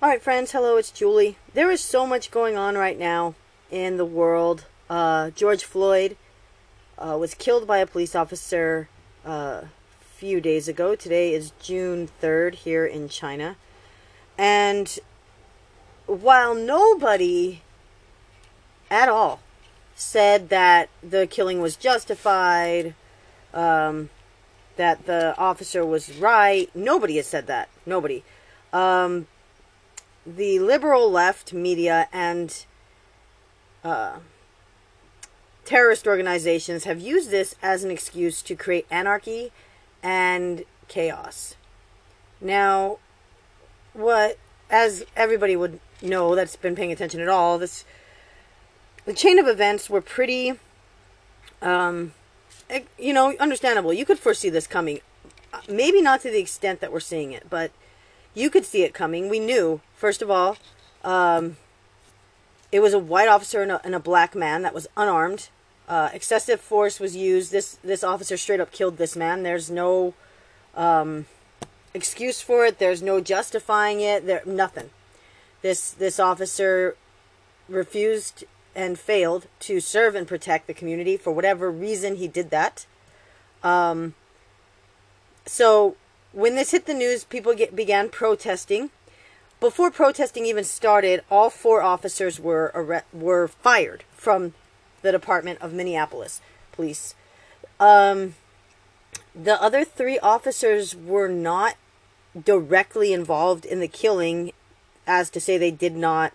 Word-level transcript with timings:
All 0.00 0.08
right, 0.08 0.22
friends. 0.22 0.52
Hello, 0.52 0.76
it's 0.76 0.92
Julie. 0.92 1.38
There 1.54 1.72
is 1.72 1.80
so 1.80 2.06
much 2.06 2.30
going 2.30 2.56
on 2.56 2.76
right 2.76 2.96
now 2.96 3.34
in 3.68 3.96
the 3.96 4.04
world. 4.04 4.64
Uh, 4.88 5.30
George 5.30 5.64
Floyd 5.64 6.16
uh, 6.96 7.16
was 7.18 7.34
killed 7.34 7.66
by 7.66 7.78
a 7.78 7.86
police 7.86 8.14
officer 8.14 8.88
uh, 9.26 9.62
a 9.62 9.68
few 10.14 10.40
days 10.40 10.68
ago. 10.68 10.94
Today 10.94 11.34
is 11.34 11.50
June 11.60 12.08
3rd 12.22 12.54
here 12.54 12.86
in 12.86 13.08
China. 13.08 13.56
And 14.38 15.00
while 16.06 16.54
nobody 16.54 17.62
at 18.92 19.08
all 19.08 19.40
said 19.96 20.48
that 20.48 20.90
the 21.02 21.26
killing 21.26 21.60
was 21.60 21.74
justified, 21.74 22.94
um, 23.52 24.10
that 24.76 25.06
the 25.06 25.36
officer 25.36 25.84
was 25.84 26.16
right, 26.18 26.70
nobody 26.72 27.16
has 27.16 27.26
said 27.26 27.48
that. 27.48 27.68
Nobody. 27.84 28.22
Um, 28.72 29.26
the 30.36 30.58
liberal 30.58 31.10
left 31.10 31.54
media 31.54 32.06
and 32.12 32.66
uh, 33.82 34.18
terrorist 35.64 36.06
organizations 36.06 36.84
have 36.84 37.00
used 37.00 37.30
this 37.30 37.54
as 37.62 37.82
an 37.82 37.90
excuse 37.90 38.42
to 38.42 38.54
create 38.54 38.86
anarchy 38.90 39.50
and 40.02 40.64
chaos. 40.86 41.56
Now, 42.40 42.98
what, 43.94 44.38
as 44.70 45.04
everybody 45.16 45.56
would 45.56 45.80
know 46.02 46.34
that's 46.34 46.56
been 46.56 46.76
paying 46.76 46.92
attention 46.92 47.20
at 47.20 47.28
all, 47.28 47.58
this 47.58 47.84
the 49.06 49.14
chain 49.14 49.38
of 49.38 49.48
events 49.48 49.88
were 49.88 50.02
pretty, 50.02 50.52
um, 51.62 52.12
you 52.98 53.14
know, 53.14 53.34
understandable. 53.40 53.94
You 53.94 54.04
could 54.04 54.18
foresee 54.18 54.50
this 54.50 54.66
coming. 54.66 55.00
Maybe 55.66 56.02
not 56.02 56.20
to 56.20 56.30
the 56.30 56.38
extent 56.38 56.80
that 56.80 56.92
we're 56.92 57.00
seeing 57.00 57.32
it, 57.32 57.48
but 57.48 57.70
you 58.34 58.50
could 58.50 58.64
see 58.64 58.82
it 58.82 58.94
coming. 58.94 59.28
We 59.28 59.38
knew, 59.38 59.80
first 59.94 60.22
of 60.22 60.30
all, 60.30 60.56
um, 61.04 61.56
it 62.70 62.80
was 62.80 62.92
a 62.92 62.98
white 62.98 63.28
officer 63.28 63.62
and 63.62 63.72
a, 63.72 63.84
and 63.84 63.94
a 63.94 64.00
black 64.00 64.34
man 64.34 64.62
that 64.62 64.74
was 64.74 64.86
unarmed. 64.96 65.48
Uh, 65.88 66.10
excessive 66.12 66.60
force 66.60 67.00
was 67.00 67.16
used. 67.16 67.50
This 67.50 67.78
this 67.82 68.04
officer 68.04 68.36
straight 68.36 68.60
up 68.60 68.70
killed 68.70 68.98
this 68.98 69.16
man. 69.16 69.42
There's 69.42 69.70
no 69.70 70.12
um, 70.74 71.24
excuse 71.94 72.42
for 72.42 72.66
it. 72.66 72.78
There's 72.78 73.02
no 73.02 73.20
justifying 73.20 74.00
it. 74.00 74.26
There 74.26 74.42
nothing. 74.44 74.90
This 75.62 75.90
this 75.90 76.20
officer 76.20 76.94
refused 77.68 78.44
and 78.74 78.98
failed 78.98 79.46
to 79.60 79.80
serve 79.80 80.14
and 80.14 80.28
protect 80.28 80.66
the 80.66 80.74
community 80.74 81.16
for 81.16 81.32
whatever 81.32 81.70
reason 81.70 82.16
he 82.16 82.28
did 82.28 82.50
that. 82.50 82.86
Um, 83.62 84.14
so 85.46 85.96
when 86.32 86.54
this 86.54 86.70
hit 86.70 86.86
the 86.86 86.94
news, 86.94 87.24
people 87.24 87.54
get, 87.54 87.74
began 87.74 88.08
protesting. 88.08 88.90
Before 89.60 89.90
protesting 89.90 90.46
even 90.46 90.64
started, 90.64 91.22
all 91.30 91.50
four 91.50 91.82
officers 91.82 92.38
were 92.38 93.02
were 93.12 93.48
fired 93.48 94.04
from 94.12 94.54
the 95.02 95.10
Department 95.10 95.60
of 95.60 95.72
Minneapolis 95.72 96.40
Police. 96.70 97.14
Um, 97.80 98.34
the 99.34 99.60
other 99.60 99.84
three 99.84 100.18
officers 100.18 100.94
were 100.94 101.28
not 101.28 101.76
directly 102.40 103.12
involved 103.12 103.64
in 103.64 103.80
the 103.80 103.88
killing, 103.88 104.52
as 105.06 105.30
to 105.30 105.40
say 105.40 105.58
they 105.58 105.70
did 105.70 105.96
not 105.96 106.32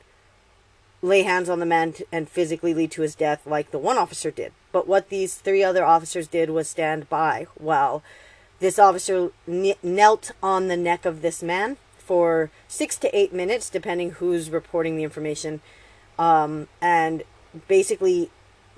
lay 1.02 1.23
hands 1.23 1.50
on 1.50 1.59
the 1.59 1.66
man 1.66 1.94
and 2.11 2.30
physically 2.30 2.73
lead 2.73 2.91
to 2.91 3.02
his 3.02 3.13
death 3.16 3.45
like 3.45 3.72
the 3.72 3.78
one 3.78 3.97
officer 3.97 4.31
did. 4.31 4.52
But 4.72 4.88
what 4.88 5.09
these 5.09 5.35
three 5.35 5.63
other 5.63 5.85
officers 5.85 6.28
did 6.28 6.50
was 6.50 6.69
stand 6.69 7.09
by 7.09 7.47
while 7.55 8.03
this 8.64 8.80
officer 8.80 9.30
knelt 9.45 10.31
on 10.42 10.69
the 10.69 10.78
neck 10.78 11.03
of 11.06 11.22
this 11.22 11.44
man 11.44 11.75
for 11.97 12.50
six 12.66 12.95
to 12.95 13.14
eight 13.14 13.33
minutes, 13.33 13.69
depending 13.69 14.11
who's 14.11 14.50
reporting 14.50 14.95
the 14.95 15.03
information, 15.03 15.59
um, 16.17 16.69
and 16.81 17.23
basically 17.67 18.31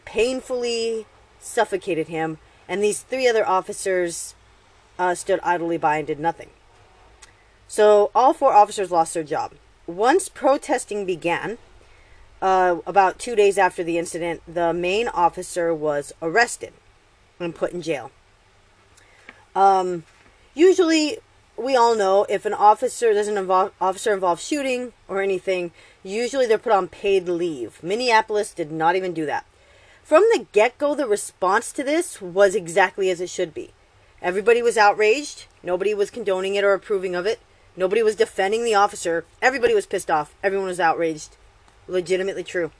painfully 0.03 1.05
suffocated 1.39 2.07
him. 2.07 2.39
And 2.67 2.83
these 2.83 3.01
three 3.01 3.27
other 3.27 3.47
officers 3.47 4.33
uh, 4.97 5.13
stood 5.13 5.39
idly 5.43 5.77
by 5.77 5.97
and 5.97 6.07
did 6.07 6.19
nothing. 6.19 6.49
So 7.67 8.09
all 8.15 8.33
four 8.33 8.53
officers 8.53 8.89
lost 8.89 9.13
their 9.13 9.23
job. 9.23 9.53
Once 9.85 10.29
protesting 10.29 11.05
began, 11.05 11.59
uh, 12.41 12.77
about 12.87 13.19
two 13.19 13.35
days 13.35 13.59
after 13.59 13.83
the 13.83 13.99
incident, 13.99 14.41
the 14.51 14.73
main 14.73 15.07
officer 15.09 15.75
was 15.75 16.11
arrested 16.23 16.73
and 17.39 17.53
put 17.53 17.71
in 17.71 17.83
jail. 17.83 18.09
Um, 19.55 20.03
usually, 20.53 21.17
we 21.57 21.75
all 21.75 21.95
know 21.95 22.25
if 22.29 22.45
an 22.45 22.53
officer 22.53 23.13
doesn't 23.13 23.37
involve 23.37 23.71
officer 23.79 24.13
involve 24.13 24.41
shooting 24.41 24.93
or 25.07 25.21
anything, 25.21 25.71
usually 26.03 26.45
they're 26.45 26.57
put 26.57 26.73
on 26.73 26.87
paid 26.87 27.27
leave. 27.27 27.81
Minneapolis 27.81 28.53
did 28.53 28.71
not 28.71 28.95
even 28.95 29.13
do 29.13 29.25
that. 29.25 29.45
From 30.03 30.21
the 30.33 30.45
get 30.51 30.77
go, 30.77 30.93
the 30.93 31.07
response 31.07 31.71
to 31.71 31.83
this 31.83 32.21
was 32.21 32.53
exactly 32.53 33.09
as 33.09 33.21
it 33.21 33.29
should 33.29 33.53
be. 33.53 33.71
Everybody 34.21 34.61
was 34.61 34.77
outraged. 34.77 35.45
Nobody 35.63 35.93
was 35.93 36.11
condoning 36.11 36.55
it 36.55 36.63
or 36.63 36.73
approving 36.73 37.15
of 37.15 37.25
it. 37.25 37.39
Nobody 37.75 38.03
was 38.03 38.15
defending 38.15 38.63
the 38.63 38.75
officer. 38.75 39.25
Everybody 39.41 39.73
was 39.73 39.85
pissed 39.85 40.11
off. 40.11 40.35
Everyone 40.43 40.67
was 40.67 40.79
outraged. 40.79 41.37
Legitimately 41.87 42.43
true. 42.43 42.71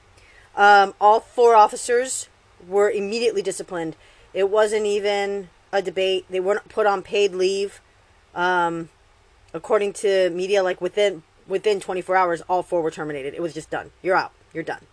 Um, 0.55 0.93
all 1.01 1.19
four 1.19 1.55
officers 1.55 2.29
were 2.67 2.89
immediately 2.89 3.41
disciplined. 3.41 3.95
It 4.33 4.49
wasn't 4.49 4.85
even 4.85 5.49
a 5.77 5.81
debate. 5.81 6.25
They 6.29 6.39
weren't 6.39 6.67
put 6.69 6.85
on 6.85 7.01
paid 7.01 7.33
leave. 7.33 7.81
Um, 8.33 8.89
according 9.53 9.93
to 9.93 10.29
media, 10.29 10.63
like 10.63 10.81
within 10.81 11.23
within 11.47 11.79
24 11.79 12.15
hours, 12.15 12.41
all 12.49 12.63
four 12.63 12.81
were 12.81 12.91
terminated. 12.91 13.33
It 13.33 13.41
was 13.41 13.53
just 13.53 13.69
done. 13.69 13.91
You're 14.01 14.15
out. 14.15 14.31
You're 14.53 14.63
done. 14.63 14.85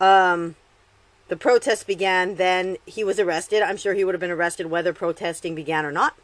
Um, 0.00 0.56
the 1.28 1.36
protests 1.36 1.84
began. 1.84 2.36
Then 2.36 2.78
he 2.86 3.04
was 3.04 3.18
arrested. 3.18 3.62
I'm 3.62 3.76
sure 3.76 3.94
he 3.94 4.04
would 4.04 4.14
have 4.14 4.20
been 4.20 4.30
arrested 4.30 4.66
whether 4.66 4.92
protesting 4.92 5.54
began 5.54 5.84
or 5.84 5.92
not. 5.92 6.14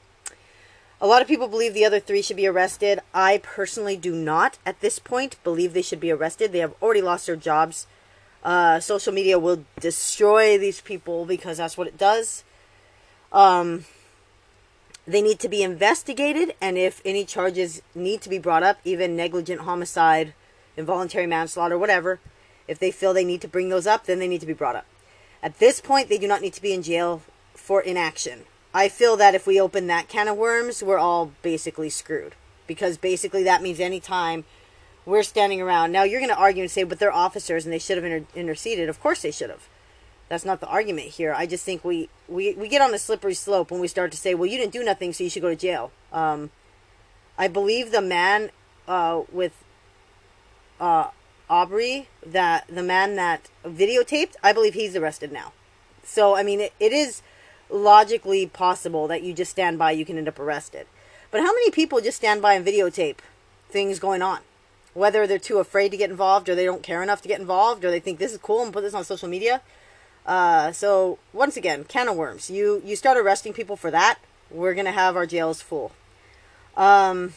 A 1.00 1.06
lot 1.06 1.20
of 1.20 1.28
people 1.28 1.48
believe 1.48 1.74
the 1.74 1.84
other 1.84 2.00
three 2.00 2.22
should 2.22 2.36
be 2.36 2.46
arrested. 2.46 3.00
I 3.12 3.38
personally 3.42 3.96
do 3.96 4.14
not, 4.14 4.58
at 4.64 4.80
this 4.80 4.98
point, 4.98 5.36
believe 5.44 5.74
they 5.74 5.82
should 5.82 6.00
be 6.00 6.10
arrested. 6.10 6.52
They 6.52 6.60
have 6.60 6.74
already 6.80 7.02
lost 7.02 7.26
their 7.26 7.36
jobs. 7.36 7.86
Uh, 8.42 8.80
social 8.80 9.12
media 9.12 9.38
will 9.38 9.64
destroy 9.80 10.56
these 10.56 10.80
people 10.80 11.26
because 11.26 11.58
that's 11.58 11.76
what 11.76 11.88
it 11.88 11.98
does. 11.98 12.44
Um, 13.34 13.84
they 15.06 15.20
need 15.20 15.38
to 15.40 15.48
be 15.48 15.62
investigated, 15.62 16.54
and 16.60 16.78
if 16.78 17.02
any 17.04 17.26
charges 17.26 17.82
need 17.94 18.22
to 18.22 18.30
be 18.30 18.38
brought 18.38 18.62
up, 18.62 18.78
even 18.84 19.16
negligent 19.16 19.62
homicide, 19.62 20.32
involuntary 20.76 21.26
manslaughter, 21.26 21.76
whatever, 21.76 22.20
if 22.66 22.78
they 22.78 22.90
feel 22.90 23.12
they 23.12 23.24
need 23.24 23.42
to 23.42 23.48
bring 23.48 23.68
those 23.68 23.86
up, 23.86 24.06
then 24.06 24.18
they 24.18 24.28
need 24.28 24.40
to 24.40 24.46
be 24.46 24.54
brought 24.54 24.76
up. 24.76 24.86
At 25.42 25.58
this 25.58 25.80
point, 25.80 26.08
they 26.08 26.16
do 26.16 26.28
not 26.28 26.40
need 26.40 26.54
to 26.54 26.62
be 26.62 26.72
in 26.72 26.82
jail 26.82 27.20
for 27.52 27.82
inaction. 27.82 28.44
I 28.72 28.88
feel 28.88 29.16
that 29.18 29.34
if 29.34 29.46
we 29.46 29.60
open 29.60 29.88
that 29.88 30.08
can 30.08 30.26
of 30.26 30.38
worms, 30.38 30.82
we're 30.82 30.98
all 30.98 31.32
basically 31.42 31.90
screwed. 31.90 32.34
Because 32.66 32.96
basically 32.96 33.42
that 33.44 33.62
means 33.62 33.78
anytime 33.78 34.44
we're 35.04 35.22
standing 35.22 35.60
around. 35.60 35.92
Now, 35.92 36.04
you're 36.04 36.20
going 36.20 36.30
to 36.30 36.36
argue 36.36 36.62
and 36.62 36.70
say, 36.70 36.82
but 36.82 36.98
they're 36.98 37.12
officers 37.12 37.66
and 37.66 37.72
they 37.74 37.78
should 37.78 37.98
have 37.98 38.04
inter- 38.04 38.26
interceded. 38.34 38.88
Of 38.88 39.00
course 39.00 39.20
they 39.20 39.30
should 39.30 39.50
have. 39.50 39.68
That's 40.28 40.44
not 40.44 40.60
the 40.60 40.66
argument 40.66 41.08
here. 41.08 41.34
I 41.36 41.46
just 41.46 41.64
think 41.64 41.84
we, 41.84 42.08
we, 42.28 42.54
we 42.54 42.68
get 42.68 42.80
on 42.80 42.94
a 42.94 42.98
slippery 42.98 43.34
slope 43.34 43.70
when 43.70 43.80
we 43.80 43.88
start 43.88 44.10
to 44.12 44.16
say, 44.16 44.34
well, 44.34 44.46
you 44.46 44.56
didn't 44.56 44.72
do 44.72 44.82
nothing, 44.82 45.12
so 45.12 45.22
you 45.22 45.30
should 45.30 45.42
go 45.42 45.50
to 45.50 45.56
jail. 45.56 45.92
Um, 46.12 46.50
I 47.36 47.48
believe 47.48 47.92
the 47.92 48.00
man 48.00 48.50
uh, 48.88 49.22
with 49.30 49.52
uh, 50.80 51.08
Arbery, 51.50 52.08
that 52.24 52.66
the 52.68 52.82
man 52.82 53.16
that 53.16 53.50
videotaped, 53.64 54.34
I 54.42 54.52
believe 54.52 54.74
he's 54.74 54.96
arrested 54.96 55.30
now. 55.30 55.52
So, 56.02 56.36
I 56.36 56.42
mean, 56.42 56.60
it, 56.60 56.72
it 56.80 56.92
is 56.92 57.22
logically 57.70 58.46
possible 58.46 59.06
that 59.08 59.22
you 59.22 59.34
just 59.34 59.50
stand 59.50 59.78
by, 59.78 59.90
you 59.90 60.04
can 60.04 60.16
end 60.16 60.28
up 60.28 60.38
arrested. 60.38 60.86
But 61.30 61.40
how 61.40 61.52
many 61.52 61.70
people 61.70 62.00
just 62.00 62.16
stand 62.18 62.40
by 62.40 62.54
and 62.54 62.64
videotape 62.64 63.18
things 63.68 63.98
going 63.98 64.22
on? 64.22 64.40
Whether 64.94 65.26
they're 65.26 65.38
too 65.38 65.58
afraid 65.58 65.90
to 65.90 65.96
get 65.96 66.10
involved, 66.10 66.48
or 66.48 66.54
they 66.54 66.64
don't 66.64 66.82
care 66.82 67.02
enough 67.02 67.20
to 67.22 67.28
get 67.28 67.40
involved, 67.40 67.84
or 67.84 67.90
they 67.90 68.00
think 68.00 68.18
this 68.18 68.32
is 68.32 68.38
cool 68.38 68.62
and 68.62 68.72
put 68.72 68.82
this 68.82 68.94
on 68.94 69.04
social 69.04 69.28
media. 69.28 69.60
Uh, 70.26 70.72
so 70.72 71.18
once 71.32 71.56
again, 71.56 71.84
can 71.84 72.08
of 72.08 72.16
worms. 72.16 72.50
You 72.50 72.82
you 72.84 72.96
start 72.96 73.18
arresting 73.18 73.52
people 73.52 73.76
for 73.76 73.90
that, 73.90 74.18
we're 74.50 74.74
gonna 74.74 74.92
have 74.92 75.16
our 75.16 75.26
jails 75.26 75.60
full. 75.60 75.92
Um, 76.76 77.34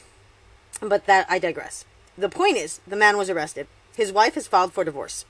but 0.81 1.06
that 1.06 1.25
I 1.30 1.39
digress. 1.39 1.86
The 2.18 2.30
point 2.30 2.57
is, 2.57 2.80
the 2.88 2.95
man 2.95 3.18
was 3.18 3.30
arrested. 3.30 3.68
His 3.95 4.12
wife 4.12 4.36
has 4.36 4.48
filed 4.48 4.74
for 4.74 4.84
divorce. 4.84 5.25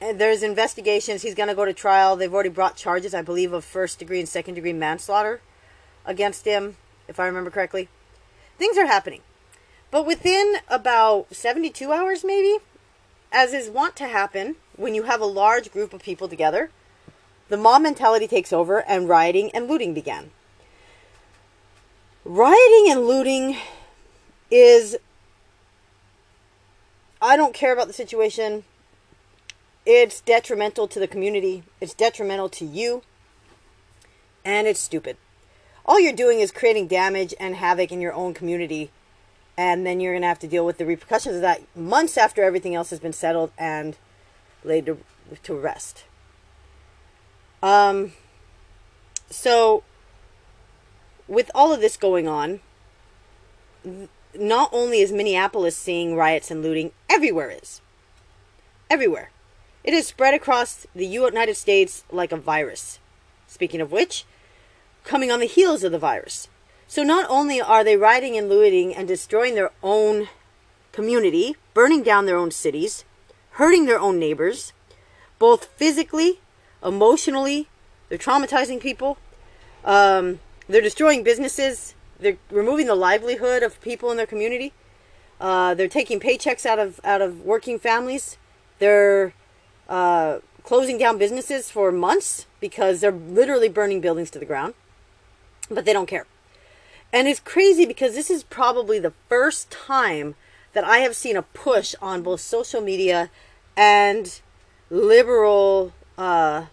And 0.00 0.18
there's 0.18 0.42
investigations. 0.42 1.22
He's 1.22 1.34
gonna 1.34 1.54
go 1.54 1.64
to 1.64 1.72
trial. 1.72 2.16
They've 2.16 2.32
already 2.32 2.50
brought 2.50 2.76
charges, 2.76 3.14
I 3.14 3.22
believe, 3.22 3.52
of 3.52 3.64
first 3.64 3.98
degree 3.98 4.18
and 4.18 4.28
second 4.28 4.54
degree 4.54 4.72
manslaughter 4.72 5.40
against 6.04 6.44
him, 6.44 6.76
if 7.08 7.20
I 7.20 7.26
remember 7.26 7.50
correctly. 7.50 7.88
Things 8.58 8.76
are 8.76 8.86
happening. 8.86 9.20
But 9.90 10.06
within 10.06 10.56
about 10.68 11.34
72 11.34 11.92
hours, 11.92 12.24
maybe, 12.24 12.58
as 13.32 13.52
is 13.52 13.70
wont 13.70 13.96
to 13.96 14.08
happen 14.08 14.56
when 14.76 14.94
you 14.94 15.04
have 15.04 15.20
a 15.20 15.26
large 15.26 15.70
group 15.70 15.92
of 15.92 16.02
people 16.02 16.28
together, 16.28 16.70
the 17.48 17.56
mob 17.56 17.82
mentality 17.82 18.26
takes 18.26 18.52
over 18.52 18.82
and 18.88 19.08
rioting 19.08 19.50
and 19.52 19.68
looting 19.68 19.94
began. 19.94 20.30
Rioting 22.24 22.90
and 22.90 23.06
looting 23.06 23.58
is 24.50 24.96
I 27.20 27.36
don't 27.36 27.54
care 27.54 27.72
about 27.72 27.86
the 27.86 27.92
situation. 27.92 28.64
It's 29.86 30.20
detrimental 30.20 30.88
to 30.88 30.98
the 30.98 31.08
community. 31.08 31.62
It's 31.80 31.94
detrimental 31.94 32.48
to 32.50 32.64
you. 32.64 33.02
And 34.44 34.66
it's 34.66 34.80
stupid. 34.80 35.16
All 35.86 36.00
you're 36.00 36.12
doing 36.12 36.40
is 36.40 36.50
creating 36.50 36.88
damage 36.88 37.34
and 37.38 37.56
havoc 37.56 37.92
in 37.92 38.00
your 38.00 38.12
own 38.12 38.34
community. 38.34 38.90
And 39.56 39.86
then 39.86 40.00
you're 40.00 40.12
going 40.12 40.22
to 40.22 40.28
have 40.28 40.38
to 40.40 40.48
deal 40.48 40.66
with 40.66 40.78
the 40.78 40.86
repercussions 40.86 41.36
of 41.36 41.42
that 41.42 41.62
months 41.76 42.16
after 42.16 42.42
everything 42.42 42.74
else 42.74 42.90
has 42.90 43.00
been 43.00 43.12
settled 43.12 43.52
and 43.56 43.96
laid 44.64 44.86
to, 44.86 44.98
to 45.42 45.54
rest. 45.54 46.04
Um, 47.62 48.12
so, 49.30 49.84
with 51.28 51.50
all 51.54 51.72
of 51.72 51.80
this 51.80 51.96
going 51.96 52.28
on, 52.28 52.60
not 54.34 54.70
only 54.72 55.00
is 55.00 55.12
Minneapolis 55.12 55.76
seeing 55.76 56.16
riots 56.16 56.50
and 56.50 56.62
looting, 56.62 56.92
everywhere 57.08 57.50
is. 57.50 57.80
Everywhere. 58.90 59.30
It 59.82 59.94
has 59.94 60.06
spread 60.06 60.34
across 60.34 60.86
the 60.94 61.06
United 61.06 61.56
States 61.56 62.04
like 62.10 62.32
a 62.32 62.36
virus. 62.36 62.98
Speaking 63.46 63.80
of 63.80 63.92
which, 63.92 64.24
coming 65.04 65.30
on 65.30 65.40
the 65.40 65.46
heels 65.46 65.84
of 65.84 65.92
the 65.92 65.98
virus. 65.98 66.48
So 66.88 67.02
not 67.02 67.26
only 67.28 67.60
are 67.60 67.84
they 67.84 67.96
rioting 67.96 68.36
and 68.36 68.48
looting 68.48 68.94
and 68.94 69.06
destroying 69.06 69.54
their 69.54 69.70
own 69.82 70.28
community, 70.92 71.56
burning 71.74 72.02
down 72.02 72.26
their 72.26 72.36
own 72.36 72.50
cities, 72.50 73.04
hurting 73.54 73.86
their 73.86 73.98
own 73.98 74.18
neighbors, 74.18 74.72
both 75.38 75.66
physically, 75.76 76.40
emotionally, 76.84 77.68
they're 78.08 78.18
traumatizing 78.18 78.80
people, 78.80 79.18
um, 79.84 80.40
they're 80.68 80.80
destroying 80.80 81.22
businesses, 81.22 81.94
they're 82.18 82.38
removing 82.50 82.86
the 82.86 82.94
livelihood 82.94 83.62
of 83.62 83.80
people 83.80 84.10
in 84.10 84.16
their 84.16 84.26
community. 84.26 84.72
Uh, 85.40 85.74
they're 85.74 85.88
taking 85.88 86.20
paychecks 86.20 86.64
out 86.64 86.78
of 86.78 87.00
out 87.04 87.20
of 87.20 87.42
working 87.42 87.78
families. 87.78 88.38
They're 88.78 89.34
uh, 89.88 90.38
closing 90.62 90.96
down 90.96 91.18
businesses 91.18 91.70
for 91.70 91.92
months 91.92 92.46
because 92.60 93.00
they're 93.00 93.12
literally 93.12 93.68
burning 93.68 94.00
buildings 94.00 94.30
to 94.30 94.38
the 94.38 94.44
ground. 94.44 94.74
But 95.70 95.84
they 95.84 95.92
don't 95.92 96.06
care. 96.06 96.26
And 97.12 97.28
it's 97.28 97.40
crazy 97.40 97.84
because 97.84 98.14
this 98.14 98.30
is 98.30 98.42
probably 98.42 98.98
the 98.98 99.12
first 99.28 99.70
time 99.70 100.34
that 100.74 100.84
I 100.84 100.98
have 100.98 101.16
seen 101.16 101.36
a 101.36 101.42
push 101.42 101.94
on 102.02 102.22
both 102.22 102.40
social 102.40 102.80
media 102.80 103.30
and 103.76 104.40
liberal 104.90 105.92
uh, 106.18 106.66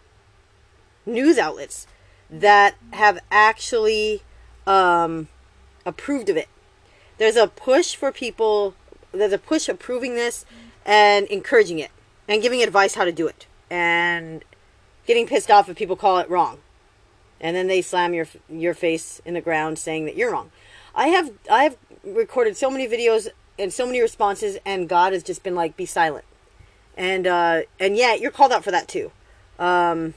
news 1.06 1.38
outlets 1.38 1.88
that 2.30 2.76
have 2.94 3.20
actually 3.32 4.22
um, 4.68 5.28
approved 5.86 6.30
of 6.30 6.38
it. 6.38 6.50
There's 7.18 7.36
a 7.36 7.48
push 7.48 7.96
for 7.96 8.12
people, 8.12 8.76
there's 9.12 9.34
a 9.34 9.38
push 9.38 9.70
approving 9.70 10.16
this 10.16 10.46
and 10.86 11.28
encouraging 11.28 11.80
it 11.80 11.92
and 12.28 12.42
giving 12.42 12.64
advice 12.64 12.96
how 12.96 13.06
to 13.06 13.12
do 13.12 13.28
it 13.28 13.46
and 13.70 14.44
getting 15.06 15.28
pissed 15.28 15.52
off 15.52 15.70
if 15.70 15.78
people 15.78 15.96
call 15.96 16.18
it 16.20 16.30
wrong. 16.30 16.60
And 17.40 17.56
then 17.56 17.68
they 17.68 17.82
slam 17.82 18.14
your 18.14 18.28
your 18.50 18.76
face 18.76 19.20
in 19.26 19.34
the 19.34 19.42
ground 19.42 19.80
saying 19.80 20.06
that 20.06 20.16
you're 20.16 20.32
wrong. 20.32 20.52
I 20.94 21.08
have 21.08 21.32
I 21.50 21.64
have 21.64 21.78
recorded 22.04 22.56
so 22.56 22.70
many 22.70 22.88
videos 22.88 23.28
and 23.62 23.72
so 23.72 23.86
many 23.86 24.02
responses 24.02 24.58
and 24.66 24.90
God 24.90 25.14
has 25.14 25.24
just 25.24 25.44
been 25.44 25.56
like 25.56 25.78
be 25.78 25.86
silent. 25.86 26.26
And 26.98 27.28
uh 27.28 27.62
and 27.80 27.96
yeah, 27.96 28.14
you're 28.16 28.32
called 28.32 28.52
out 28.52 28.64
for 28.64 28.72
that 28.72 28.88
too. 28.88 29.12
Um 29.60 30.16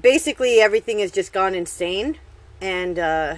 basically 0.00 0.60
everything 0.60 0.98
has 1.00 1.10
just 1.10 1.32
gone 1.32 1.54
insane 1.54 2.18
and 2.60 2.98
uh, 2.98 3.36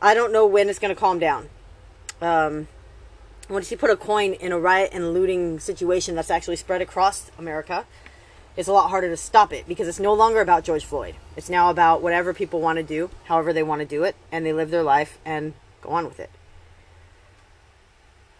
I 0.00 0.14
don't 0.14 0.32
know 0.32 0.46
when 0.46 0.68
it's 0.68 0.78
going 0.78 0.94
to 0.94 1.00
calm 1.00 1.18
down. 1.18 1.48
Um, 2.20 2.68
once 3.48 3.70
you 3.70 3.76
put 3.76 3.90
a 3.90 3.96
coin 3.96 4.32
in 4.34 4.52
a 4.52 4.58
riot 4.58 4.90
and 4.92 5.12
looting 5.12 5.58
situation 5.58 6.14
that's 6.14 6.30
actually 6.30 6.56
spread 6.56 6.80
across 6.80 7.30
America, 7.38 7.86
it's 8.56 8.68
a 8.68 8.72
lot 8.72 8.90
harder 8.90 9.08
to 9.08 9.16
stop 9.16 9.52
it 9.52 9.66
because 9.66 9.88
it's 9.88 10.00
no 10.00 10.12
longer 10.12 10.40
about 10.40 10.64
George 10.64 10.84
Floyd. 10.84 11.16
It's 11.36 11.48
now 11.48 11.70
about 11.70 12.02
whatever 12.02 12.34
people 12.34 12.60
want 12.60 12.76
to 12.76 12.82
do, 12.82 13.10
however 13.24 13.52
they 13.52 13.62
want 13.62 13.80
to 13.80 13.86
do 13.86 14.04
it, 14.04 14.14
and 14.30 14.44
they 14.44 14.52
live 14.52 14.70
their 14.70 14.82
life 14.82 15.18
and 15.24 15.54
go 15.80 15.90
on 15.90 16.04
with 16.04 16.20
it. 16.20 16.30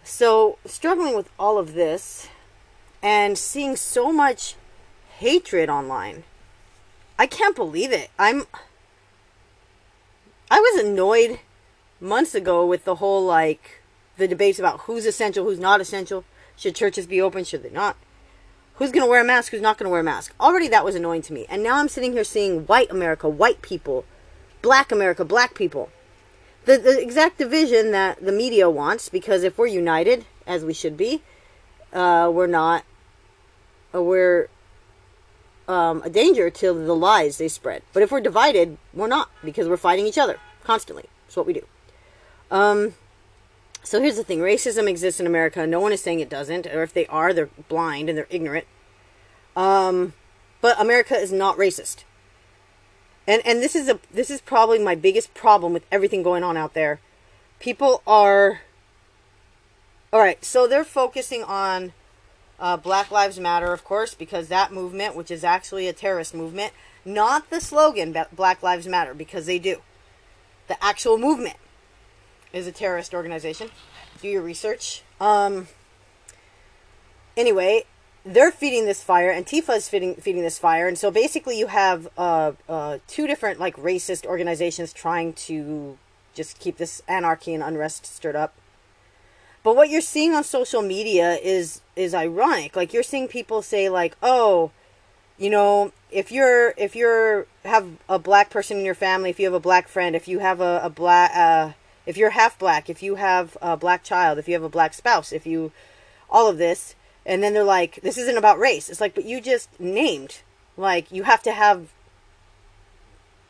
So, 0.04 0.58
struggling 0.64 1.14
with 1.14 1.30
all 1.38 1.58
of 1.58 1.74
this 1.74 2.28
and 3.02 3.38
seeing 3.38 3.76
so 3.76 4.12
much 4.12 4.56
hatred 5.18 5.68
online, 5.68 6.24
I 7.18 7.26
can't 7.26 7.54
believe 7.54 7.92
it. 7.92 8.10
I'm 8.18 8.44
I 10.50 10.58
was 10.58 10.84
annoyed 10.84 11.38
months 12.00 12.34
ago 12.34 12.66
with 12.66 12.84
the 12.84 12.96
whole 12.96 13.24
like 13.24 13.82
the 14.16 14.28
debates 14.28 14.58
about 14.58 14.80
who's 14.80 15.06
essential, 15.06 15.44
who's 15.44 15.58
not 15.58 15.80
essential. 15.80 16.24
Should 16.56 16.74
churches 16.74 17.06
be 17.06 17.22
open? 17.22 17.44
Should 17.44 17.62
they 17.62 17.70
not? 17.70 17.96
Who's 18.74 18.90
going 18.90 19.04
to 19.04 19.10
wear 19.10 19.22
a 19.22 19.24
mask? 19.24 19.52
Who's 19.52 19.62
not 19.62 19.78
going 19.78 19.86
to 19.86 19.90
wear 19.90 20.00
a 20.00 20.04
mask? 20.04 20.34
Already 20.40 20.68
that 20.68 20.84
was 20.84 20.94
annoying 20.94 21.22
to 21.22 21.32
me. 21.32 21.46
And 21.48 21.62
now 21.62 21.78
I'm 21.78 21.88
sitting 21.88 22.12
here 22.12 22.24
seeing 22.24 22.66
white 22.66 22.90
America, 22.90 23.28
white 23.28 23.62
people, 23.62 24.04
black 24.60 24.90
America, 24.90 25.24
black 25.24 25.54
people. 25.54 25.90
The, 26.64 26.78
the 26.78 27.00
exact 27.00 27.38
division 27.38 27.90
that 27.90 28.24
the 28.24 28.32
media 28.32 28.70
wants, 28.70 29.08
because 29.08 29.42
if 29.42 29.58
we're 29.58 29.66
united, 29.66 30.24
as 30.46 30.64
we 30.64 30.72
should 30.72 30.96
be, 30.96 31.22
uh, 31.92 32.30
we're 32.32 32.46
not, 32.46 32.84
uh, 33.94 34.02
we're 34.02 34.48
um, 35.66 36.02
a 36.04 36.10
danger 36.10 36.50
to 36.50 36.72
the 36.72 36.94
lies 36.94 37.38
they 37.38 37.48
spread. 37.48 37.82
But 37.92 38.02
if 38.02 38.12
we're 38.12 38.20
divided, 38.20 38.78
we're 38.94 39.08
not 39.08 39.30
because 39.44 39.68
we're 39.68 39.76
fighting 39.76 40.06
each 40.06 40.18
other 40.18 40.38
constantly. 40.62 41.04
That's 41.26 41.36
what 41.36 41.46
we 41.46 41.52
do. 41.52 41.66
Um, 42.50 42.94
so 43.82 44.00
here's 44.00 44.16
the 44.16 44.24
thing: 44.24 44.38
racism 44.38 44.88
exists 44.88 45.20
in 45.20 45.26
America. 45.26 45.66
No 45.66 45.80
one 45.80 45.92
is 45.92 46.02
saying 46.02 46.20
it 46.20 46.28
doesn't, 46.28 46.66
or 46.66 46.82
if 46.82 46.92
they 46.92 47.06
are, 47.06 47.32
they're 47.32 47.50
blind 47.68 48.08
and 48.08 48.16
they're 48.16 48.26
ignorant. 48.30 48.66
Um, 49.56 50.12
but 50.60 50.80
America 50.80 51.16
is 51.16 51.32
not 51.32 51.56
racist. 51.56 52.04
And 53.26 53.42
and 53.44 53.62
this 53.62 53.76
is 53.76 53.88
a 53.88 53.98
this 54.12 54.30
is 54.30 54.40
probably 54.40 54.78
my 54.78 54.94
biggest 54.94 55.34
problem 55.34 55.72
with 55.72 55.84
everything 55.92 56.22
going 56.22 56.42
on 56.42 56.56
out 56.56 56.74
there. 56.74 57.00
People 57.60 58.02
are 58.06 58.62
all 60.12 60.20
right. 60.20 60.44
So 60.44 60.66
they're 60.66 60.84
focusing 60.84 61.42
on 61.42 61.92
uh, 62.58 62.76
Black 62.76 63.10
Lives 63.10 63.38
Matter, 63.40 63.72
of 63.72 63.84
course, 63.84 64.14
because 64.14 64.48
that 64.48 64.72
movement, 64.72 65.16
which 65.16 65.30
is 65.30 65.44
actually 65.44 65.88
a 65.88 65.92
terrorist 65.92 66.34
movement, 66.34 66.72
not 67.04 67.50
the 67.50 67.60
slogan 67.60 68.16
Black 68.32 68.62
Lives 68.62 68.86
Matter, 68.86 69.14
because 69.14 69.46
they 69.46 69.58
do. 69.58 69.82
The 70.68 70.82
actual 70.82 71.18
movement 71.18 71.56
is 72.52 72.66
a 72.66 72.72
terrorist 72.72 73.14
organization. 73.14 73.70
Do 74.20 74.28
your 74.28 74.42
research. 74.42 75.02
Um, 75.20 75.68
anyway, 77.36 77.84
they're 78.24 78.52
feeding 78.52 78.86
this 78.86 79.02
fire. 79.02 79.32
Antifa 79.32 79.76
is 79.76 79.88
feeding 79.88 80.14
feeding 80.14 80.42
this 80.42 80.58
fire, 80.58 80.86
and 80.86 80.98
so 80.98 81.10
basically, 81.10 81.58
you 81.58 81.68
have 81.68 82.08
uh, 82.16 82.52
uh, 82.68 82.98
two 83.06 83.26
different 83.26 83.58
like 83.58 83.76
racist 83.76 84.24
organizations 84.26 84.92
trying 84.92 85.32
to 85.34 85.98
just 86.34 86.58
keep 86.58 86.76
this 86.76 87.02
anarchy 87.08 87.54
and 87.54 87.62
unrest 87.62 88.06
stirred 88.06 88.36
up. 88.36 88.54
But 89.64 89.76
what 89.76 89.90
you're 89.90 90.00
seeing 90.00 90.34
on 90.34 90.44
social 90.44 90.82
media 90.82 91.34
is 91.42 91.80
is 91.96 92.14
ironic. 92.14 92.76
Like 92.76 92.92
you're 92.92 93.02
seeing 93.02 93.28
people 93.28 93.62
say 93.62 93.88
like, 93.88 94.16
"Oh, 94.22 94.70
you 95.38 95.50
know, 95.50 95.92
if 96.10 96.30
you're 96.30 96.74
if 96.76 96.94
you're 96.94 97.46
have 97.64 97.86
a 98.08 98.18
black 98.18 98.50
person 98.50 98.78
in 98.78 98.84
your 98.84 98.94
family, 98.94 99.30
if 99.30 99.40
you 99.40 99.46
have 99.46 99.54
a 99.54 99.60
black 99.60 99.88
friend, 99.88 100.14
if 100.14 100.28
you 100.28 100.38
have 100.38 100.60
a, 100.60 100.80
a 100.84 100.90
black 100.90 101.32
uh 101.34 101.72
if 102.06 102.16
you're 102.16 102.30
half 102.30 102.58
black, 102.58 102.90
if 102.90 103.02
you 103.02 103.16
have 103.16 103.56
a 103.62 103.76
black 103.76 104.02
child, 104.02 104.38
if 104.38 104.48
you 104.48 104.54
have 104.54 104.62
a 104.62 104.68
black 104.68 104.94
spouse, 104.94 105.32
if 105.32 105.46
you 105.46 105.72
all 106.30 106.48
of 106.48 106.58
this, 106.58 106.94
and 107.24 107.42
then 107.42 107.54
they're 107.54 107.64
like, 107.64 108.00
this 108.02 108.18
isn't 108.18 108.36
about 108.36 108.58
race. 108.58 108.88
It's 108.88 109.00
like, 109.00 109.14
but 109.14 109.24
you 109.24 109.40
just 109.40 109.68
named 109.80 110.42
like 110.76 111.10
you 111.12 111.22
have 111.24 111.42
to 111.42 111.52
have 111.52 111.88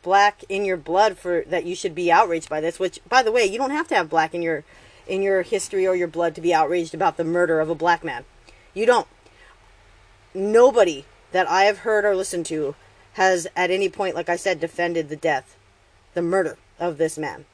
black 0.03 0.45
in 0.49 0.65
your 0.65 0.77
blood 0.77 1.17
for 1.17 1.45
that 1.47 1.65
you 1.65 1.75
should 1.75 1.95
be 1.95 2.11
outraged 2.11 2.49
by 2.49 2.61
this, 2.61 2.79
which 2.79 3.01
by 3.09 3.23
the 3.23 3.33
way, 3.33 3.45
you 3.45 3.59
don't 3.59 3.71
have 3.71 3.89
to 3.89 3.95
have 3.95 4.11
black 4.11 4.35
in 4.35 4.43
your 4.43 4.65
in 5.07 5.23
your 5.23 5.43
history 5.43 5.87
or 5.87 5.95
your 5.95 6.09
blood 6.09 6.35
to 6.35 6.41
be 6.41 6.55
outraged 6.55 6.95
about 6.95 7.17
the 7.17 7.25
murder 7.25 7.61
of 7.61 7.71
a 7.71 7.75
black 7.75 8.05
man. 8.05 8.25
You 8.75 8.87
don't. 8.87 9.09
Nobody 10.35 11.05
that 11.33 11.49
I 11.49 11.65
have 11.65 11.79
heard 11.79 12.05
or 12.05 12.15
listened 12.15 12.47
to 12.47 12.75
has 13.15 13.47
at 13.55 13.71
any 13.71 13.89
point, 13.89 14.15
like 14.15 14.29
I 14.29 14.37
said, 14.37 14.61
defended 14.61 15.09
the 15.09 15.17
death, 15.17 15.57
the 16.15 16.23
murder 16.23 16.57
of 16.79 16.99
this 16.99 17.19
man. 17.19 17.45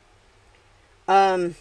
Um, 1.08 1.56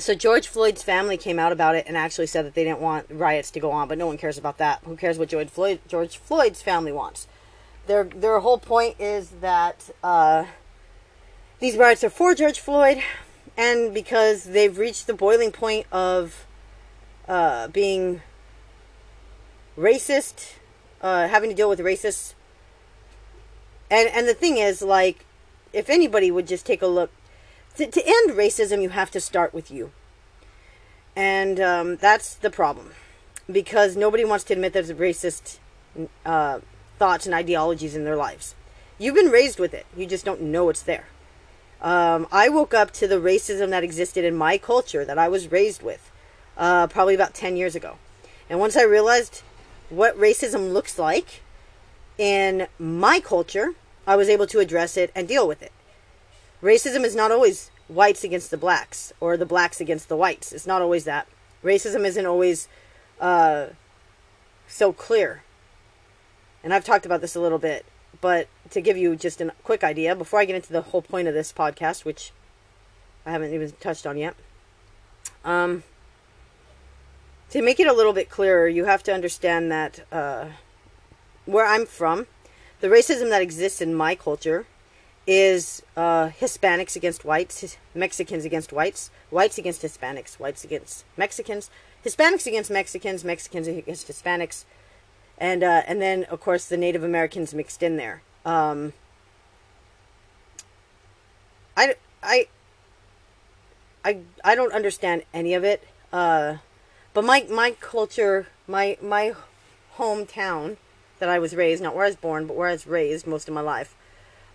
so 0.00 0.14
George 0.14 0.48
Floyd's 0.48 0.82
family 0.82 1.16
came 1.16 1.38
out 1.38 1.52
about 1.52 1.74
it 1.74 1.86
and 1.86 1.96
actually 1.96 2.26
said 2.26 2.44
that 2.44 2.54
they 2.54 2.64
didn't 2.64 2.80
want 2.80 3.06
riots 3.10 3.50
to 3.52 3.60
go 3.60 3.70
on, 3.70 3.88
but 3.88 3.98
no 3.98 4.06
one 4.06 4.18
cares 4.18 4.38
about 4.38 4.58
that. 4.58 4.80
Who 4.84 4.96
cares 4.96 5.18
what 5.18 5.28
George 5.28 5.48
Floyd 5.48 5.80
George 5.88 6.16
Floyd's 6.16 6.62
family 6.62 6.92
wants? 6.92 7.26
Their 7.86 8.04
their 8.04 8.40
whole 8.40 8.58
point 8.58 8.96
is 8.98 9.30
that 9.40 9.90
uh, 10.02 10.44
these 11.58 11.76
riots 11.76 12.04
are 12.04 12.10
for 12.10 12.34
George 12.34 12.60
Floyd 12.60 13.02
and 13.56 13.92
because 13.92 14.44
they've 14.44 14.78
reached 14.78 15.06
the 15.08 15.14
boiling 15.14 15.50
point 15.50 15.86
of 15.90 16.46
uh, 17.26 17.68
being 17.68 18.22
racist, 19.76 20.54
uh, 21.02 21.28
having 21.28 21.50
to 21.50 21.56
deal 21.56 21.68
with 21.68 21.80
racists. 21.80 22.34
And 23.90 24.08
and 24.10 24.28
the 24.28 24.34
thing 24.34 24.58
is, 24.58 24.80
like, 24.82 25.24
if 25.72 25.90
anybody 25.90 26.30
would 26.30 26.46
just 26.46 26.66
take 26.66 26.82
a 26.82 26.86
look, 26.86 27.10
to, 27.78 27.86
to 27.86 28.02
end 28.04 28.30
racism, 28.32 28.82
you 28.82 28.90
have 28.90 29.10
to 29.12 29.20
start 29.20 29.54
with 29.54 29.70
you. 29.70 29.92
And 31.16 31.58
um, 31.60 31.96
that's 31.96 32.34
the 32.34 32.50
problem. 32.50 32.90
Because 33.50 33.96
nobody 33.96 34.24
wants 34.24 34.44
to 34.44 34.52
admit 34.52 34.72
there's 34.72 34.92
racist 34.92 35.58
uh, 36.26 36.60
thoughts 36.98 37.24
and 37.24 37.34
ideologies 37.34 37.96
in 37.96 38.04
their 38.04 38.16
lives. 38.16 38.54
You've 38.98 39.14
been 39.14 39.30
raised 39.30 39.58
with 39.58 39.72
it, 39.72 39.86
you 39.96 40.06
just 40.06 40.24
don't 40.24 40.42
know 40.42 40.68
it's 40.68 40.82
there. 40.82 41.06
Um, 41.80 42.26
I 42.32 42.48
woke 42.48 42.74
up 42.74 42.90
to 42.94 43.06
the 43.06 43.20
racism 43.20 43.70
that 43.70 43.84
existed 43.84 44.24
in 44.24 44.36
my 44.36 44.58
culture 44.58 45.04
that 45.04 45.16
I 45.16 45.28
was 45.28 45.52
raised 45.52 45.82
with 45.82 46.10
uh, 46.56 46.88
probably 46.88 47.14
about 47.14 47.34
10 47.34 47.56
years 47.56 47.76
ago. 47.76 47.96
And 48.50 48.58
once 48.58 48.76
I 48.76 48.82
realized 48.82 49.42
what 49.88 50.18
racism 50.18 50.72
looks 50.72 50.98
like 50.98 51.42
in 52.18 52.66
my 52.80 53.20
culture, 53.20 53.74
I 54.06 54.16
was 54.16 54.28
able 54.28 54.48
to 54.48 54.58
address 54.58 54.96
it 54.96 55.12
and 55.14 55.28
deal 55.28 55.46
with 55.46 55.62
it. 55.62 55.70
Racism 56.62 57.04
is 57.04 57.14
not 57.14 57.30
always 57.30 57.70
whites 57.88 58.24
against 58.24 58.50
the 58.50 58.56
blacks 58.56 59.12
or 59.20 59.36
the 59.36 59.46
blacks 59.46 59.80
against 59.80 60.08
the 60.08 60.16
whites. 60.16 60.52
It's 60.52 60.66
not 60.66 60.82
always 60.82 61.04
that. 61.04 61.26
Racism 61.64 62.04
isn't 62.04 62.26
always 62.26 62.68
uh, 63.20 63.66
so 64.66 64.92
clear. 64.92 65.42
And 66.62 66.74
I've 66.74 66.84
talked 66.84 67.06
about 67.06 67.20
this 67.20 67.36
a 67.36 67.40
little 67.40 67.58
bit, 67.58 67.84
but 68.20 68.48
to 68.70 68.80
give 68.80 68.96
you 68.96 69.16
just 69.16 69.40
a 69.40 69.52
quick 69.62 69.84
idea, 69.84 70.14
before 70.14 70.40
I 70.40 70.44
get 70.44 70.56
into 70.56 70.72
the 70.72 70.82
whole 70.82 71.02
point 71.02 71.28
of 71.28 71.34
this 71.34 71.52
podcast, 71.52 72.04
which 72.04 72.32
I 73.24 73.30
haven't 73.30 73.54
even 73.54 73.72
touched 73.80 74.06
on 74.06 74.18
yet, 74.18 74.34
um, 75.44 75.84
to 77.50 77.62
make 77.62 77.80
it 77.80 77.86
a 77.86 77.92
little 77.92 78.12
bit 78.12 78.28
clearer, 78.28 78.68
you 78.68 78.84
have 78.84 79.02
to 79.04 79.14
understand 79.14 79.70
that 79.70 80.04
uh, 80.12 80.46
where 81.46 81.64
I'm 81.64 81.86
from, 81.86 82.26
the 82.80 82.88
racism 82.88 83.30
that 83.30 83.40
exists 83.40 83.80
in 83.80 83.94
my 83.94 84.14
culture 84.14 84.66
is 85.30 85.82
uh, 85.94 86.30
Hispanics 86.30 86.96
against 86.96 87.22
whites, 87.22 87.76
Mexicans 87.94 88.46
against 88.46 88.72
whites, 88.72 89.10
whites 89.28 89.58
against 89.58 89.82
Hispanics, 89.82 90.40
whites 90.40 90.64
against 90.64 91.04
Mexicans, 91.18 91.70
Hispanics 92.02 92.46
against 92.46 92.70
Mexicans, 92.70 93.24
Mexicans 93.24 93.68
against 93.68 94.08
Hispanics, 94.08 94.64
and 95.36 95.62
uh, 95.62 95.82
and 95.86 96.00
then 96.00 96.24
of 96.24 96.40
course 96.40 96.64
the 96.64 96.78
Native 96.78 97.04
Americans 97.04 97.52
mixed 97.52 97.82
in 97.82 97.98
there. 97.98 98.22
Um, 98.46 98.94
I, 101.76 101.96
I, 102.22 102.48
I, 104.02 104.20
I 104.42 104.54
don't 104.54 104.72
understand 104.72 105.24
any 105.34 105.52
of 105.52 105.62
it. 105.62 105.86
Uh, 106.10 106.56
but 107.12 107.22
my 107.22 107.46
my 107.50 107.72
culture, 107.72 108.46
my 108.66 108.96
my 109.02 109.34
hometown 109.96 110.78
that 111.18 111.28
I 111.28 111.38
was 111.38 111.54
raised, 111.54 111.82
not 111.82 111.94
where 111.94 112.06
I 112.06 112.08
was 112.08 112.16
born, 112.16 112.46
but 112.46 112.56
where 112.56 112.68
I 112.68 112.72
was 112.72 112.86
raised 112.86 113.26
most 113.26 113.46
of 113.46 113.52
my 113.52 113.60
life. 113.60 113.94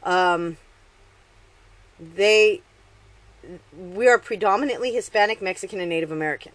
Um, 0.03 0.57
they 1.99 2.61
we 3.77 4.07
are 4.07 4.17
predominantly 4.17 4.91
Hispanic, 4.93 5.41
Mexican, 5.41 5.79
and 5.79 5.89
Native 5.89 6.11
American. 6.11 6.53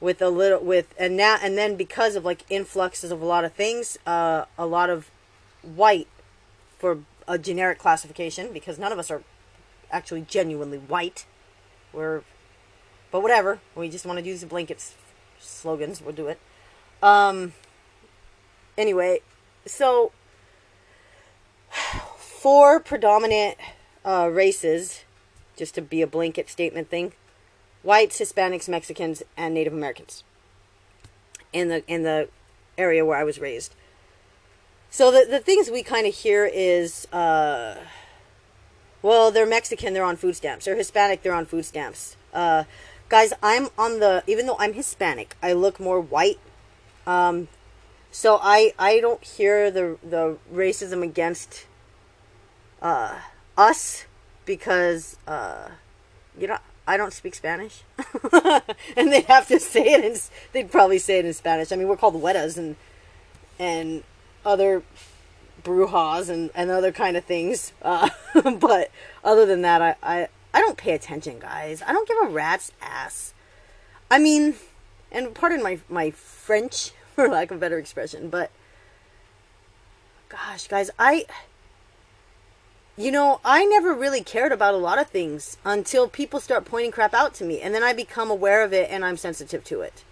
With 0.00 0.22
a 0.22 0.28
little 0.28 0.60
with 0.60 0.94
and 0.98 1.16
now 1.16 1.38
and 1.42 1.58
then 1.58 1.76
because 1.76 2.14
of 2.14 2.24
like 2.24 2.44
influxes 2.48 3.10
of 3.10 3.20
a 3.20 3.24
lot 3.24 3.44
of 3.44 3.52
things, 3.52 3.98
uh, 4.06 4.44
a 4.56 4.66
lot 4.66 4.90
of 4.90 5.10
white 5.62 6.06
for 6.78 7.00
a 7.26 7.36
generic 7.36 7.78
classification 7.78 8.52
because 8.52 8.78
none 8.78 8.92
of 8.92 8.98
us 8.98 9.10
are 9.10 9.22
actually 9.90 10.20
genuinely 10.22 10.78
white. 10.78 11.26
We're 11.92 12.22
but 13.10 13.22
whatever. 13.22 13.60
We 13.74 13.88
just 13.88 14.06
want 14.06 14.20
to 14.20 14.24
use 14.24 14.40
the 14.40 14.46
blankets 14.46 14.94
slogans. 15.40 16.00
We'll 16.00 16.14
do 16.14 16.28
it. 16.28 16.38
Um. 17.02 17.54
Anyway, 18.76 19.22
so 19.66 20.12
four 22.38 22.78
predominant 22.80 23.56
uh, 24.04 24.28
races, 24.30 25.04
just 25.56 25.74
to 25.74 25.82
be 25.82 26.02
a 26.02 26.06
blanket 26.06 26.48
statement 26.48 26.88
thing: 26.88 27.12
whites, 27.82 28.20
Hispanics, 28.20 28.68
Mexicans, 28.68 29.22
and 29.36 29.54
Native 29.54 29.72
Americans. 29.72 30.24
In 31.52 31.68
the 31.68 31.82
in 31.86 32.02
the 32.02 32.28
area 32.76 33.04
where 33.04 33.18
I 33.18 33.24
was 33.24 33.38
raised. 33.38 33.74
So 34.90 35.10
the 35.10 35.26
the 35.28 35.40
things 35.40 35.70
we 35.70 35.82
kind 35.82 36.06
of 36.06 36.14
hear 36.14 36.46
is, 36.46 37.06
uh, 37.12 37.76
well, 39.02 39.30
they're 39.30 39.46
Mexican, 39.46 39.92
they're 39.92 40.04
on 40.04 40.16
food 40.16 40.36
stamps. 40.36 40.64
They're 40.64 40.76
Hispanic, 40.76 41.22
they're 41.22 41.34
on 41.34 41.46
food 41.46 41.64
stamps. 41.64 42.16
Uh, 42.32 42.64
guys, 43.08 43.32
I'm 43.42 43.68
on 43.76 44.00
the 44.00 44.22
even 44.26 44.46
though 44.46 44.56
I'm 44.58 44.74
Hispanic, 44.74 45.36
I 45.42 45.52
look 45.52 45.80
more 45.80 46.00
white. 46.00 46.38
Um, 47.06 47.48
so 48.10 48.38
I 48.42 48.72
I 48.78 49.00
don't 49.00 49.22
hear 49.24 49.70
the 49.70 49.98
the 50.02 50.38
racism 50.52 51.02
against 51.02 51.66
uh, 52.82 53.18
us 53.56 54.06
because 54.44 55.16
uh, 55.26 55.68
you 56.38 56.46
know 56.46 56.58
I 56.86 56.96
don't 56.96 57.12
speak 57.12 57.34
Spanish, 57.34 57.82
and 58.96 59.12
they'd 59.12 59.26
have 59.26 59.46
to 59.48 59.60
say 59.60 59.92
it 59.92 60.04
in 60.04 60.16
they'd 60.52 60.70
probably 60.70 60.98
say 60.98 61.18
it 61.18 61.26
in 61.26 61.34
Spanish. 61.34 61.70
I 61.70 61.76
mean, 61.76 61.88
we're 61.88 61.96
called 61.96 62.14
wetas 62.14 62.56
and 62.56 62.76
and 63.58 64.04
other 64.44 64.82
brujas 65.62 66.30
and, 66.30 66.50
and 66.54 66.70
other 66.70 66.92
kind 66.92 67.16
of 67.16 67.24
things. 67.24 67.72
Uh, 67.82 68.08
but 68.58 68.90
other 69.24 69.44
than 69.44 69.62
that, 69.62 69.82
I, 69.82 69.96
I 70.02 70.28
I 70.54 70.60
don't 70.60 70.76
pay 70.78 70.92
attention, 70.92 71.38
guys. 71.38 71.82
I 71.86 71.92
don't 71.92 72.08
give 72.08 72.16
a 72.22 72.28
rat's 72.28 72.72
ass. 72.80 73.34
I 74.10 74.18
mean, 74.18 74.54
and 75.12 75.34
pardon 75.34 75.62
my 75.62 75.80
my 75.88 76.10
French 76.10 76.92
for 77.14 77.28
lack 77.28 77.50
of 77.50 77.60
better 77.60 77.78
expression, 77.78 78.30
but 78.30 78.50
gosh, 80.28 80.68
guys, 80.68 80.90
I 80.98 81.26
you 82.98 83.12
know, 83.12 83.40
I 83.44 83.64
never 83.64 83.94
really 83.94 84.24
cared 84.24 84.50
about 84.50 84.74
a 84.74 84.78
lot 84.78 84.98
of 84.98 85.06
things 85.06 85.56
until 85.64 86.08
people 86.08 86.40
start 86.40 86.64
pointing 86.64 86.90
crap 86.90 87.14
out 87.14 87.32
to 87.34 87.44
me, 87.44 87.60
and 87.60 87.72
then 87.72 87.84
I 87.84 87.92
become 87.92 88.28
aware 88.28 88.64
of 88.64 88.72
it 88.72 88.90
and 88.90 89.04
I'm 89.04 89.16
sensitive 89.16 89.62
to 89.64 89.82
it. 89.82 90.02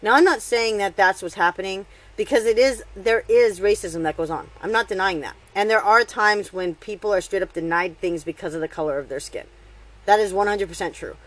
Now, 0.00 0.14
I'm 0.14 0.24
not 0.24 0.40
saying 0.40 0.78
that 0.78 0.96
that's 0.96 1.20
what's 1.20 1.34
happening 1.34 1.84
because 2.16 2.46
it 2.46 2.56
is 2.56 2.82
there 2.96 3.24
is 3.28 3.60
racism 3.60 4.04
that 4.04 4.16
goes 4.16 4.30
on. 4.30 4.48
I'm 4.62 4.72
not 4.72 4.88
denying 4.88 5.20
that. 5.20 5.36
And 5.54 5.68
there 5.68 5.82
are 5.82 6.02
times 6.02 6.50
when 6.50 6.76
people 6.76 7.12
are 7.12 7.20
straight 7.20 7.42
up 7.42 7.52
denied 7.52 7.98
things 7.98 8.24
because 8.24 8.54
of 8.54 8.62
the 8.62 8.68
color 8.68 8.98
of 8.98 9.10
their 9.10 9.20
skin. 9.20 9.46
That 10.06 10.18
is 10.18 10.32
100% 10.32 10.94
true. 10.94 11.18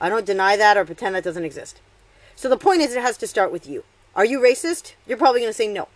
I 0.00 0.08
don't 0.08 0.24
deny 0.24 0.56
that 0.56 0.78
or 0.78 0.86
pretend 0.86 1.14
that 1.14 1.24
doesn't 1.24 1.44
exist. 1.44 1.82
So 2.34 2.48
the 2.48 2.56
point 2.56 2.80
is, 2.80 2.94
it 2.94 3.02
has 3.02 3.18
to 3.18 3.26
start 3.26 3.52
with 3.52 3.68
you. 3.68 3.84
Are 4.16 4.24
you 4.24 4.40
racist? 4.40 4.94
You're 5.06 5.18
probably 5.18 5.40
going 5.40 5.50
to 5.50 5.56
say 5.56 5.68
no. 5.68 5.88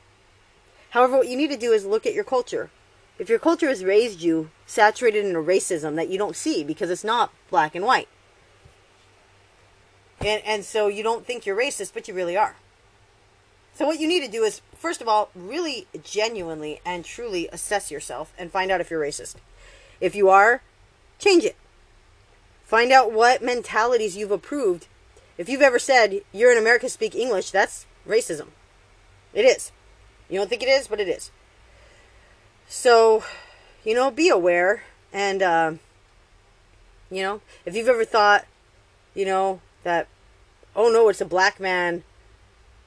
However, 0.90 1.16
what 1.16 1.28
you 1.28 1.36
need 1.36 1.50
to 1.50 1.56
do 1.56 1.72
is 1.72 1.86
look 1.86 2.04
at 2.04 2.14
your 2.14 2.24
culture. 2.24 2.70
If 3.18 3.28
your 3.28 3.38
culture 3.38 3.68
has 3.68 3.84
raised 3.84 4.20
you 4.20 4.50
saturated 4.66 5.24
in 5.24 5.34
a 5.34 5.40
racism 5.40 5.96
that 5.96 6.08
you 6.08 6.18
don't 6.18 6.36
see 6.36 6.62
because 6.62 6.90
it's 6.90 7.04
not 7.04 7.32
black 7.50 7.74
and 7.74 7.84
white, 7.84 8.08
and, 10.20 10.42
and 10.44 10.64
so 10.64 10.88
you 10.88 11.02
don't 11.02 11.26
think 11.26 11.46
you're 11.46 11.56
racist, 11.56 11.92
but 11.94 12.08
you 12.08 12.14
really 12.14 12.36
are. 12.36 12.56
So, 13.74 13.86
what 13.86 14.00
you 14.00 14.08
need 14.08 14.24
to 14.24 14.30
do 14.30 14.42
is, 14.42 14.62
first 14.74 15.02
of 15.02 15.08
all, 15.08 15.30
really 15.34 15.86
genuinely 16.02 16.80
and 16.84 17.04
truly 17.04 17.48
assess 17.52 17.90
yourself 17.90 18.32
and 18.38 18.50
find 18.50 18.70
out 18.70 18.80
if 18.80 18.90
you're 18.90 19.02
racist. 19.02 19.36
If 20.00 20.14
you 20.14 20.30
are, 20.30 20.62
change 21.18 21.44
it. 21.44 21.56
Find 22.64 22.90
out 22.90 23.12
what 23.12 23.42
mentalities 23.42 24.16
you've 24.16 24.30
approved. 24.30 24.88
If 25.38 25.48
you've 25.48 25.62
ever 25.62 25.78
said, 25.78 26.22
you're 26.32 26.52
in 26.52 26.58
America, 26.58 26.88
speak 26.88 27.14
English, 27.14 27.50
that's 27.50 27.86
racism. 28.08 28.48
It 29.34 29.44
is. 29.44 29.72
You 30.30 30.38
don't 30.38 30.48
think 30.48 30.62
it 30.62 30.68
is, 30.68 30.88
but 30.88 30.98
it 30.98 31.08
is. 31.08 31.30
So, 32.68 33.24
you 33.84 33.94
know, 33.94 34.10
be 34.10 34.28
aware. 34.28 34.82
And, 35.12 35.42
uh, 35.42 35.72
you 37.10 37.22
know, 37.22 37.40
if 37.64 37.74
you've 37.74 37.88
ever 37.88 38.04
thought, 38.04 38.46
you 39.14 39.24
know, 39.24 39.60
that, 39.84 40.08
oh 40.74 40.90
no, 40.90 41.08
it's 41.08 41.20
a 41.20 41.26
black 41.26 41.60
man, 41.60 42.02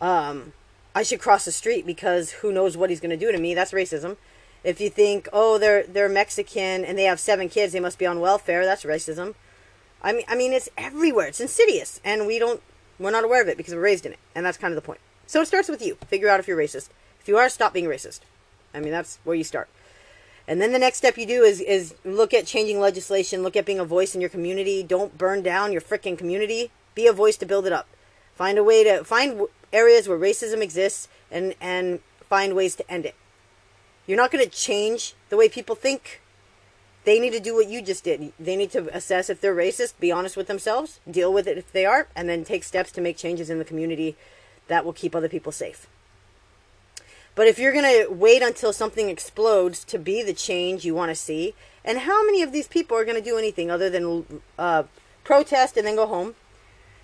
um, 0.02 0.54
I 0.94 1.04
should 1.04 1.20
cross 1.20 1.46
the 1.46 1.52
street 1.52 1.86
because 1.86 2.32
who 2.32 2.52
knows 2.52 2.76
what 2.76 2.90
he's 2.90 3.00
going 3.00 3.10
to 3.12 3.18
do 3.18 3.32
to 3.32 3.38
me, 3.38 3.54
that's 3.54 3.72
racism. 3.72 4.18
If 4.64 4.82
you 4.82 4.90
think, 4.90 5.30
oh, 5.32 5.58
they're 5.58 5.84
they're 5.84 6.10
Mexican 6.10 6.84
and 6.84 6.98
they 6.98 7.04
have 7.04 7.20
seven 7.20 7.48
kids, 7.48 7.72
they 7.72 7.80
must 7.80 7.98
be 7.98 8.06
on 8.06 8.20
welfare, 8.20 8.66
that's 8.66 8.84
racism. 8.84 9.36
I 10.02 10.12
mean, 10.14 10.26
I 10.28 10.36
mean, 10.36 10.54
it's 10.54 10.70
everywhere. 10.78 11.28
It's 11.28 11.40
insidious, 11.40 12.00
and 12.04 12.28
we 12.28 12.40
don't, 12.40 12.62
we're 13.00 13.12
not 13.12 13.24
aware 13.24 13.42
of 13.42 13.48
it 13.48 13.58
because 13.58 13.74
we're 13.74 13.82
raised 13.82 14.06
in 14.06 14.14
it, 14.14 14.20
and 14.36 14.46
that's 14.46 14.58
kind 14.58 14.74
of 14.74 14.76
the 14.76 14.86
point. 14.86 15.00
So 15.28 15.42
it 15.42 15.48
starts 15.48 15.70
with 15.70 15.82
you. 15.82 15.96
Figure 16.08 16.28
out 16.28 16.40
if 16.40 16.48
you're 16.48 16.58
racist. 16.58 16.90
If 17.22 17.28
you 17.28 17.38
are, 17.38 17.50
stop 17.50 17.74
being 17.74 17.86
racist. 17.86 18.20
I 18.74 18.80
mean, 18.80 18.92
that's 18.92 19.20
where 19.24 19.36
you 19.36 19.44
start. 19.44 19.70
And 20.48 20.60
then 20.60 20.72
the 20.72 20.80
next 20.80 20.98
step 20.98 21.18
you 21.18 21.28
do 21.28 21.44
is 21.44 21.62
is 21.62 21.94
look 22.04 22.34
at 22.34 22.48
changing 22.48 22.80
legislation. 22.80 23.44
Look 23.44 23.56
at 23.56 23.66
being 23.66 23.80
a 23.80 23.86
voice 23.86 24.16
in 24.16 24.22
your 24.22 24.32
community. 24.32 24.82
Don't 24.82 25.18
burn 25.18 25.44
down 25.44 25.72
your 25.72 25.82
freaking 25.82 26.18
community. 26.18 26.72
Be 26.96 27.06
a 27.06 27.14
voice 27.14 27.38
to 27.38 27.46
build 27.46 27.68
it 27.68 27.74
up. 27.74 27.88
Find 28.34 28.58
a 28.58 28.64
way 28.64 28.84
to 28.84 29.04
find 29.04 29.42
areas 29.72 30.08
where 30.08 30.18
racism 30.18 30.62
exists 30.62 31.08
and 31.30 31.54
and 31.62 32.00
find 32.28 32.56
ways 32.56 32.76
to 32.78 32.92
end 32.92 33.06
it. 33.06 33.16
You're 34.08 34.18
not 34.18 34.32
going 34.32 34.44
to 34.44 34.50
change 34.50 35.14
the 35.30 35.38
way 35.38 35.50
people 35.50 35.76
think 35.76 36.22
they 37.04 37.20
need 37.20 37.34
to 37.34 37.40
do 37.40 37.54
what 37.54 37.68
you 37.68 37.82
just 37.82 38.04
did. 38.04 38.34
They 38.40 38.56
need 38.56 38.72
to 38.72 38.96
assess 38.96 39.30
if 39.30 39.40
they're 39.40 39.56
racist, 39.56 40.00
be 40.00 40.12
honest 40.12 40.36
with 40.36 40.48
themselves, 40.48 41.00
deal 41.10 41.32
with 41.32 41.48
it 41.48 41.58
if 41.58 41.72
they 41.72 41.86
are, 41.86 42.08
and 42.16 42.28
then 42.28 42.44
take 42.44 42.64
steps 42.64 42.92
to 42.94 43.02
make 43.02 43.18
changes 43.18 43.50
in 43.50 43.60
the 43.60 43.66
community 43.66 44.16
that 44.68 44.84
will 44.84 44.94
keep 44.94 45.16
other 45.16 45.30
people 45.30 45.52
safe. 45.52 45.88
But 47.40 47.48
if 47.48 47.58
you're 47.58 47.72
going 47.72 47.86
to 47.86 48.12
wait 48.12 48.42
until 48.42 48.74
something 48.74 49.08
explodes 49.08 49.86
to 49.86 49.98
be 49.98 50.22
the 50.22 50.34
change 50.34 50.84
you 50.84 50.94
want 50.94 51.08
to 51.08 51.16
see, 51.16 51.56
and 51.86 52.00
how 52.00 52.26
many 52.26 52.42
of 52.42 52.52
these 52.52 52.68
people 52.68 52.98
are 52.98 53.06
going 53.06 53.16
to 53.16 53.24
do 53.24 53.38
anything 53.38 53.72
other 53.72 53.90
than 53.90 54.42
uh, 54.58 54.84
protest 55.24 55.78
and 55.78 55.88
then 55.88 55.96
go 55.96 56.06
home? 56.06 56.36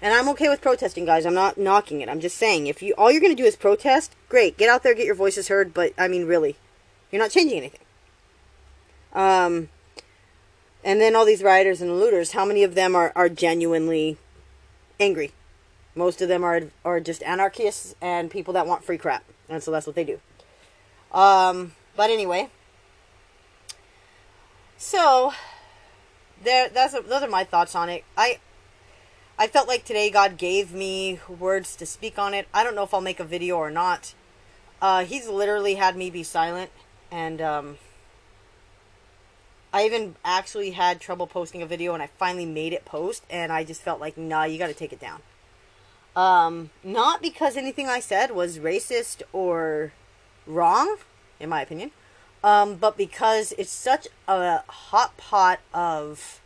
And 0.02 0.14
I'm 0.14 0.28
okay 0.28 0.50
with 0.50 0.60
protesting, 0.60 1.06
guys. 1.06 1.26
I'm 1.26 1.34
not 1.34 1.58
knocking 1.58 2.02
it. 2.02 2.10
I'm 2.10 2.20
just 2.20 2.36
saying, 2.36 2.68
if 2.68 2.84
you 2.84 2.94
all 2.98 3.10
you're 3.10 3.22
going 3.22 3.34
to 3.34 3.42
do 3.42 3.48
is 3.48 3.56
protest, 3.56 4.14
great. 4.28 4.58
Get 4.58 4.68
out 4.68 4.84
there, 4.84 4.94
get 4.94 5.06
your 5.06 5.16
voices 5.16 5.48
heard. 5.48 5.74
But 5.74 5.94
I 5.98 6.10
mean, 6.10 6.26
really, 6.26 6.58
you're 7.14 7.22
not 7.22 7.32
changing 7.32 7.58
anything. 7.58 7.86
Um, 9.14 9.70
and 10.84 11.00
then 11.00 11.16
all 11.16 11.24
these 11.24 11.44
rioters 11.44 11.80
and 11.80 11.98
looters, 11.98 12.34
how 12.34 12.44
many 12.44 12.64
of 12.64 12.76
them 12.76 12.94
are, 12.94 13.14
are 13.16 13.30
genuinely 13.30 14.18
angry? 15.00 15.32
Most 15.96 16.22
of 16.22 16.28
them 16.28 16.44
are 16.44 16.64
are 16.84 17.00
just 17.00 17.24
anarchists 17.24 17.96
and 18.02 18.30
people 18.30 18.54
that 18.56 18.68
want 18.68 18.84
free 18.84 18.98
crap, 18.98 19.24
and 19.50 19.62
so 19.62 19.72
that's 19.72 19.88
what 19.88 19.96
they 19.96 20.04
do. 20.04 20.20
Um, 21.12 21.74
but 21.96 22.10
anyway, 22.10 22.50
so 24.78 25.34
there. 26.44 26.70
That's 26.70 26.94
those 26.94 27.22
are 27.22 27.30
my 27.30 27.44
thoughts 27.44 27.76
on 27.76 27.90
it. 27.90 28.04
I 28.18 28.40
I 29.38 29.48
felt 29.48 29.68
like 29.68 29.86
today 29.86 30.10
God 30.10 30.38
gave 30.38 30.74
me 30.74 31.20
words 31.28 31.76
to 31.78 31.86
speak 31.86 32.18
on 32.18 32.34
it. 32.34 32.48
I 32.54 32.64
don't 32.64 32.76
know 32.76 32.84
if 32.84 32.94
I'll 32.94 33.02
make 33.02 33.20
a 33.20 33.26
video 33.26 33.58
or 33.58 33.72
not. 33.72 34.14
Uh, 34.82 35.06
he's 35.06 35.28
literally 35.28 35.76
had 35.76 35.96
me 35.96 36.10
be 36.10 36.24
silent, 36.24 36.72
and 37.12 37.42
um, 37.42 37.78
I 39.74 39.86
even 39.86 40.16
actually 40.24 40.72
had 40.72 41.00
trouble 41.00 41.28
posting 41.28 41.62
a 41.62 41.66
video, 41.66 41.94
and 41.94 42.04
I 42.04 42.08
finally 42.08 42.46
made 42.46 42.74
it 42.74 42.86
post, 42.86 43.26
and 43.30 43.52
I 43.52 43.64
just 43.64 43.82
felt 43.82 44.00
like, 44.00 44.18
nah, 44.18 44.44
you 44.44 44.58
got 44.58 44.68
to 44.68 44.74
take 44.74 44.94
it 44.94 45.00
down. 45.00 45.22
Um, 46.16 46.70
not 46.84 47.22
because 47.22 47.58
anything 47.58 47.88
I 47.90 48.00
said 48.00 48.32
was 48.32 48.60
racist 48.60 49.22
or 49.34 49.92
wrong, 50.48 50.98
in 51.40 51.50
my 51.50 51.62
opinion, 51.62 51.92
um, 52.44 52.76
but 52.76 52.96
because 52.96 53.54
it's 53.58 53.72
such 53.72 54.08
a 54.28 54.60
hot 54.68 55.18
pot 55.18 55.60
of 55.74 56.40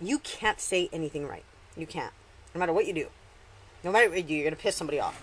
you 0.00 0.18
can't 0.18 0.60
say 0.60 0.88
anything 0.92 1.26
right. 1.26 1.44
You 1.76 1.86
can't. 1.86 2.12
No 2.54 2.58
matter 2.58 2.72
what 2.72 2.86
you 2.86 2.92
do. 2.92 3.06
No 3.84 3.92
matter 3.92 4.08
what 4.08 4.18
you 4.18 4.24
do, 4.24 4.34
you're 4.34 4.44
going 4.44 4.56
to 4.56 4.60
piss 4.60 4.76
somebody 4.76 5.00
off. 5.00 5.22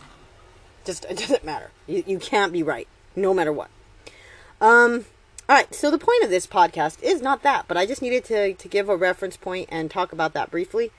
Just, 0.85 1.05
it 1.05 1.17
doesn't 1.17 1.43
matter. 1.43 1.71
You, 1.87 2.03
you 2.05 2.19
can't 2.19 2.53
be 2.53 2.63
right. 2.63 2.87
No 3.15 3.33
matter 3.33 3.51
what. 3.51 3.69
Um, 4.61 5.05
alright, 5.49 5.73
so 5.73 5.91
the 5.91 5.97
point 5.97 6.23
of 6.23 6.29
this 6.29 6.47
podcast 6.47 7.01
is 7.03 7.21
not 7.21 7.43
that, 7.43 7.65
but 7.67 7.77
I 7.77 7.85
just 7.85 8.01
needed 8.01 8.23
to, 8.25 8.53
to 8.53 8.67
give 8.67 8.89
a 8.89 8.95
reference 8.95 9.37
point 9.37 9.69
and 9.71 9.91
talk 9.91 10.13
about 10.13 10.33
that 10.33 10.51
briefly. 10.51 10.91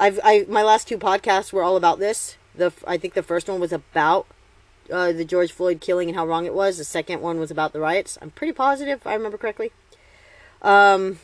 I've, 0.00 0.18
I, 0.24 0.46
my 0.48 0.62
last 0.62 0.88
two 0.88 0.96
podcasts 0.96 1.52
were 1.52 1.62
all 1.62 1.76
about 1.76 1.98
this. 1.98 2.38
The, 2.54 2.72
I 2.86 2.96
think 2.96 3.12
the 3.12 3.22
first 3.22 3.48
one 3.48 3.60
was 3.60 3.70
about 3.72 4.26
uh, 4.90 5.12
the 5.12 5.26
George 5.26 5.52
Floyd 5.52 5.82
killing 5.82 6.08
and 6.08 6.16
how 6.16 6.26
wrong 6.26 6.46
it 6.46 6.54
was. 6.54 6.78
The 6.78 6.84
second 6.84 7.20
one 7.20 7.38
was 7.38 7.50
about 7.50 7.74
the 7.74 7.80
riots. 7.80 8.16
I'm 8.22 8.30
pretty 8.30 8.54
positive, 8.54 9.00
if 9.00 9.06
I 9.06 9.12
remember 9.14 9.36
correctly. 9.36 9.72
Um, 10.62 11.18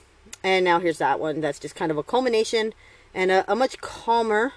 and 0.45 0.62
now 0.62 0.78
here's 0.78 0.99
that 0.99 1.18
one 1.18 1.40
that's 1.40 1.59
just 1.59 1.75
kind 1.75 1.90
of 1.90 1.97
a 1.97 2.02
culmination 2.02 2.75
and 3.14 3.30
a, 3.30 3.50
a 3.50 3.56
much 3.56 3.80
calmer 3.80 4.52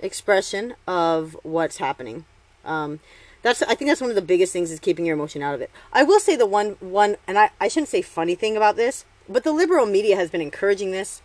expression 0.00 0.74
of 0.86 1.36
what's 1.42 1.76
happening. 1.76 2.24
Um, 2.64 3.00
that's 3.42 3.60
I 3.62 3.74
think 3.74 3.90
that's 3.90 4.00
one 4.00 4.10
of 4.10 4.16
the 4.16 4.22
biggest 4.22 4.52
things 4.52 4.70
is 4.70 4.80
keeping 4.80 5.04
your 5.04 5.14
emotion 5.14 5.42
out 5.42 5.54
of 5.54 5.60
it. 5.60 5.70
I 5.92 6.04
will 6.04 6.20
say 6.20 6.36
the 6.36 6.46
one 6.46 6.76
one 6.80 7.16
and 7.26 7.38
I, 7.38 7.50
I 7.60 7.68
shouldn't 7.68 7.88
say 7.88 8.00
funny 8.00 8.34
thing 8.34 8.56
about 8.56 8.76
this, 8.76 9.04
but 9.28 9.44
the 9.44 9.52
liberal 9.52 9.84
media 9.84 10.16
has 10.16 10.30
been 10.30 10.40
encouraging 10.40 10.90
this. 10.90 11.22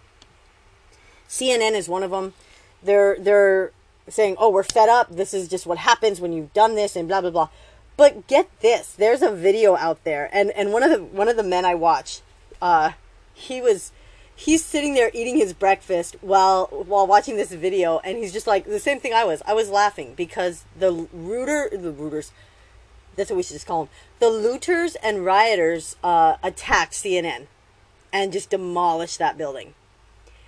CNN 1.27 1.74
is 1.74 1.89
one 1.89 2.03
of 2.03 2.12
them. 2.12 2.34
They're 2.84 3.17
they're 3.19 3.72
saying, 4.07 4.36
"Oh, 4.39 4.50
we're 4.50 4.63
fed 4.63 4.89
up. 4.89 5.15
This 5.15 5.34
is 5.34 5.48
just 5.48 5.65
what 5.65 5.79
happens 5.79 6.22
when 6.22 6.34
you've 6.34 6.53
done 6.53 6.75
this 6.75 6.96
and 6.96 7.07
blah 7.07 7.22
blah 7.22 7.31
blah." 7.31 7.50
But 7.98 8.27
get 8.27 8.48
this, 8.62 8.93
there's 8.93 9.22
a 9.22 9.31
video 9.31 9.75
out 9.75 10.03
there, 10.03 10.29
and 10.31 10.51
and 10.51 10.72
one 10.72 10.84
of 10.84 10.91
the 10.91 11.03
one 11.03 11.27
of 11.27 11.36
the 11.36 11.43
men 11.43 11.65
I 11.65 11.75
watch, 11.75 12.22
uh, 12.62 12.91
he 13.34 13.62
was 13.62 13.91
he's 14.36 14.63
sitting 14.63 14.93
there 14.93 15.10
eating 15.13 15.36
his 15.36 15.51
breakfast 15.51 16.15
while 16.22 16.67
while 16.67 17.07
watching 17.07 17.38
this 17.38 17.51
video 17.51 18.00
and 18.03 18.19
he's 18.19 18.31
just 18.31 18.46
like 18.46 18.65
the 18.65 18.79
same 18.79 19.00
thing 19.00 19.12
I 19.13 19.25
was. 19.25 19.41
I 19.48 19.53
was 19.53 19.70
laughing 19.70 20.13
because 20.16 20.63
the 20.77 21.07
rooter 21.11 21.70
the 21.72 21.92
rooters 21.92 22.31
that's 23.16 23.31
what 23.31 23.37
we 23.37 23.44
should 23.44 23.55
just 23.55 23.66
call 23.66 23.85
them. 23.85 23.94
The 24.20 24.29
looters 24.29 24.96
and 24.96 25.25
rioters 25.25 25.96
uh, 26.03 26.35
attacked 26.44 26.94
CNN 26.94 27.48
and 28.13 28.31
just 28.31 28.51
demolished 28.51 29.18
that 29.18 29.37
building. 29.37 29.74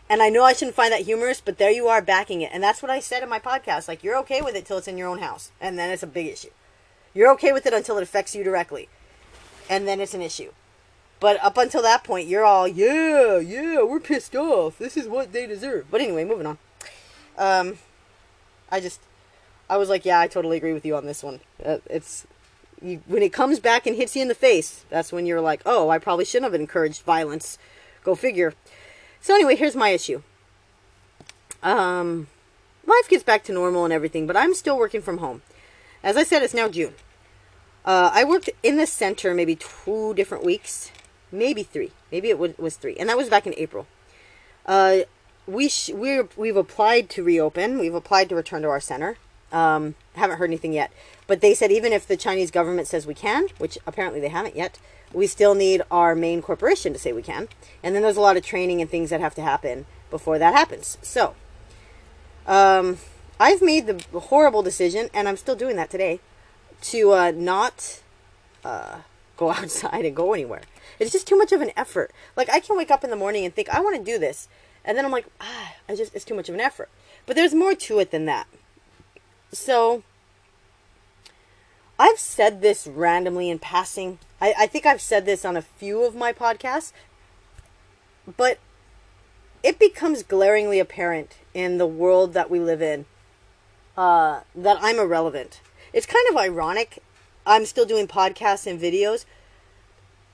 And 0.09 0.23
I 0.23 0.29
know 0.29 0.43
I 0.43 0.53
shouldn't 0.53 0.75
find 0.75 0.91
that 0.91 1.01
humorous, 1.01 1.39
but 1.39 1.59
there 1.59 1.69
you 1.69 1.87
are 1.87 2.01
backing 2.01 2.41
it. 2.41 2.49
And 2.51 2.63
that's 2.63 2.81
what 2.81 2.89
I 2.89 2.99
said 2.99 3.21
in 3.21 3.29
my 3.29 3.37
podcast. 3.39 3.87
Like, 3.87 4.03
you're 4.03 4.17
okay 4.19 4.41
with 4.41 4.55
it 4.55 4.65
till 4.65 4.79
it's 4.79 4.87
in 4.87 4.97
your 4.97 5.07
own 5.07 5.19
house. 5.19 5.51
And 5.61 5.77
then 5.77 5.91
it's 5.91 6.01
a 6.01 6.07
big 6.07 6.25
issue. 6.27 6.49
You're 7.13 7.31
okay 7.33 7.53
with 7.53 7.67
it 7.67 7.73
until 7.73 7.97
it 7.97 8.03
affects 8.03 8.35
you 8.35 8.43
directly. 8.43 8.89
And 9.69 9.87
then 9.87 9.99
it's 9.99 10.15
an 10.15 10.21
issue. 10.23 10.51
But 11.19 11.43
up 11.43 11.57
until 11.57 11.83
that 11.83 12.03
point, 12.03 12.27
you're 12.27 12.45
all, 12.45 12.67
yeah, 12.67 13.37
yeah, 13.37 13.83
we're 13.83 13.99
pissed 13.99 14.35
off. 14.35 14.79
This 14.79 14.97
is 14.97 15.07
what 15.07 15.31
they 15.31 15.45
deserve. 15.45 15.91
But 15.91 16.01
anyway, 16.01 16.23
moving 16.23 16.47
on. 16.47 16.57
Um, 17.37 17.77
I 18.71 18.79
just, 18.79 19.01
I 19.69 19.77
was 19.77 19.89
like, 19.89 20.05
yeah, 20.05 20.19
I 20.19 20.27
totally 20.27 20.57
agree 20.57 20.73
with 20.73 20.85
you 20.85 20.95
on 20.95 21.05
this 21.05 21.21
one. 21.21 21.41
Uh, 21.63 21.77
it's, 21.87 22.25
you, 22.81 23.01
when 23.05 23.21
it 23.21 23.33
comes 23.33 23.59
back 23.59 23.85
and 23.85 23.95
hits 23.95 24.15
you 24.15 24.21
in 24.21 24.27
the 24.27 24.35
face, 24.35 24.85
that's 24.89 25.11
when 25.11 25.25
you're 25.25 25.41
like, 25.41 25.61
oh, 25.65 25.89
I 25.89 25.99
probably 25.99 26.25
shouldn't 26.25 26.51
have 26.51 26.59
encouraged 26.59 27.03
violence. 27.03 27.57
Go 28.03 28.15
figure. 28.15 28.53
So 29.21 29.35
anyway, 29.35 29.55
here's 29.55 29.75
my 29.75 29.89
issue. 29.89 30.21
Um, 31.61 32.27
life 32.85 33.09
gets 33.09 33.23
back 33.23 33.43
to 33.45 33.53
normal 33.53 33.83
and 33.83 33.93
everything, 33.93 34.27
but 34.27 34.37
I'm 34.37 34.53
still 34.53 34.77
working 34.77 35.01
from 35.01 35.17
home. 35.17 35.41
As 36.03 36.15
I 36.15 36.23
said, 36.23 36.43
it's 36.43 36.53
now 36.53 36.69
June. 36.69 36.93
Uh, 37.85 38.11
I 38.13 38.23
worked 38.23 38.49
in 38.63 38.77
the 38.77 38.85
center 38.85 39.33
maybe 39.33 39.55
two 39.55 40.13
different 40.13 40.45
weeks 40.45 40.91
maybe 41.31 41.63
three. 41.63 41.91
Maybe 42.11 42.29
it 42.29 42.59
was 42.59 42.75
three, 42.75 42.95
and 42.97 43.09
that 43.09 43.17
was 43.17 43.29
back 43.29 43.45
in 43.45 43.53
April. 43.57 43.87
Uh, 44.65 44.99
we 45.47 45.69
we 45.93 46.21
we've 46.35 46.57
applied 46.57 47.09
to 47.11 47.23
reopen. 47.23 47.79
We've 47.79 47.93
applied 47.93 48.29
to 48.29 48.35
return 48.35 48.61
to 48.63 48.69
our 48.69 48.79
center. 48.79 49.17
Um, 49.51 49.95
haven't 50.13 50.37
heard 50.37 50.49
anything 50.49 50.73
yet, 50.73 50.91
but 51.25 51.41
they 51.41 51.55
said 51.55 51.71
even 51.71 51.91
if 51.91 52.07
the 52.07 52.17
Chinese 52.17 52.51
government 52.51 52.87
says 52.87 53.07
we 53.07 53.15
can, 53.15 53.47
which 53.57 53.77
apparently 53.87 54.19
they 54.19 54.29
haven't 54.29 54.55
yet, 54.55 54.77
we 55.13 55.27
still 55.27 55.55
need 55.55 55.81
our 55.89 56.15
main 56.15 56.41
corporation 56.41 56.93
to 56.93 56.99
say 56.99 57.11
we 57.11 57.21
can. 57.21 57.47
And 57.83 57.95
then 57.95 58.03
there's 58.03 58.17
a 58.17 58.21
lot 58.21 58.37
of 58.37 58.43
training 58.43 58.81
and 58.81 58.89
things 58.89 59.09
that 59.09 59.19
have 59.19 59.35
to 59.35 59.41
happen 59.41 59.85
before 60.09 60.39
that 60.39 60.53
happens. 60.53 60.97
So, 61.01 61.35
um, 62.45 62.97
I've 63.39 63.61
made 63.61 63.87
the 63.87 64.19
horrible 64.19 64.61
decision, 64.61 65.09
and 65.13 65.27
I'm 65.27 65.37
still 65.37 65.55
doing 65.55 65.75
that 65.77 65.89
today, 65.89 66.19
to 66.81 67.11
uh, 67.11 67.31
not 67.31 68.01
uh, 68.63 68.99
go 69.37 69.49
outside 69.51 70.05
and 70.05 70.15
go 70.15 70.33
anywhere. 70.33 70.61
It's 70.99 71.11
just 71.11 71.27
too 71.27 71.37
much 71.37 71.51
of 71.51 71.61
an 71.61 71.71
effort. 71.77 72.11
Like 72.35 72.49
I 72.49 72.59
can 72.59 72.75
wake 72.75 72.91
up 72.91 73.03
in 73.03 73.09
the 73.09 73.15
morning 73.15 73.45
and 73.45 73.53
think 73.53 73.69
I 73.69 73.79
want 73.79 73.97
to 73.97 74.11
do 74.11 74.19
this, 74.19 74.47
and 74.83 74.97
then 74.97 75.05
I'm 75.05 75.11
like, 75.11 75.27
ah, 75.39 75.73
I 75.87 75.95
just 75.95 76.13
it's 76.13 76.25
too 76.25 76.35
much 76.35 76.49
of 76.49 76.55
an 76.55 76.61
effort. 76.61 76.89
But 77.25 77.35
there's 77.35 77.53
more 77.53 77.75
to 77.75 77.99
it 77.99 78.11
than 78.11 78.25
that. 78.25 78.47
So 79.51 80.03
I've 81.99 82.17
said 82.17 82.61
this 82.61 82.87
randomly 82.87 83.49
in 83.49 83.59
passing. 83.59 84.19
I, 84.39 84.53
I 84.57 84.67
think 84.67 84.85
I've 84.85 85.01
said 85.01 85.25
this 85.25 85.43
on 85.43 85.57
a 85.57 85.61
few 85.61 86.03
of 86.03 86.15
my 86.15 86.31
podcasts, 86.31 86.93
but 88.37 88.57
it 89.61 89.77
becomes 89.77 90.23
glaringly 90.23 90.79
apparent 90.79 91.35
in 91.53 91.77
the 91.77 91.85
world 91.85 92.33
that 92.33 92.49
we 92.49 92.59
live 92.59 92.81
in 92.81 93.05
uh, 93.97 94.41
that 94.55 94.77
I'm 94.81 94.97
irrelevant. 94.97 95.59
It's 95.91 96.05
kind 96.05 96.25
of 96.29 96.37
ironic. 96.37 97.03
I'm 97.45 97.65
still 97.65 97.85
doing 97.85 98.07
podcasts 98.07 98.65
and 98.65 98.79
videos, 98.79 99.25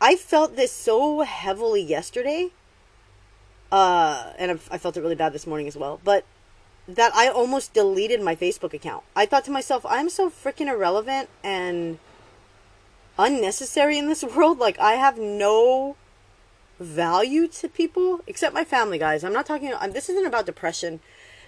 I 0.02 0.16
felt 0.16 0.56
this 0.56 0.72
so 0.72 1.22
heavily 1.22 1.82
yesterday. 1.82 2.50
Uh, 3.72 4.34
and 4.38 4.60
I 4.70 4.78
felt 4.78 4.98
it 4.98 5.02
really 5.02 5.16
bad 5.16 5.34
this 5.34 5.48
morning 5.48 5.68
as 5.68 5.76
well. 5.76 6.00
But 6.04 6.26
that 6.88 7.14
I 7.16 7.28
almost 7.28 7.74
deleted 7.74 8.22
my 8.22 8.36
Facebook 8.36 8.74
account. 8.74 9.04
I 9.16 9.26
thought 9.26 9.46
to 9.46 9.52
myself, 9.52 9.86
I'm 9.88 10.10
so 10.10 10.30
freaking 10.30 10.68
irrelevant 10.68 11.30
and 11.44 12.00
unnecessary 13.18 13.98
in 13.98 14.08
this 14.08 14.24
world. 14.36 14.60
Like, 14.60 14.80
I 14.80 14.94
have 14.94 15.18
no 15.18 15.96
value 16.80 17.48
to 17.48 17.70
people 17.70 18.22
except 18.28 18.54
my 18.54 18.64
family, 18.64 18.98
guys. 18.98 19.24
I'm 19.24 19.34
not 19.34 19.46
talking, 19.46 19.74
I'm, 19.80 19.94
this 19.94 20.10
isn't 20.10 20.26
about 20.26 20.46
depression. 20.46 21.00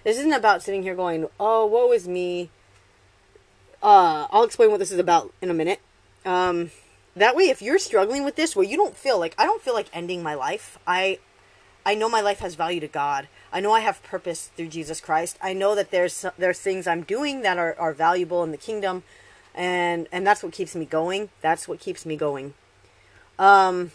This 0.04 0.18
isn't 0.18 0.32
about 0.32 0.62
sitting 0.62 0.82
here 0.82 0.94
going, 0.94 1.26
oh, 1.38 1.66
woe 1.66 1.92
is 1.92 2.08
me. 2.08 2.50
Uh, 3.82 4.26
I'll 4.30 4.44
explain 4.44 4.70
what 4.70 4.78
this 4.78 4.90
is 4.90 4.98
about 4.98 5.32
in 5.40 5.50
a 5.50 5.54
minute. 5.54 5.80
Um, 6.24 6.70
that 7.18 7.36
way 7.36 7.44
if 7.44 7.60
you're 7.60 7.78
struggling 7.78 8.24
with 8.24 8.36
this 8.36 8.54
where 8.54 8.64
you 8.64 8.76
don't 8.76 8.96
feel 8.96 9.18
like 9.18 9.34
i 9.38 9.44
don't 9.44 9.62
feel 9.62 9.74
like 9.74 9.88
ending 9.92 10.22
my 10.22 10.34
life 10.34 10.78
i 10.86 11.18
i 11.88 11.94
know 11.94 12.08
my 12.08 12.20
life 12.20 12.40
has 12.40 12.54
value 12.54 12.80
to 12.80 12.88
god. 12.88 13.28
I 13.52 13.60
know 13.60 13.72
i 13.72 13.80
have 13.80 14.02
purpose 14.02 14.50
through 14.54 14.68
jesus 14.68 15.00
christ. 15.00 15.38
I 15.40 15.52
know 15.52 15.74
that 15.74 15.90
there's 15.90 16.26
there's 16.36 16.60
things 16.60 16.86
i'm 16.86 17.02
doing 17.02 17.42
that 17.42 17.56
are, 17.58 17.74
are 17.78 17.94
valuable 18.06 18.44
in 18.44 18.50
the 18.50 18.62
kingdom 18.68 19.02
and 19.54 20.06
and 20.12 20.26
that's 20.26 20.42
what 20.42 20.52
keeps 20.52 20.74
me 20.74 20.84
going. 20.84 21.30
That's 21.40 21.66
what 21.68 21.80
keeps 21.80 22.04
me 22.04 22.16
going. 22.16 22.54
Um 23.38 23.92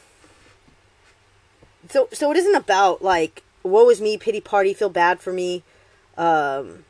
so 1.89 2.09
so 2.11 2.31
it 2.31 2.37
isn't 2.37 2.55
about 2.55 3.03
like 3.03 3.43
woe 3.61 3.89
is 3.89 4.01
me 4.01 4.17
pity 4.17 4.41
party 4.41 4.73
feel 4.73 4.89
bad 4.89 5.19
for 5.19 5.33
me. 5.33 5.63
Um 6.17 6.85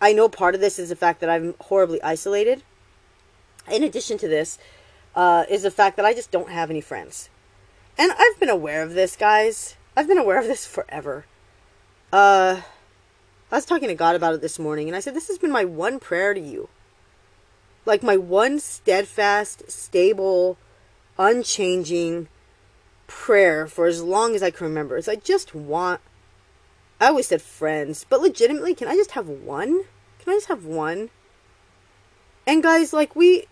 i 0.00 0.12
know 0.12 0.28
part 0.28 0.54
of 0.54 0.60
this 0.60 0.78
is 0.78 0.88
the 0.90 0.96
fact 0.96 1.20
that 1.20 1.30
i'm 1.30 1.54
horribly 1.68 2.02
isolated. 2.02 2.62
In 3.70 3.82
addition 3.82 4.18
to 4.18 4.28
this 4.28 4.58
uh, 5.14 5.44
is 5.48 5.62
the 5.62 5.70
fact 5.70 5.96
that 5.96 6.06
I 6.06 6.14
just 6.14 6.30
don't 6.30 6.50
have 6.50 6.70
any 6.70 6.80
friends. 6.80 7.28
And 7.98 8.12
I've 8.12 8.40
been 8.40 8.48
aware 8.48 8.82
of 8.82 8.94
this, 8.94 9.16
guys. 9.16 9.76
I've 9.96 10.08
been 10.08 10.18
aware 10.18 10.38
of 10.38 10.46
this 10.46 10.66
forever. 10.66 11.24
uh, 12.12 12.62
I 13.50 13.56
was 13.56 13.66
talking 13.66 13.88
to 13.88 13.94
God 13.94 14.16
about 14.16 14.32
it 14.32 14.40
this 14.40 14.58
morning, 14.58 14.88
and 14.88 14.96
I 14.96 15.00
said, 15.00 15.14
This 15.14 15.28
has 15.28 15.36
been 15.36 15.52
my 15.52 15.64
one 15.64 16.00
prayer 16.00 16.32
to 16.32 16.40
you. 16.40 16.70
Like 17.84 18.02
my 18.02 18.16
one 18.16 18.60
steadfast, 18.60 19.70
stable, 19.70 20.56
unchanging 21.18 22.28
prayer 23.06 23.66
for 23.66 23.86
as 23.86 24.02
long 24.02 24.34
as 24.34 24.42
I 24.42 24.50
can 24.50 24.66
remember 24.66 24.96
is 24.96 25.08
I 25.08 25.16
just 25.16 25.54
want. 25.54 26.00
I 26.98 27.08
always 27.08 27.26
said 27.26 27.42
friends, 27.42 28.06
but 28.08 28.22
legitimately, 28.22 28.74
can 28.74 28.88
I 28.88 28.94
just 28.94 29.10
have 29.10 29.28
one? 29.28 29.84
Can 30.20 30.32
I 30.32 30.36
just 30.36 30.46
have 30.46 30.64
one? 30.64 31.10
And 32.46 32.62
guys, 32.62 32.92
like 32.92 33.14
we, 33.16 33.46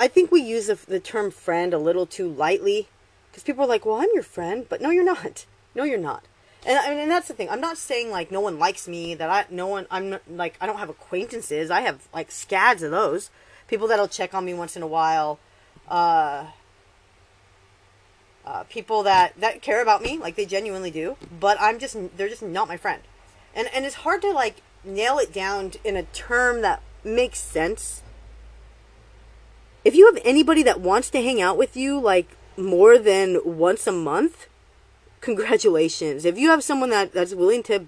I 0.00 0.08
think 0.08 0.32
we 0.32 0.40
use 0.40 0.66
the, 0.66 0.74
the 0.74 0.98
term 0.98 1.30
friend 1.30 1.72
a 1.72 1.78
little 1.78 2.06
too 2.06 2.26
lightly 2.28 2.88
because 3.36 3.44
people 3.44 3.64
are 3.64 3.68
like, 3.68 3.84
well, 3.84 3.96
I'm 3.96 4.08
your 4.14 4.22
friend, 4.22 4.64
but 4.66 4.80
no, 4.80 4.88
you're 4.88 5.04
not. 5.04 5.44
No, 5.74 5.84
you're 5.84 5.98
not. 5.98 6.24
And 6.64 6.78
mean, 6.88 7.00
and 7.00 7.10
that's 7.10 7.28
the 7.28 7.34
thing. 7.34 7.50
I'm 7.50 7.60
not 7.60 7.76
saying 7.76 8.10
like 8.10 8.30
no 8.30 8.40
one 8.40 8.58
likes 8.58 8.88
me. 8.88 9.14
That 9.14 9.28
I 9.28 9.44
no 9.50 9.66
one. 9.66 9.86
I'm 9.90 10.08
not, 10.08 10.22
like 10.26 10.56
I 10.58 10.64
don't 10.64 10.78
have 10.78 10.88
acquaintances. 10.88 11.70
I 11.70 11.82
have 11.82 12.08
like 12.14 12.30
scads 12.30 12.82
of 12.82 12.90
those 12.92 13.28
people 13.68 13.88
that'll 13.88 14.08
check 14.08 14.32
on 14.32 14.46
me 14.46 14.54
once 14.54 14.74
in 14.74 14.80
a 14.82 14.86
while. 14.86 15.38
Uh, 15.86 16.46
uh, 18.46 18.62
people 18.70 19.02
that 19.02 19.38
that 19.38 19.60
care 19.60 19.82
about 19.82 20.00
me, 20.00 20.16
like 20.16 20.36
they 20.36 20.46
genuinely 20.46 20.90
do. 20.90 21.18
But 21.38 21.58
I'm 21.60 21.78
just 21.78 21.94
they're 22.16 22.30
just 22.30 22.42
not 22.42 22.68
my 22.68 22.78
friend. 22.78 23.02
And 23.54 23.68
and 23.74 23.84
it's 23.84 23.96
hard 23.96 24.22
to 24.22 24.30
like 24.30 24.62
nail 24.82 25.18
it 25.18 25.30
down 25.30 25.72
in 25.84 25.94
a 25.94 26.04
term 26.04 26.62
that 26.62 26.80
makes 27.04 27.38
sense. 27.38 28.00
If 29.84 29.94
you 29.94 30.06
have 30.06 30.22
anybody 30.24 30.62
that 30.62 30.80
wants 30.80 31.10
to 31.10 31.22
hang 31.22 31.42
out 31.42 31.58
with 31.58 31.76
you, 31.76 32.00
like 32.00 32.30
more 32.56 32.98
than 32.98 33.38
once 33.44 33.86
a 33.86 33.92
month, 33.92 34.46
congratulations. 35.20 36.24
If 36.24 36.38
you 36.38 36.50
have 36.50 36.62
someone 36.62 36.90
that, 36.90 37.12
that's 37.12 37.34
willing 37.34 37.62
to 37.64 37.86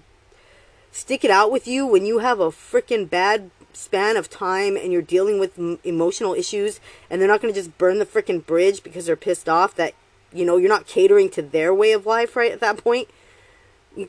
stick 0.91 1.23
it 1.23 1.31
out 1.31 1.51
with 1.51 1.67
you 1.67 1.85
when 1.85 2.05
you 2.05 2.19
have 2.19 2.39
a 2.39 2.49
freaking 2.49 3.09
bad 3.09 3.51
span 3.73 4.17
of 4.17 4.29
time 4.29 4.75
and 4.75 4.91
you're 4.91 5.01
dealing 5.01 5.39
with 5.39 5.57
m- 5.57 5.79
emotional 5.83 6.33
issues 6.33 6.79
and 7.09 7.21
they're 7.21 7.27
not 7.27 7.41
going 7.41 7.53
to 7.53 7.59
just 7.59 7.77
burn 7.77 7.99
the 7.99 8.05
freaking 8.05 8.45
bridge 8.45 8.83
because 8.83 9.05
they're 9.05 9.15
pissed 9.15 9.47
off 9.47 9.75
that 9.75 9.93
you 10.33 10.43
know 10.43 10.57
you're 10.57 10.67
not 10.69 10.87
catering 10.87 11.29
to 11.29 11.41
their 11.41 11.73
way 11.73 11.91
of 11.91 12.05
life 12.05 12.35
right 12.35 12.51
at 12.51 12.59
that 12.59 12.77
point 12.77 13.07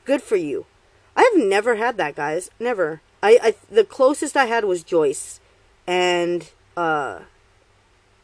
good 0.04 0.22
for 0.22 0.36
you. 0.36 0.66
I 1.16 1.30
have 1.32 1.44
never 1.44 1.76
had 1.76 1.96
that 1.98 2.16
guys. 2.16 2.50
Never. 2.58 3.02
I, 3.22 3.38
I 3.42 3.54
the 3.70 3.84
closest 3.84 4.36
i 4.36 4.46
had 4.46 4.64
was 4.64 4.82
joyce 4.82 5.40
and 5.86 6.50
uh 6.76 7.20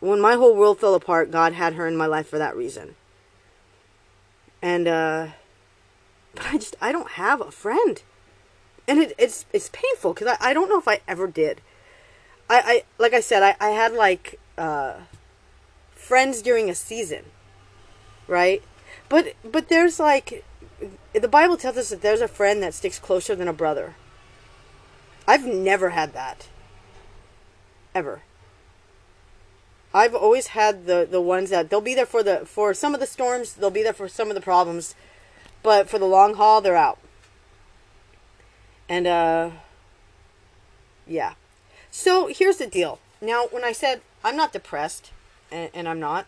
when 0.00 0.20
my 0.20 0.34
whole 0.34 0.54
world 0.54 0.78
fell 0.78 0.94
apart, 0.94 1.30
God 1.30 1.52
had 1.52 1.74
her 1.74 1.86
in 1.86 1.96
my 1.96 2.06
life 2.06 2.28
for 2.28 2.38
that 2.38 2.56
reason. 2.56 2.94
And 4.62 4.88
uh 4.88 5.28
but 6.34 6.46
I 6.46 6.58
just 6.58 6.76
I 6.80 6.92
don't 6.92 7.12
have 7.12 7.40
a 7.40 7.50
friend. 7.50 8.02
And 8.88 9.00
it, 9.00 9.14
it's 9.18 9.46
it's 9.52 9.70
painful 9.72 10.14
because 10.14 10.36
I, 10.40 10.50
I 10.50 10.54
don't 10.54 10.68
know 10.68 10.78
if 10.78 10.88
I 10.88 11.00
ever 11.08 11.26
did. 11.26 11.60
I, 12.48 12.60
I 12.64 12.82
like 12.98 13.14
I 13.14 13.20
said, 13.20 13.42
I, 13.42 13.56
I 13.60 13.70
had 13.70 13.92
like 13.92 14.38
uh 14.56 14.94
friends 15.92 16.42
during 16.42 16.70
a 16.70 16.74
season. 16.74 17.24
Right? 18.28 18.62
But 19.08 19.34
but 19.44 19.68
there's 19.68 19.98
like 19.98 20.44
the 21.12 21.28
Bible 21.28 21.56
tells 21.56 21.76
us 21.76 21.88
that 21.88 22.02
there's 22.02 22.20
a 22.20 22.28
friend 22.28 22.62
that 22.62 22.74
sticks 22.74 22.98
closer 22.98 23.34
than 23.34 23.48
a 23.48 23.52
brother. 23.52 23.94
I've 25.26 25.46
never 25.46 25.90
had 25.90 26.12
that. 26.12 26.48
Ever. 27.94 28.22
I've 29.96 30.14
always 30.14 30.48
had 30.48 30.84
the 30.84 31.08
the 31.10 31.22
ones 31.22 31.48
that 31.48 31.70
they'll 31.70 31.80
be 31.80 31.94
there 31.94 32.04
for 32.04 32.22
the 32.22 32.44
for 32.44 32.74
some 32.74 32.92
of 32.92 33.00
the 33.00 33.06
storms, 33.06 33.54
they'll 33.54 33.70
be 33.70 33.82
there 33.82 33.94
for 33.94 34.08
some 34.08 34.28
of 34.28 34.34
the 34.34 34.42
problems, 34.42 34.94
but 35.62 35.88
for 35.88 35.98
the 35.98 36.04
long 36.04 36.34
haul, 36.34 36.60
they're 36.60 36.76
out. 36.76 36.98
And 38.90 39.06
uh 39.06 39.50
yeah. 41.06 41.32
So 41.90 42.26
here's 42.26 42.58
the 42.58 42.66
deal. 42.66 42.98
Now, 43.22 43.46
when 43.50 43.64
I 43.64 43.72
said 43.72 44.02
I'm 44.22 44.36
not 44.36 44.52
depressed, 44.52 45.12
and, 45.50 45.70
and 45.72 45.88
I'm 45.88 46.00
not, 46.00 46.26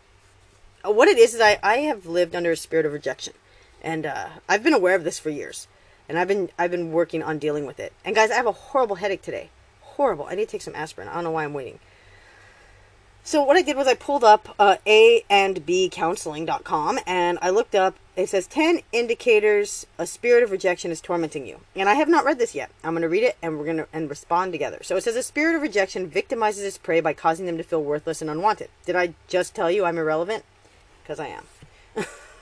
uh, 0.83 0.91
what 0.91 1.09
it 1.09 1.19
is 1.19 1.35
is 1.35 1.41
I, 1.41 1.59
I 1.63 1.79
have 1.79 2.07
lived 2.07 2.35
under 2.35 2.53
a 2.53 2.57
spirit 2.57 2.87
of 2.87 2.93
rejection, 2.95 3.35
and 3.83 4.07
uh, 4.07 4.29
I've 4.49 4.63
been 4.63 4.73
aware 4.73 4.95
of 4.95 5.05
this 5.05 5.19
for 5.19 5.29
years, 5.29 5.69
and 6.09 6.19
I've 6.19 6.29
been 6.29 6.49
I've 6.59 6.71
been 6.71 6.91
working 6.91 7.23
on 7.23 7.39
dealing 7.39 7.67
with 7.67 7.79
it. 7.81 7.93
And 8.03 8.15
guys, 8.15 8.31
I 8.31 8.37
have 8.37 8.47
a 8.47 8.53
horrible 8.53 8.97
headache 8.97 9.21
today, 9.21 9.51
horrible. 9.83 10.25
I 10.25 10.37
need 10.37 10.47
to 10.47 10.53
take 10.53 10.63
some 10.63 10.75
aspirin. 10.75 11.09
I 11.09 11.15
don't 11.15 11.25
know 11.25 11.33
why 11.33 11.45
I'm 11.45 11.53
waiting. 11.53 11.81
So 13.29 13.43
what 13.43 13.59
I 13.59 13.61
did 13.61 13.77
was 13.77 13.87
I 13.87 13.93
pulled 13.93 14.25
up 14.25 14.55
uh, 14.59 14.77
A 14.87 15.23
and 15.29 15.67
B 15.67 15.91
counseling.com 15.93 16.99
and 17.07 17.39
I 17.43 17.51
looked 17.51 17.75
up. 17.75 17.95
It 18.17 18.31
says 18.31 18.47
10 18.47 18.81
indicators 18.91 19.87
a 19.99 20.07
spirit 20.07 20.43
of 20.45 20.51
rejection 20.51 20.91
is 20.91 21.03
tormenting 21.03 21.47
you. 21.47 21.61
And 21.77 21.91
I 21.91 21.95
have 21.97 22.09
not 22.09 22.25
read 22.25 22.39
this 22.39 22.55
yet. 22.55 22.71
I'm 22.83 22.93
going 22.93 23.03
to 23.03 23.09
read 23.11 23.25
it 23.25 23.37
and 23.43 23.59
we're 23.59 23.67
going 23.67 23.77
to 23.77 23.89
and 23.93 24.09
respond 24.09 24.53
together. 24.53 24.79
So 24.81 24.97
it 24.97 25.05
says 25.05 25.15
a 25.15 25.23
spirit 25.23 25.57
of 25.57 25.61
rejection 25.61 26.09
victimizes 26.09 26.65
its 26.65 26.79
prey 26.79 27.01
by 27.01 27.13
causing 27.13 27.45
them 27.45 27.59
to 27.59 27.63
feel 27.63 27.83
worthless 27.85 28.23
and 28.23 28.31
unwanted. 28.31 28.71
Did 28.87 28.97
I 28.97 29.13
just 29.27 29.55
tell 29.55 29.71
you 29.71 29.85
I'm 29.85 29.99
irrelevant? 29.99 30.47
Because 31.03 31.21
I 31.21 31.27
am. 31.27 31.45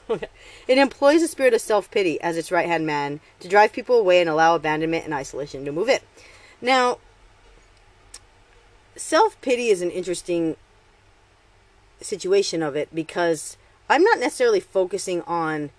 It 0.69 0.79
employs 0.79 1.21
a 1.21 1.27
spirit 1.27 1.53
of 1.53 1.61
self-pity 1.61 2.21
as 2.21 2.37
its 2.37 2.53
right-hand 2.53 2.87
man 2.87 3.19
to 3.41 3.49
drive 3.49 3.73
people 3.73 3.99
away 3.99 4.21
and 4.21 4.31
allow 4.31 4.55
abandonment 4.55 5.05
and 5.05 5.13
isolation 5.13 5.65
to 5.65 5.73
move 5.73 5.89
in. 5.89 5.99
Now, 6.61 6.99
self-pity 8.95 9.67
is 9.67 9.83
an 9.83 9.91
interesting 9.91 10.55
situation 12.05 12.63
of 12.63 12.77
it 12.77 12.89
because 12.95 13.57
I'm 13.89 14.03
not 14.03 14.19
necessarily 14.19 14.61
focusing 14.61 15.23
on, 15.23 15.71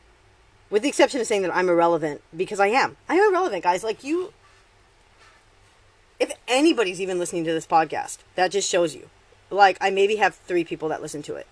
with 0.70 0.82
the 0.82 0.90
exception 0.90 1.22
of 1.22 1.28
saying 1.28 1.42
that 1.44 1.56
I'm 1.56 1.70
irrelevant, 1.70 2.22
because 2.36 2.60
I 2.60 2.68
am. 2.68 2.98
I 3.10 3.16
am 3.16 3.30
irrelevant, 3.30 3.64
guys. 3.64 3.84
Like, 3.84 4.04
you. 4.04 4.34
If 6.20 6.32
anybody's 6.48 7.00
even 7.00 7.20
listening 7.20 7.44
to 7.44 7.54
this 7.54 7.68
podcast, 7.68 8.20
that 8.36 8.52
just 8.52 8.70
shows 8.70 8.96
you. 8.96 9.10
Like, 9.50 9.78
I 9.80 9.90
maybe 9.90 10.16
have 10.16 10.36
three 10.36 10.64
people 10.64 10.90
that 10.90 11.02
listen 11.02 11.22
to 11.24 11.36
it. 11.36 11.48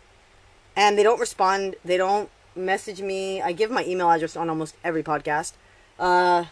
And 0.75 0.97
they 0.97 1.03
don't 1.03 1.19
respond, 1.19 1.75
they 1.85 1.97
don't 1.97 2.29
message 2.55 3.01
me. 3.01 3.41
I 3.41 3.51
give 3.51 3.71
my 3.71 3.85
email 3.85 4.09
address 4.09 4.35
on 4.35 4.49
almost 4.49 4.75
every 4.83 5.03
podcast. 5.03 5.53
Uh, 5.99 6.45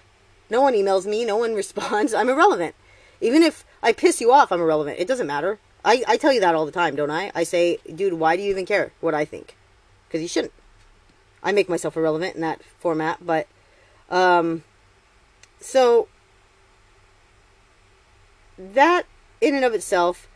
no 0.50 0.62
one 0.62 0.74
emails 0.74 1.06
me, 1.06 1.26
no 1.26 1.38
one 1.38 1.56
responds. 1.56 2.14
I'm 2.14 2.30
irrelevant. 2.30 2.76
Even 3.20 3.42
if 3.42 3.66
I 3.82 3.94
piss 3.94 4.22
you 4.22 4.32
off, 4.32 4.52
I'm 4.52 4.62
irrelevant. 4.62 5.00
It 5.00 5.08
doesn't 5.08 5.28
matter. 5.28 5.60
I, 5.86 6.04
I 6.08 6.18
tell 6.18 6.32
you 6.32 6.40
that 6.40 6.56
all 6.56 6.66
the 6.66 6.72
time, 6.72 6.96
don't 6.96 7.12
I? 7.12 7.32
I 7.36 7.44
say, 7.44 7.78
dude, 7.94 8.14
why 8.14 8.38
do 8.38 8.44
you 8.44 8.50
even 8.50 8.66
care 8.66 8.94
what 9.02 9.14
I 9.14 9.26
think? 9.26 9.56
Because 10.08 10.22
you 10.22 10.28
shouldn't. 10.28 10.54
I 11.42 11.52
make 11.52 11.68
myself 11.68 11.98
irrelevant 11.98 12.36
in 12.36 12.42
that 12.42 12.62
format, 12.80 13.26
but 13.26 13.48
um, 14.10 14.64
so 15.60 16.08
that 18.58 19.06
in 19.42 19.56
and 19.56 19.66
of 19.66 19.74
itself, 19.74 20.28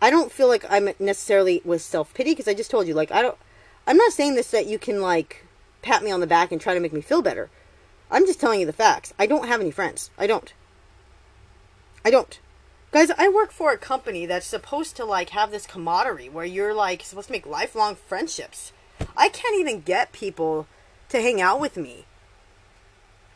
I 0.00 0.10
don't 0.10 0.32
feel 0.32 0.48
like 0.48 0.64
I'm 0.70 0.90
necessarily 0.98 1.60
with 1.64 1.82
self 1.82 2.14
pity 2.14 2.30
because 2.30 2.48
I 2.48 2.54
just 2.54 2.70
told 2.70 2.86
you, 2.86 2.94
like, 2.94 3.12
I 3.12 3.20
don't. 3.20 3.36
I'm 3.86 3.96
not 3.98 4.12
saying 4.12 4.34
this 4.34 4.50
that 4.50 4.66
you 4.66 4.78
can 4.78 5.02
like 5.02 5.44
pat 5.82 6.02
me 6.02 6.10
on 6.10 6.20
the 6.20 6.26
back 6.26 6.50
and 6.52 6.60
try 6.60 6.72
to 6.72 6.80
make 6.80 6.92
me 6.92 7.02
feel 7.02 7.20
better. 7.20 7.50
I'm 8.10 8.26
just 8.26 8.40
telling 8.40 8.60
you 8.60 8.66
the 8.66 8.72
facts. 8.72 9.12
I 9.18 9.26
don't 9.26 9.48
have 9.48 9.60
any 9.60 9.70
friends. 9.70 10.10
I 10.16 10.26
don't. 10.26 10.52
I 12.04 12.10
don't. 12.10 12.38
Guys, 12.94 13.10
I 13.18 13.28
work 13.28 13.50
for 13.50 13.72
a 13.72 13.76
company 13.76 14.24
that's 14.24 14.46
supposed 14.46 14.94
to 14.94 15.04
like 15.04 15.30
have 15.30 15.50
this 15.50 15.66
camaraderie 15.66 16.28
where 16.28 16.44
you're 16.44 16.72
like 16.72 17.02
supposed 17.02 17.26
to 17.26 17.32
make 17.32 17.44
lifelong 17.44 17.96
friendships. 17.96 18.72
I 19.16 19.28
can't 19.28 19.58
even 19.58 19.80
get 19.80 20.12
people 20.12 20.68
to 21.08 21.20
hang 21.20 21.40
out 21.40 21.58
with 21.58 21.76
me. 21.76 22.04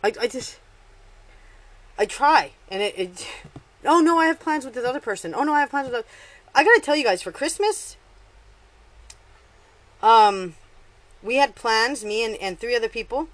I, 0.04 0.12
I 0.20 0.28
just 0.28 0.60
I 1.98 2.06
try 2.06 2.52
and 2.68 2.80
it, 2.82 2.96
it 2.96 3.26
oh 3.84 3.98
no 3.98 4.16
I 4.18 4.26
have 4.26 4.38
plans 4.38 4.64
with 4.64 4.74
this 4.74 4.84
other 4.84 5.00
person. 5.00 5.34
Oh 5.34 5.42
no 5.42 5.54
I 5.54 5.58
have 5.58 5.70
plans 5.70 5.90
with 5.90 6.04
that. 6.04 6.06
I 6.54 6.62
gotta 6.62 6.80
tell 6.80 6.94
you 6.94 7.02
guys 7.02 7.20
for 7.20 7.32
Christmas 7.32 7.96
um 10.04 10.54
we 11.20 11.34
had 11.34 11.56
plans 11.56 12.04
me 12.04 12.24
and, 12.24 12.36
and 12.36 12.60
three 12.60 12.76
other 12.76 12.88
people 12.88 13.28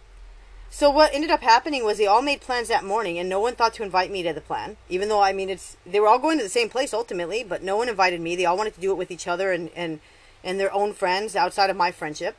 so 0.75 0.91
what 0.91 1.15
ended 1.15 1.31
up 1.31 1.41
happening 1.41 1.85
was 1.85 1.99
they 1.99 2.07
all 2.07 2.21
made 2.21 2.41
plans 2.41 2.67
that 2.67 2.83
morning, 2.83 3.17
and 3.17 3.29
no 3.29 3.39
one 3.39 3.55
thought 3.55 3.75
to 3.75 3.85
invite 3.85 4.11
me 4.11 4.25
to 4.25 4.33
the 4.33 4.41
plan. 4.41 4.77
Even 4.89 5.09
though 5.09 5.23
I 5.23 5.33
mean, 5.33 5.49
it's 5.49 5.77
they 5.87 6.01
were 6.01 6.09
all 6.09 6.19
going 6.19 6.37
to 6.39 6.43
the 6.43 6.51
same 6.51 6.69
place 6.69 6.93
ultimately, 6.93 7.45
but 7.45 7.63
no 7.63 7.77
one 7.77 7.89
invited 7.89 8.21
me. 8.21 8.35
They 8.35 8.45
all 8.45 8.57
wanted 8.57 8.75
to 8.75 8.81
do 8.81 8.91
it 8.91 8.97
with 8.97 9.13
each 9.13 9.29
other 9.29 9.53
and 9.53 9.71
and 9.77 10.01
and 10.43 10.59
their 10.59 10.75
own 10.75 10.93
friends 10.93 11.37
outside 11.37 11.71
of 11.71 11.77
my 11.77 11.93
friendship, 11.93 12.35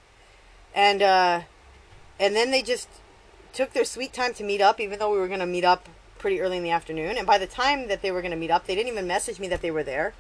and 0.73 1.01
uh, 1.01 1.41
and 2.19 2.35
then 2.35 2.51
they 2.51 2.61
just 2.61 2.89
took 3.53 3.71
their 3.71 3.85
sweet 3.85 4.11
time 4.11 4.33
to 4.33 4.43
meet 4.43 4.59
up, 4.59 4.81
even 4.81 4.99
though 4.99 5.13
we 5.13 5.17
were 5.17 5.29
going 5.29 5.39
to 5.39 5.45
meet 5.45 5.63
up 5.63 5.87
pretty 6.17 6.41
early 6.41 6.57
in 6.57 6.63
the 6.63 6.71
afternoon. 6.71 7.17
And 7.17 7.25
by 7.25 7.37
the 7.37 7.47
time 7.47 7.87
that 7.87 8.01
they 8.01 8.11
were 8.11 8.19
going 8.21 8.31
to 8.31 8.37
meet 8.37 8.51
up, 8.51 8.67
they 8.67 8.75
didn't 8.75 8.91
even 8.91 9.07
message 9.07 9.39
me 9.39 9.47
that 9.47 9.61
they 9.61 9.71
were 9.71 9.83
there. 9.83 10.13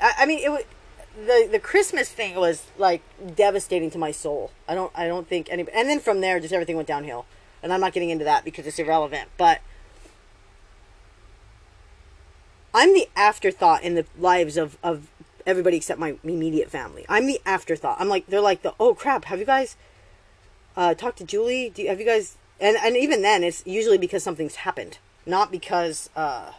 I, 0.00 0.12
I 0.18 0.26
mean, 0.26 0.38
it 0.38 0.52
was 0.52 0.62
the 1.16 1.48
the 1.50 1.58
Christmas 1.58 2.08
thing 2.08 2.34
was 2.34 2.66
like 2.78 3.02
devastating 3.34 3.90
to 3.90 3.98
my 3.98 4.10
soul. 4.10 4.50
I 4.68 4.74
don't 4.74 4.92
I 4.94 5.06
don't 5.06 5.28
think 5.28 5.48
any 5.50 5.66
and 5.74 5.88
then 5.88 6.00
from 6.00 6.20
there 6.20 6.40
just 6.40 6.52
everything 6.52 6.76
went 6.76 6.88
downhill. 6.88 7.26
And 7.62 7.72
I'm 7.72 7.80
not 7.80 7.92
getting 7.92 8.10
into 8.10 8.24
that 8.24 8.44
because 8.44 8.66
it's 8.66 8.78
irrelevant, 8.78 9.28
but 9.36 9.60
I'm 12.74 12.92
the 12.92 13.08
afterthought 13.14 13.82
in 13.82 13.94
the 13.94 14.06
lives 14.18 14.56
of 14.56 14.78
of 14.82 15.08
everybody 15.46 15.76
except 15.76 16.00
my 16.00 16.16
immediate 16.24 16.70
family. 16.70 17.04
I'm 17.08 17.26
the 17.26 17.40
afterthought. 17.46 18.00
I'm 18.00 18.08
like 18.08 18.26
they're 18.26 18.40
like 18.40 18.62
the 18.62 18.74
oh 18.80 18.94
crap, 18.94 19.26
have 19.26 19.38
you 19.38 19.46
guys 19.46 19.76
uh 20.76 20.94
talked 20.94 21.18
to 21.18 21.24
Julie? 21.24 21.70
Do 21.70 21.82
you, 21.82 21.88
have 21.88 22.00
you 22.00 22.06
guys 22.06 22.36
and 22.62 22.76
and 22.76 22.96
even 22.96 23.22
then, 23.22 23.42
it's 23.42 23.66
usually 23.66 23.98
because 23.98 24.22
something's 24.22 24.54
happened, 24.54 24.98
not 25.26 25.50
because 25.50 26.08
uh, 26.14 26.52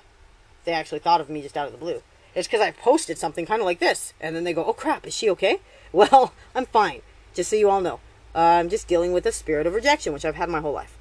they 0.66 0.74
actually 0.74 1.00
thought 1.00 1.22
of 1.22 1.30
me 1.30 1.42
just 1.42 1.56
out 1.56 1.66
of 1.66 1.72
the 1.72 1.78
blue. 1.78 2.04
It's 2.36 2.48
because 2.48 2.62
I 2.62 2.72
posted 2.72 3.18
something 3.18 3.46
kind 3.46 3.62
of 3.62 3.66
like 3.66 3.80
this, 3.80 4.14
and 4.20 4.36
then 4.36 4.44
they 4.44 4.54
go, 4.54 4.66
"Oh 4.66 4.74
crap, 4.74 5.06
is 5.06 5.14
she 5.14 5.30
okay?" 5.32 5.60
Well, 5.94 6.34
I'm 6.56 6.66
fine. 6.66 7.02
Just 7.36 7.52
so 7.52 7.56
you 7.56 7.70
all 7.70 7.80
know, 7.80 8.00
uh, 8.34 8.40
I'm 8.40 8.70
just 8.70 8.88
dealing 8.88 9.14
with 9.14 9.28
a 9.28 9.32
spirit 9.32 9.68
of 9.68 9.76
rejection, 9.76 10.12
which 10.12 10.26
I've 10.26 10.36
had 10.36 10.50
my 10.50 10.60
whole 10.60 10.74
life. 10.74 10.98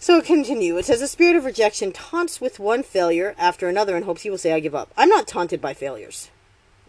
So 0.00 0.20
continue. 0.20 0.76
It 0.76 0.84
says 0.84 0.98
the 0.98 1.06
spirit 1.06 1.36
of 1.36 1.44
rejection 1.44 1.92
taunts 1.92 2.40
with 2.40 2.58
one 2.58 2.82
failure 2.82 3.36
after 3.38 3.68
another 3.68 3.94
and 3.94 4.04
hopes 4.04 4.22
he 4.22 4.30
will 4.30 4.38
say, 4.38 4.52
"I 4.52 4.60
give 4.60 4.74
up." 4.74 4.90
I'm 4.96 5.08
not 5.08 5.28
taunted 5.28 5.60
by 5.60 5.74
failures. 5.74 6.30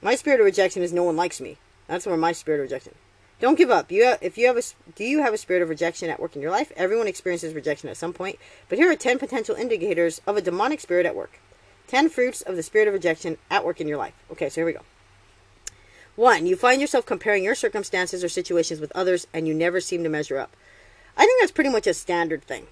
My 0.02 0.16
spirit 0.16 0.40
of 0.40 0.46
rejection 0.46 0.82
is 0.82 0.92
no 0.92 1.04
one 1.04 1.16
likes 1.16 1.40
me. 1.40 1.58
That's 1.88 2.08
where 2.08 2.18
my 2.18 2.32
spirit 2.32 2.60
of 2.60 2.64
rejection. 2.64 2.96
Don't 3.40 3.58
give 3.58 3.70
up. 3.70 3.92
You 3.92 4.06
have, 4.06 4.18
if 4.22 4.38
you 4.38 4.48
have 4.48 4.58
a 4.58 4.64
do 4.96 5.04
you 5.04 5.22
have 5.22 5.34
a 5.34 5.38
spirit 5.38 5.62
of 5.62 5.70
rejection 5.70 6.10
at 6.10 6.20
work 6.20 6.36
in 6.36 6.42
your 6.42 6.52
life? 6.52 6.72
Everyone 6.76 7.08
experiences 7.08 7.54
rejection 7.54 7.88
at 7.90 7.98
some 7.98 8.14
point, 8.14 8.40
but 8.68 8.80
here 8.80 8.92
are 8.92 8.96
10 8.96 9.20
potential 9.20 9.56
indicators 9.56 10.22
of 10.26 10.38
a 10.38 10.42
demonic 10.42 10.80
spirit 10.80 11.06
at 11.06 11.16
work. 11.16 11.40
10 11.88 12.10
fruits 12.10 12.42
of 12.42 12.56
the 12.56 12.64
spirit 12.64 12.88
of 12.88 12.94
rejection 12.94 13.38
at 13.50 13.66
work 13.66 13.82
in 13.82 13.88
your 13.88 13.98
life. 13.98 14.14
Okay, 14.32 14.50
so 14.50 14.56
here 14.56 14.66
we 14.66 14.74
go. 14.74 14.82
1. 16.16 16.46
You 16.46 16.56
find 16.56 16.82
yourself 16.82 17.06
comparing 17.06 17.44
your 17.44 17.56
circumstances 17.56 18.24
or 18.24 18.30
situations 18.30 18.80
with 18.80 18.92
others 18.96 19.28
and 19.34 19.48
you 19.48 19.54
never 19.54 19.80
seem 19.80 20.04
to 20.04 20.10
measure 20.10 20.38
up. 20.38 20.56
I 21.16 21.26
think 21.26 21.40
that's 21.40 21.52
pretty 21.52 21.70
much 21.70 21.88
a 21.88 21.94
standard 21.94 22.44
thing. 22.44 22.68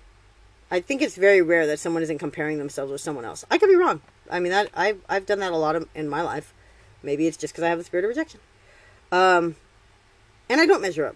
I 0.70 0.80
think 0.80 1.02
it's 1.02 1.16
very 1.16 1.42
rare 1.42 1.68
that 1.68 1.80
someone 1.80 2.04
isn't 2.04 2.18
comparing 2.18 2.58
themselves 2.58 2.92
with 2.92 3.02
someone 3.02 3.26
else. 3.26 3.46
I 3.52 3.58
could 3.58 3.70
be 3.70 3.76
wrong. 3.76 4.02
I 4.30 4.40
mean, 4.40 4.52
that 4.52 4.70
I've 4.74 5.02
I've 5.08 5.26
done 5.26 5.40
that 5.40 5.52
a 5.52 5.58
lot 5.58 5.76
of, 5.76 5.88
in 5.94 6.10
my 6.10 6.22
life. 6.22 6.54
Maybe 7.04 7.28
it's 7.28 7.38
just 7.38 7.54
because 7.54 7.64
I 7.64 7.70
have 7.70 7.78
the 7.78 7.84
spirit 7.84 8.04
of 8.04 8.10
rejection. 8.10 8.40
Um, 9.12 9.56
and 10.50 10.60
I 10.60 10.66
don't 10.66 10.82
measure 10.82 11.06
up, 11.06 11.16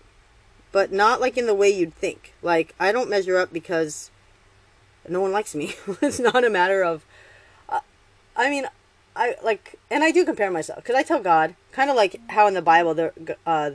but 0.72 0.92
not 0.92 1.20
like 1.20 1.38
in 1.38 1.48
the 1.48 1.56
way 1.56 1.70
you'd 1.70 1.96
think. 1.96 2.34
Like 2.44 2.76
I 2.80 2.92
don't 2.92 3.10
measure 3.10 3.38
up 3.38 3.52
because 3.52 4.12
no 5.08 5.20
one 5.22 5.32
likes 5.32 5.56
me. 5.56 5.74
it's 6.02 6.20
not 6.20 6.44
a 6.44 6.50
matter 6.50 6.84
of. 6.84 7.06
I 8.40 8.50
mean, 8.50 8.66
I 9.18 9.36
like, 9.44 9.76
and 9.92 10.02
I 10.02 10.12
do 10.12 10.24
compare 10.24 10.50
myself 10.50 10.80
because 10.80 10.96
I 10.96 11.04
tell 11.04 11.20
God, 11.20 11.56
kind 11.74 11.90
of 11.90 11.98
like 11.98 12.20
how 12.30 12.48
in 12.48 12.54
the 12.54 12.62
Bible, 12.62 12.94
the 12.94 13.36
uh, 13.46 13.72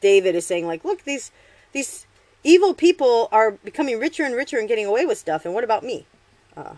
David 0.00 0.34
is 0.34 0.46
saying, 0.46 0.66
like, 0.66 0.82
look, 0.82 1.04
these 1.04 1.30
these 1.72 2.06
evil 2.42 2.72
people 2.72 3.28
are 3.30 3.50
becoming 3.50 4.00
richer 4.00 4.24
and 4.24 4.34
richer 4.34 4.58
and 4.58 4.66
getting 4.66 4.86
away 4.86 5.04
with 5.04 5.18
stuff, 5.18 5.44
and 5.44 5.52
what 5.52 5.62
about 5.62 5.84
me? 5.84 6.06
Uh, 6.56 6.76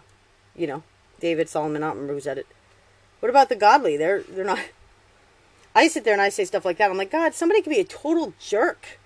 you 0.56 0.66
know, 0.66 0.82
David, 1.20 1.48
Solomon, 1.48 1.84
I 1.84 1.86
don't 1.86 1.98
remember 1.98 2.14
who 2.14 2.20
said 2.20 2.36
it. 2.36 2.46
What 3.20 3.30
about 3.30 3.48
the 3.48 3.56
godly? 3.56 3.96
They're 3.96 4.22
they're 4.22 4.44
not. 4.44 4.58
I 5.74 5.86
sit 5.86 6.02
there 6.02 6.12
and 6.12 6.22
I 6.22 6.30
say 6.30 6.44
stuff 6.44 6.64
like 6.64 6.78
that. 6.78 6.90
I'm 6.90 6.96
like, 6.96 7.12
God, 7.12 7.32
somebody 7.32 7.62
could 7.62 7.70
be 7.70 7.78
a 7.78 7.84
total 7.84 8.34
jerk, 8.40 8.98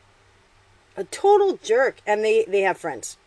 a 0.97 1.05
total 1.05 1.59
jerk, 1.63 1.99
and 2.07 2.25
they 2.25 2.47
they 2.49 2.63
have 2.63 2.79
friends. 2.79 3.19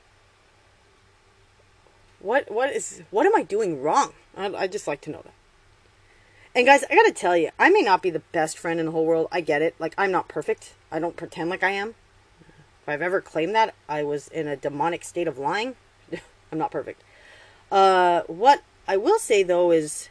What 2.19 2.51
what 2.51 2.71
is 2.71 3.03
what 3.11 3.25
am 3.25 3.35
I 3.35 3.43
doing 3.43 3.81
wrong? 3.81 4.13
I 4.35 4.53
I 4.53 4.67
just 4.67 4.87
like 4.87 5.01
to 5.01 5.11
know 5.11 5.21
that. 5.23 5.33
And 6.55 6.65
guys, 6.65 6.83
I 6.89 6.95
gotta 6.95 7.11
tell 7.11 7.37
you, 7.37 7.51
I 7.59 7.69
may 7.69 7.81
not 7.81 8.01
be 8.01 8.09
the 8.09 8.23
best 8.31 8.57
friend 8.57 8.79
in 8.79 8.87
the 8.87 8.91
whole 8.91 9.05
world. 9.05 9.27
I 9.31 9.41
get 9.41 9.61
it. 9.61 9.75
Like 9.77 9.93
I'm 9.97 10.11
not 10.11 10.27
perfect. 10.27 10.73
I 10.91 10.99
don't 10.99 11.15
pretend 11.15 11.49
like 11.49 11.63
I 11.63 11.71
am. 11.71 11.95
If 12.81 12.89
I've 12.89 13.01
ever 13.01 13.21
claimed 13.21 13.53
that, 13.53 13.75
I 13.87 14.03
was 14.03 14.27
in 14.29 14.47
a 14.47 14.55
demonic 14.55 15.03
state 15.03 15.27
of 15.27 15.37
lying. 15.37 15.75
I'm 16.51 16.57
not 16.57 16.71
perfect. 16.71 17.03
Uh, 17.71 18.21
what 18.27 18.63
I 18.87 18.97
will 18.97 19.19
say 19.19 19.43
though 19.43 19.71
is, 19.71 20.09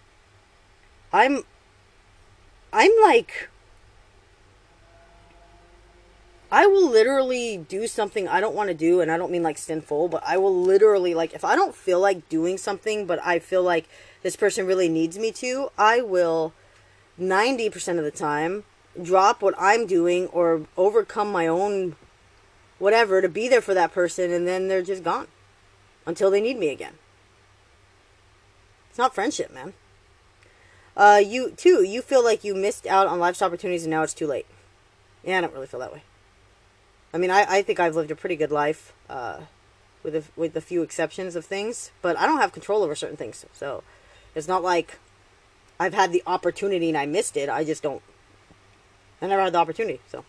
I'm 1.12 1.42
I'm 2.72 2.92
like 3.02 3.48
I 6.50 6.66
will 6.66 6.88
literally 6.88 7.56
do 7.56 7.86
something 7.86 8.28
I 8.28 8.40
don't 8.40 8.54
want 8.54 8.68
to 8.68 8.74
do, 8.74 9.00
and 9.00 9.10
I 9.10 9.16
don't 9.16 9.32
mean 9.32 9.42
like 9.42 9.58
sinful, 9.58 10.08
but 10.08 10.22
I 10.24 10.36
will 10.36 10.54
literally 10.54 11.14
like 11.14 11.34
if 11.34 11.44
I 11.44 11.56
don't 11.56 11.74
feel 11.74 12.00
like 12.00 12.28
doing 12.28 12.56
something, 12.56 13.04
but 13.06 13.18
I 13.24 13.40
feel 13.40 13.62
like 13.62 13.88
this 14.22 14.36
person 14.36 14.66
really 14.66 14.88
needs 14.88 15.18
me 15.18 15.32
to, 15.32 15.70
I 15.76 16.00
will 16.00 16.52
90% 17.20 17.98
of 17.98 18.04
the 18.04 18.10
time 18.10 18.64
drop 19.02 19.42
what 19.42 19.54
I'm 19.58 19.86
doing 19.86 20.26
or 20.28 20.62
overcome 20.76 21.30
my 21.30 21.46
own 21.46 21.96
whatever 22.78 23.20
to 23.20 23.28
be 23.28 23.48
there 23.48 23.60
for 23.60 23.74
that 23.74 23.92
person, 23.92 24.32
and 24.32 24.46
then 24.46 24.68
they're 24.68 24.82
just 24.82 25.02
gone 25.02 25.26
until 26.06 26.30
they 26.30 26.40
need 26.40 26.58
me 26.58 26.68
again. 26.68 26.94
It's 28.88 28.98
not 28.98 29.14
friendship, 29.14 29.52
man. 29.52 29.74
Uh, 30.96 31.20
you 31.24 31.50
too. 31.50 31.82
You 31.82 32.00
feel 32.00 32.24
like 32.24 32.44
you 32.44 32.54
missed 32.54 32.86
out 32.86 33.06
on 33.06 33.18
life's 33.18 33.42
opportunities, 33.42 33.82
and 33.82 33.90
now 33.90 34.02
it's 34.02 34.14
too 34.14 34.26
late. 34.26 34.46
Yeah, 35.24 35.38
I 35.38 35.40
don't 35.42 35.52
really 35.52 35.66
feel 35.66 35.80
that 35.80 35.92
way. 35.92 36.02
I 37.16 37.18
mean, 37.18 37.30
I, 37.30 37.46
I 37.48 37.62
think 37.62 37.80
I've 37.80 37.96
lived 37.96 38.10
a 38.10 38.14
pretty 38.14 38.36
good 38.36 38.50
life, 38.50 38.92
uh, 39.08 39.40
with 40.02 40.14
a, 40.14 40.22
with 40.36 40.54
a 40.54 40.60
few 40.60 40.82
exceptions 40.82 41.34
of 41.34 41.46
things, 41.46 41.90
but 42.02 42.14
I 42.18 42.26
don't 42.26 42.36
have 42.36 42.52
control 42.52 42.82
over 42.82 42.94
certain 42.94 43.16
things. 43.16 43.46
So 43.54 43.82
it's 44.34 44.46
not 44.46 44.62
like 44.62 44.98
I've 45.80 45.94
had 45.94 46.12
the 46.12 46.22
opportunity 46.26 46.90
and 46.90 46.98
I 46.98 47.06
missed 47.06 47.38
it. 47.38 47.48
I 47.48 47.64
just 47.64 47.82
don't. 47.82 48.02
I 49.22 49.28
never 49.28 49.40
had 49.40 49.54
the 49.54 49.58
opportunity, 49.58 49.98
so 50.08 50.26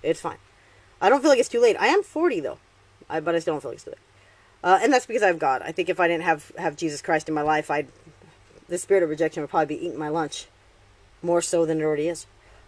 it's 0.00 0.20
fine. 0.20 0.36
I 1.00 1.08
don't 1.08 1.22
feel 1.22 1.30
like 1.30 1.40
it's 1.40 1.48
too 1.48 1.60
late. 1.60 1.74
I 1.76 1.88
am 1.88 2.04
40 2.04 2.38
though, 2.38 2.58
I, 3.10 3.18
but 3.18 3.34
I 3.34 3.40
still 3.40 3.54
don't 3.54 3.60
feel 3.60 3.72
like 3.72 3.78
it's 3.78 3.84
too 3.84 3.90
late. 3.90 3.98
Uh, 4.62 4.78
and 4.80 4.92
that's 4.92 5.06
because 5.06 5.24
I 5.24 5.26
have 5.26 5.40
God. 5.40 5.62
I 5.62 5.72
think 5.72 5.88
if 5.88 5.98
I 5.98 6.06
didn't 6.06 6.22
have 6.22 6.52
have 6.56 6.76
Jesus 6.76 7.02
Christ 7.02 7.28
in 7.28 7.34
my 7.34 7.42
life, 7.42 7.68
I'd 7.68 7.88
the 8.68 8.78
spirit 8.78 9.02
of 9.02 9.10
rejection 9.10 9.42
would 9.42 9.50
probably 9.50 9.74
be 9.74 9.84
eating 9.84 9.98
my 9.98 10.08
lunch 10.08 10.46
more 11.20 11.42
so 11.42 11.66
than 11.66 11.80
it 11.80 11.84
already 11.84 12.06
is. 12.06 12.26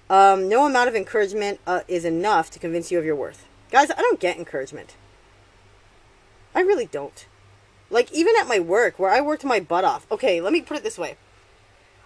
Um, 0.09 0.48
no 0.48 0.66
amount 0.66 0.88
of 0.88 0.96
encouragement 0.96 1.61
uh, 1.68 1.83
is 1.87 2.04
enough 2.04 2.50
to 2.50 2.59
convince 2.59 2.90
you 2.90 2.98
of 2.98 3.04
your 3.04 3.14
worth. 3.14 3.46
Guys, 3.70 3.90
I 3.90 4.00
don't 4.00 4.20
get 4.20 4.37
encouragement. 4.37 4.96
I 6.54 6.61
really 6.61 6.87
don't. 6.87 7.26
Like, 7.88 8.12
even 8.12 8.35
at 8.40 8.48
my 8.48 8.59
work, 8.59 8.98
where 8.98 9.11
I 9.11 9.20
worked 9.20 9.44
my 9.44 9.61
butt 9.61 9.85
off. 9.85 10.06
Okay, 10.11 10.40
let 10.40 10.52
me 10.52 10.61
put 10.61 10.76
it 10.76 10.83
this 10.83 10.98
way. 10.98 11.16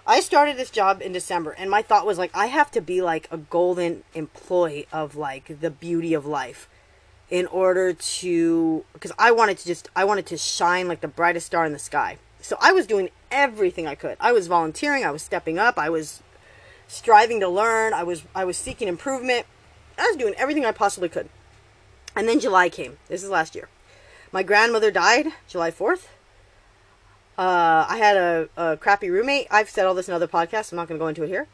I 0.06 0.20
started 0.20 0.56
this 0.56 0.70
job 0.70 1.00
in 1.00 1.12
December, 1.12 1.52
and 1.52 1.70
my 1.70 1.80
thought 1.80 2.06
was, 2.06 2.18
like, 2.18 2.30
I 2.34 2.46
have 2.46 2.70
to 2.72 2.80
be, 2.80 3.00
like, 3.00 3.26
a 3.30 3.38
golden 3.38 4.04
employee 4.14 4.86
of, 4.92 5.16
like, 5.16 5.60
the 5.60 5.70
beauty 5.70 6.12
of 6.12 6.26
life 6.26 6.68
in 7.30 7.46
order 7.46 7.92
to. 7.92 8.84
Because 8.92 9.12
I 9.18 9.32
wanted 9.32 9.58
to 9.58 9.66
just. 9.66 9.88
I 9.96 10.04
wanted 10.04 10.26
to 10.26 10.36
shine 10.36 10.88
like 10.88 11.00
the 11.00 11.08
brightest 11.08 11.46
star 11.46 11.64
in 11.64 11.72
the 11.72 11.78
sky. 11.78 12.18
So 12.40 12.56
I 12.60 12.72
was 12.72 12.86
doing 12.86 13.10
everything 13.30 13.86
I 13.86 13.94
could. 13.94 14.16
I 14.20 14.32
was 14.32 14.46
volunteering, 14.46 15.04
I 15.04 15.10
was 15.10 15.22
stepping 15.22 15.58
up, 15.58 15.78
I 15.78 15.88
was 15.88 16.22
striving 16.86 17.40
to 17.40 17.48
learn, 17.48 17.92
I 17.94 18.02
was 18.02 18.22
I 18.34 18.44
was 18.44 18.56
seeking 18.56 18.88
improvement. 18.88 19.46
I 19.98 20.06
was 20.06 20.16
doing 20.16 20.34
everything 20.36 20.64
I 20.64 20.72
possibly 20.72 21.08
could. 21.08 21.28
And 22.16 22.28
then 22.28 22.40
July 22.40 22.68
came. 22.68 22.98
This 23.08 23.22
is 23.22 23.30
last 23.30 23.54
year. 23.54 23.68
My 24.32 24.42
grandmother 24.42 24.90
died 24.90 25.28
July 25.48 25.70
4th. 25.70 26.06
Uh, 27.36 27.86
I 27.88 27.96
had 27.98 28.16
a, 28.16 28.48
a, 28.56 28.76
crappy 28.76 29.10
roommate. 29.10 29.48
I've 29.50 29.68
said 29.68 29.86
all 29.86 29.94
this 29.94 30.08
in 30.08 30.14
other 30.14 30.28
podcasts. 30.28 30.70
I'm 30.70 30.76
not 30.76 30.86
going 30.86 30.98
to 30.98 31.02
go 31.02 31.08
into 31.08 31.24
it 31.24 31.28
here. 31.28 31.48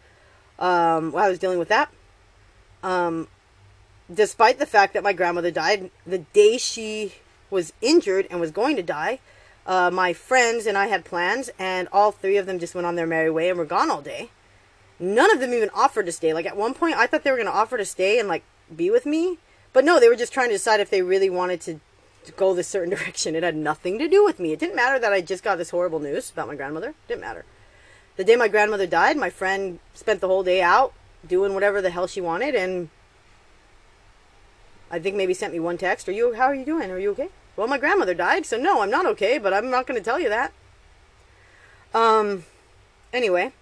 Um, 0.58 1.12
while 1.12 1.24
I 1.24 1.30
was 1.30 1.38
dealing 1.38 1.58
with 1.58 1.68
that. 1.68 1.90
Um, 2.82 3.28
despite 4.12 4.58
the 4.58 4.66
fact 4.66 4.92
that 4.92 5.02
my 5.02 5.14
grandmother 5.14 5.50
died, 5.50 5.90
the 6.06 6.18
day 6.18 6.58
she 6.58 7.14
was 7.48 7.72
injured 7.80 8.26
and 8.30 8.40
was 8.40 8.50
going 8.50 8.76
to 8.76 8.82
die, 8.82 9.20
uh, 9.66 9.90
my 9.90 10.12
friends 10.12 10.66
and 10.66 10.76
I 10.76 10.88
had 10.88 11.04
plans, 11.04 11.50
and 11.58 11.88
all 11.92 12.12
three 12.12 12.36
of 12.36 12.46
them 12.46 12.58
just 12.58 12.74
went 12.74 12.86
on 12.86 12.96
their 12.96 13.06
merry 13.06 13.30
way 13.30 13.48
and 13.48 13.58
were 13.58 13.64
gone 13.64 13.90
all 13.90 14.02
day. 14.02 14.30
None 14.98 15.30
of 15.30 15.40
them 15.40 15.54
even 15.54 15.70
offered 15.74 16.06
to 16.06 16.12
stay. 16.12 16.34
Like 16.34 16.46
at 16.46 16.56
one 16.56 16.74
point, 16.74 16.96
I 16.96 17.06
thought 17.06 17.24
they 17.24 17.30
were 17.30 17.36
going 17.36 17.46
to 17.46 17.52
offer 17.52 17.78
to 17.78 17.84
stay 17.84 18.18
and 18.18 18.28
like 18.28 18.42
be 18.74 18.90
with 18.90 19.06
me, 19.06 19.38
but 19.72 19.84
no, 19.84 20.00
they 20.00 20.08
were 20.08 20.16
just 20.16 20.32
trying 20.32 20.48
to 20.48 20.54
decide 20.54 20.80
if 20.80 20.90
they 20.90 21.02
really 21.02 21.30
wanted 21.30 21.60
to, 21.62 21.80
to 22.24 22.32
go 22.32 22.54
this 22.54 22.68
certain 22.68 22.90
direction. 22.96 23.34
It 23.34 23.42
had 23.42 23.56
nothing 23.56 23.98
to 23.98 24.08
do 24.08 24.24
with 24.24 24.40
me. 24.40 24.52
It 24.52 24.58
didn't 24.58 24.76
matter 24.76 24.98
that 24.98 25.12
I 25.12 25.20
just 25.20 25.44
got 25.44 25.58
this 25.58 25.70
horrible 25.70 26.00
news 26.00 26.30
about 26.30 26.48
my 26.48 26.56
grandmother. 26.56 26.90
It 26.90 27.08
didn't 27.08 27.22
matter. 27.22 27.44
The 28.16 28.24
day 28.24 28.36
my 28.36 28.48
grandmother 28.48 28.86
died, 28.86 29.16
my 29.16 29.30
friend 29.30 29.78
spent 29.94 30.20
the 30.20 30.28
whole 30.28 30.42
day 30.42 30.60
out 30.60 30.92
doing 31.26 31.54
whatever 31.54 31.80
the 31.80 31.90
hell 31.90 32.06
she 32.06 32.20
wanted, 32.20 32.54
and 32.54 32.88
I 34.90 34.98
think 34.98 35.16
maybe 35.16 35.34
sent 35.34 35.52
me 35.52 35.60
one 35.60 35.78
text. 35.78 36.08
Are 36.08 36.12
you? 36.12 36.34
How 36.34 36.44
are 36.44 36.54
you 36.54 36.64
doing? 36.64 36.90
Are 36.90 36.98
you 36.98 37.10
okay? 37.12 37.28
Well, 37.56 37.68
my 37.68 37.78
grandmother 37.78 38.14
died, 38.14 38.46
so 38.46 38.56
no, 38.56 38.80
I'm 38.80 38.90
not 38.90 39.06
okay, 39.06 39.38
but 39.38 39.52
I'm 39.52 39.70
not 39.70 39.86
going 39.86 39.98
to 39.98 40.04
tell 40.04 40.18
you 40.18 40.28
that. 40.28 40.52
Um, 41.94 42.44
anyway. 43.12 43.52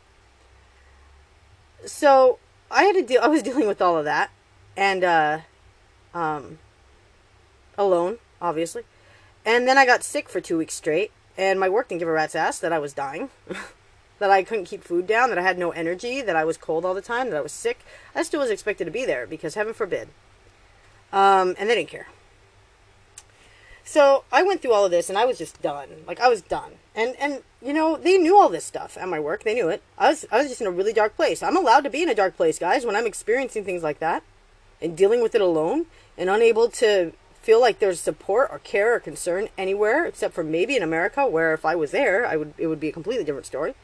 So, 1.85 2.38
I 2.71 2.85
had 2.85 2.94
to 2.94 3.03
deal, 3.03 3.21
I 3.23 3.29
was 3.29 3.42
dealing 3.49 3.66
with 3.66 3.83
all 3.83 3.97
of 3.97 4.05
that. 4.05 4.31
And, 4.77 5.05
uh, 5.05 5.40
um, 6.14 6.59
alone, 7.77 8.18
obviously. 8.40 8.83
And 9.44 9.66
then 9.66 9.79
I 9.79 9.87
got 9.87 10.03
sick 10.03 10.29
for 10.29 10.40
two 10.40 10.59
weeks 10.59 10.75
straight, 10.75 11.11
and 11.37 11.59
my 11.59 11.68
work 11.68 11.88
didn't 11.88 12.01
give 12.01 12.09
a 12.09 12.12
rat's 12.12 12.35
ass 12.35 12.59
that 12.59 12.73
I 12.73 12.79
was 12.79 12.92
dying. 12.92 13.31
that 14.18 14.31
I 14.31 14.42
couldn't 14.42 14.64
keep 14.64 14.85
food 14.85 15.07
down, 15.07 15.29
that 15.31 15.38
I 15.38 15.42
had 15.42 15.59
no 15.59 15.71
energy, 15.71 16.21
that 16.23 16.37
I 16.37 16.44
was 16.44 16.57
cold 16.57 16.85
all 16.85 16.94
the 16.94 17.01
time, 17.01 17.31
that 17.31 17.37
I 17.37 17.40
was 17.40 17.53
sick. 17.53 17.81
I 18.14 18.23
still 18.23 18.40
was 18.40 18.51
expected 18.51 18.85
to 18.85 18.90
be 18.90 19.05
there 19.05 19.27
because 19.27 19.55
heaven 19.55 19.75
forbid. 19.75 20.09
Um, 21.12 21.55
and 21.59 21.71
they 21.71 21.75
didn't 21.75 21.88
care. 21.88 22.09
So 23.85 24.25
I 24.31 24.42
went 24.42 24.61
through 24.61 24.75
all 24.75 24.85
of 24.85 24.90
this 24.90 25.09
and 25.09 25.16
I 25.16 25.25
was 25.25 25.38
just 25.38 25.62
done. 25.62 25.88
Like 26.07 26.21
I 26.21 26.29
was 26.29 26.42
done. 26.42 26.73
And 26.94 27.16
and 27.18 27.42
you 27.62 27.73
know, 27.73 27.97
they 27.97 28.18
knew 28.18 28.37
all 28.37 28.51
this 28.51 28.66
stuff 28.66 28.99
at 28.99 29.09
my 29.09 29.18
work. 29.18 29.44
They 29.44 29.55
knew 29.55 29.71
it. 29.71 29.83
I 29.97 30.11
was 30.11 30.27
I 30.31 30.37
was 30.37 30.49
just 30.49 30.61
in 30.61 30.66
a 30.66 30.71
really 30.71 30.92
dark 30.92 31.16
place. 31.16 31.42
I'm 31.42 31.57
allowed 31.57 31.85
to 31.85 31.90
be 31.90 32.03
in 32.03 32.09
a 32.11 32.14
dark 32.14 32.37
place, 32.37 32.59
guys, 32.59 32.85
when 32.85 32.97
I'm 32.97 33.07
experiencing 33.07 33.64
things 33.64 33.83
like 33.83 33.99
that 34.01 34.23
and 34.83 34.94
dealing 34.94 35.23
with 35.23 35.35
it 35.35 35.40
alone 35.40 35.87
and 36.18 36.28
unable 36.28 36.68
to 36.68 37.12
feel 37.40 37.61
like 37.61 37.78
there's 37.78 38.00
support 38.00 38.48
or 38.50 38.59
care 38.59 38.94
or 38.94 39.00
concern 39.00 39.48
anywhere 39.57 40.04
except 40.04 40.35
for 40.35 40.44
maybe 40.44 40.76
in 40.76 40.83
America, 40.83 41.26
where 41.26 41.54
if 41.54 41.64
I 41.64 41.74
was 41.76 41.92
there, 41.92 42.26
I 42.26 42.37
would 42.37 42.52
it 42.59 42.66
would 42.66 42.81
be 42.81 42.88
a 42.88 42.92
completely 42.92 43.24
different 43.24 43.46
story. 43.46 43.74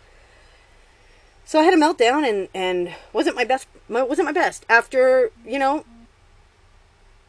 So 1.47 1.61
I 1.61 1.63
had 1.63 1.73
a 1.73 1.79
meltdown 1.79 2.29
and 2.29 2.49
and 2.53 2.95
wasn't 3.13 3.37
my 3.37 3.45
best 3.45 3.69
my, 3.89 4.03
wasn't 4.03 4.27
my 4.27 4.33
best. 4.33 4.67
After, 4.69 5.31
you 5.47 5.59
know, 5.59 5.85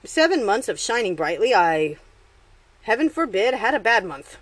7 0.03 0.43
months 0.43 0.67
of 0.67 0.79
shining 0.79 1.15
brightly, 1.15 1.53
I 1.53 1.97
heaven 2.81 3.09
forbid 3.09 3.53
had 3.53 3.73
a 3.73 3.79
bad 3.79 4.03
month. 4.03 4.37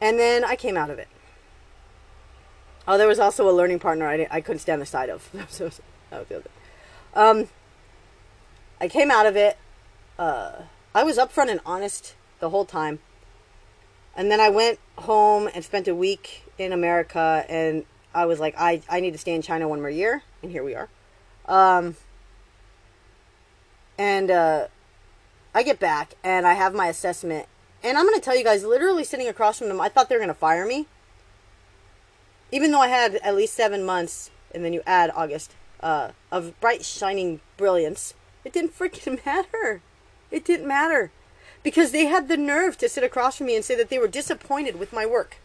And 0.00 0.18
then 0.18 0.44
I 0.44 0.54
came 0.54 0.76
out 0.76 0.90
of 0.90 0.98
it. 0.98 1.08
Oh, 2.86 2.98
there 2.98 3.08
was 3.08 3.18
also 3.18 3.48
a 3.48 3.52
learning 3.52 3.78
partner 3.78 4.06
I, 4.06 4.26
I 4.30 4.40
couldn't 4.42 4.60
stand 4.60 4.82
the 4.82 4.86
sight 4.86 5.08
of. 5.08 5.30
so. 5.48 5.70
Um, 7.14 7.48
I 8.84 8.88
came 8.88 9.10
out 9.10 9.24
of 9.24 9.34
it. 9.34 9.56
Uh, 10.18 10.52
I 10.94 11.04
was 11.04 11.16
upfront 11.16 11.50
and 11.50 11.58
honest 11.64 12.14
the 12.38 12.50
whole 12.50 12.66
time. 12.66 12.98
And 14.14 14.30
then 14.30 14.40
I 14.40 14.50
went 14.50 14.78
home 14.98 15.48
and 15.54 15.64
spent 15.64 15.88
a 15.88 15.94
week 15.94 16.44
in 16.58 16.70
America, 16.70 17.46
and 17.48 17.86
I 18.14 18.26
was 18.26 18.40
like, 18.40 18.54
I, 18.58 18.82
I 18.90 19.00
need 19.00 19.12
to 19.12 19.18
stay 19.18 19.34
in 19.34 19.40
China 19.40 19.68
one 19.68 19.80
more 19.80 19.88
year, 19.88 20.22
and 20.42 20.52
here 20.52 20.62
we 20.62 20.74
are. 20.74 20.90
Um, 21.46 21.96
and 23.96 24.30
uh, 24.30 24.66
I 25.54 25.62
get 25.62 25.80
back, 25.80 26.12
and 26.22 26.46
I 26.46 26.52
have 26.52 26.74
my 26.74 26.88
assessment, 26.88 27.46
and 27.82 27.96
I'm 27.96 28.04
going 28.04 28.20
to 28.20 28.24
tell 28.24 28.36
you 28.36 28.44
guys, 28.44 28.64
literally 28.64 29.02
sitting 29.02 29.28
across 29.28 29.60
from 29.60 29.68
them, 29.68 29.80
I 29.80 29.88
thought 29.88 30.10
they 30.10 30.14
were 30.14 30.20
going 30.20 30.28
to 30.28 30.34
fire 30.34 30.66
me. 30.66 30.88
Even 32.52 32.70
though 32.70 32.82
I 32.82 32.88
had 32.88 33.14
at 33.14 33.34
least 33.34 33.54
seven 33.54 33.82
months, 33.82 34.30
and 34.54 34.62
then 34.62 34.74
you 34.74 34.82
add 34.84 35.10
August, 35.16 35.54
uh, 35.80 36.10
of 36.30 36.60
bright, 36.60 36.84
shining 36.84 37.40
brilliance, 37.56 38.12
it 38.44 38.52
didn't 38.52 38.78
freaking 38.78 39.24
matter. 39.26 39.80
It 40.30 40.44
didn't 40.44 40.68
matter. 40.68 41.10
Because 41.62 41.92
they 41.92 42.06
had 42.06 42.28
the 42.28 42.36
nerve 42.36 42.76
to 42.78 42.88
sit 42.88 43.04
across 43.04 43.38
from 43.38 43.46
me 43.46 43.56
and 43.56 43.64
say 43.64 43.74
that 43.76 43.88
they 43.88 43.98
were 43.98 44.08
disappointed 44.08 44.78
with 44.78 44.92
my 44.92 45.06
work. 45.06 45.36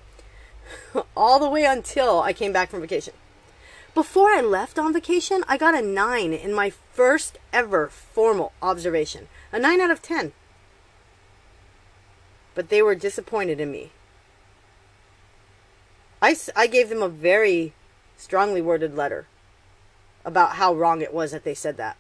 All 1.15 1.39
the 1.39 1.49
way 1.49 1.63
until 1.63 2.21
I 2.21 2.33
came 2.33 2.51
back 2.51 2.69
from 2.69 2.81
vacation. 2.81 3.13
Before 3.95 4.29
I 4.29 4.41
left 4.41 4.77
on 4.77 4.93
vacation, 4.93 5.43
I 5.47 5.57
got 5.57 5.75
a 5.75 5.81
9 5.81 6.33
in 6.33 6.53
my 6.53 6.69
first 6.69 7.39
ever 7.51 7.88
formal 7.88 8.53
observation. 8.62 9.27
A 9.51 9.59
9 9.59 9.81
out 9.81 9.91
of 9.91 10.01
10. 10.01 10.33
But 12.53 12.69
they 12.69 12.81
were 12.81 12.95
disappointed 12.95 13.59
in 13.59 13.71
me. 13.71 13.91
I, 16.21 16.35
I 16.55 16.67
gave 16.67 16.89
them 16.89 17.01
a 17.01 17.09
very 17.09 17.73
strongly 18.17 18.62
worded 18.62 18.95
letter 18.95 19.25
about 20.25 20.55
how 20.55 20.75
wrong 20.75 21.01
it 21.01 21.13
was 21.13 21.31
that 21.31 21.45
they 21.45 21.53
said 21.53 21.77
that. 21.77 21.95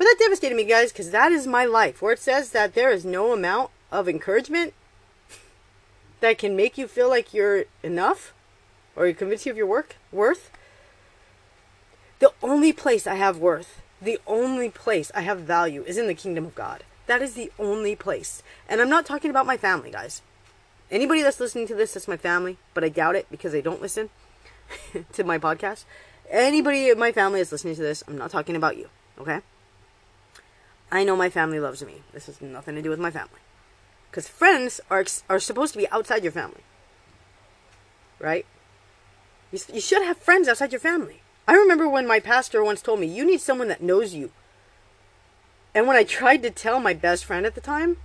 But 0.00 0.06
that 0.06 0.16
devastated 0.18 0.54
me, 0.54 0.64
guys, 0.64 0.92
because 0.92 1.10
that 1.10 1.30
is 1.30 1.46
my 1.46 1.66
life. 1.66 2.00
Where 2.00 2.14
it 2.14 2.20
says 2.20 2.52
that 2.52 2.72
there 2.72 2.90
is 2.90 3.04
no 3.04 3.34
amount 3.34 3.70
of 3.92 4.08
encouragement 4.08 4.72
that 6.20 6.38
can 6.38 6.56
make 6.56 6.78
you 6.78 6.88
feel 6.88 7.10
like 7.10 7.34
you're 7.34 7.66
enough 7.82 8.32
or 8.96 9.12
convince 9.12 9.44
you 9.44 9.52
of 9.52 9.58
your 9.58 9.66
work 9.66 9.96
worth. 10.10 10.50
The 12.18 12.32
only 12.42 12.72
place 12.72 13.06
I 13.06 13.16
have 13.16 13.36
worth, 13.36 13.82
the 14.00 14.18
only 14.26 14.70
place 14.70 15.12
I 15.14 15.20
have 15.20 15.40
value 15.40 15.84
is 15.86 15.98
in 15.98 16.06
the 16.06 16.14
kingdom 16.14 16.46
of 16.46 16.54
God. 16.54 16.82
That 17.06 17.20
is 17.20 17.34
the 17.34 17.52
only 17.58 17.94
place. 17.94 18.42
And 18.70 18.80
I'm 18.80 18.88
not 18.88 19.04
talking 19.04 19.28
about 19.28 19.44
my 19.44 19.58
family, 19.58 19.90
guys. 19.90 20.22
Anybody 20.90 21.20
that's 21.20 21.40
listening 21.40 21.66
to 21.66 21.74
this, 21.74 21.92
that's 21.92 22.08
my 22.08 22.16
family, 22.16 22.56
but 22.72 22.84
I 22.84 22.88
doubt 22.88 23.16
it 23.16 23.26
because 23.30 23.52
they 23.52 23.60
don't 23.60 23.82
listen 23.82 24.08
to 25.12 25.24
my 25.24 25.36
podcast. 25.36 25.84
Anybody 26.30 26.88
in 26.88 26.98
my 26.98 27.12
family 27.12 27.40
that's 27.40 27.52
listening 27.52 27.74
to 27.74 27.82
this, 27.82 28.02
I'm 28.08 28.16
not 28.16 28.30
talking 28.30 28.56
about 28.56 28.78
you, 28.78 28.88
okay? 29.18 29.42
I 30.92 31.04
know 31.04 31.16
my 31.16 31.30
family 31.30 31.60
loves 31.60 31.84
me. 31.84 32.02
This 32.12 32.26
has 32.26 32.40
nothing 32.40 32.74
to 32.74 32.82
do 32.82 32.90
with 32.90 32.98
my 32.98 33.10
family. 33.10 33.40
Because 34.10 34.28
friends 34.28 34.80
are, 34.90 35.04
are 35.28 35.38
supposed 35.38 35.72
to 35.74 35.78
be 35.78 35.88
outside 35.90 36.24
your 36.24 36.32
family. 36.32 36.62
Right? 38.18 38.44
You, 39.52 39.60
you 39.72 39.80
should 39.80 40.02
have 40.02 40.18
friends 40.18 40.48
outside 40.48 40.72
your 40.72 40.80
family. 40.80 41.22
I 41.46 41.54
remember 41.54 41.88
when 41.88 42.06
my 42.06 42.20
pastor 42.20 42.62
once 42.62 42.82
told 42.82 43.00
me, 43.00 43.06
you 43.06 43.24
need 43.24 43.40
someone 43.40 43.68
that 43.68 43.82
knows 43.82 44.14
you. 44.14 44.30
And 45.74 45.86
when 45.86 45.96
I 45.96 46.04
tried 46.04 46.42
to 46.42 46.50
tell 46.50 46.80
my 46.80 46.94
best 46.94 47.24
friend 47.24 47.46
at 47.46 47.54
the 47.54 47.60
time 47.60 47.96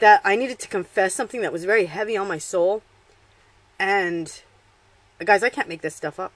that 0.00 0.20
I 0.24 0.36
needed 0.36 0.58
to 0.60 0.68
confess 0.68 1.14
something 1.14 1.40
that 1.40 1.52
was 1.52 1.64
very 1.64 1.86
heavy 1.86 2.16
on 2.16 2.28
my 2.28 2.38
soul, 2.38 2.82
and 3.78 4.42
guys, 5.24 5.42
I 5.42 5.48
can't 5.48 5.68
make 5.68 5.80
this 5.80 5.96
stuff 5.96 6.20
up. 6.20 6.32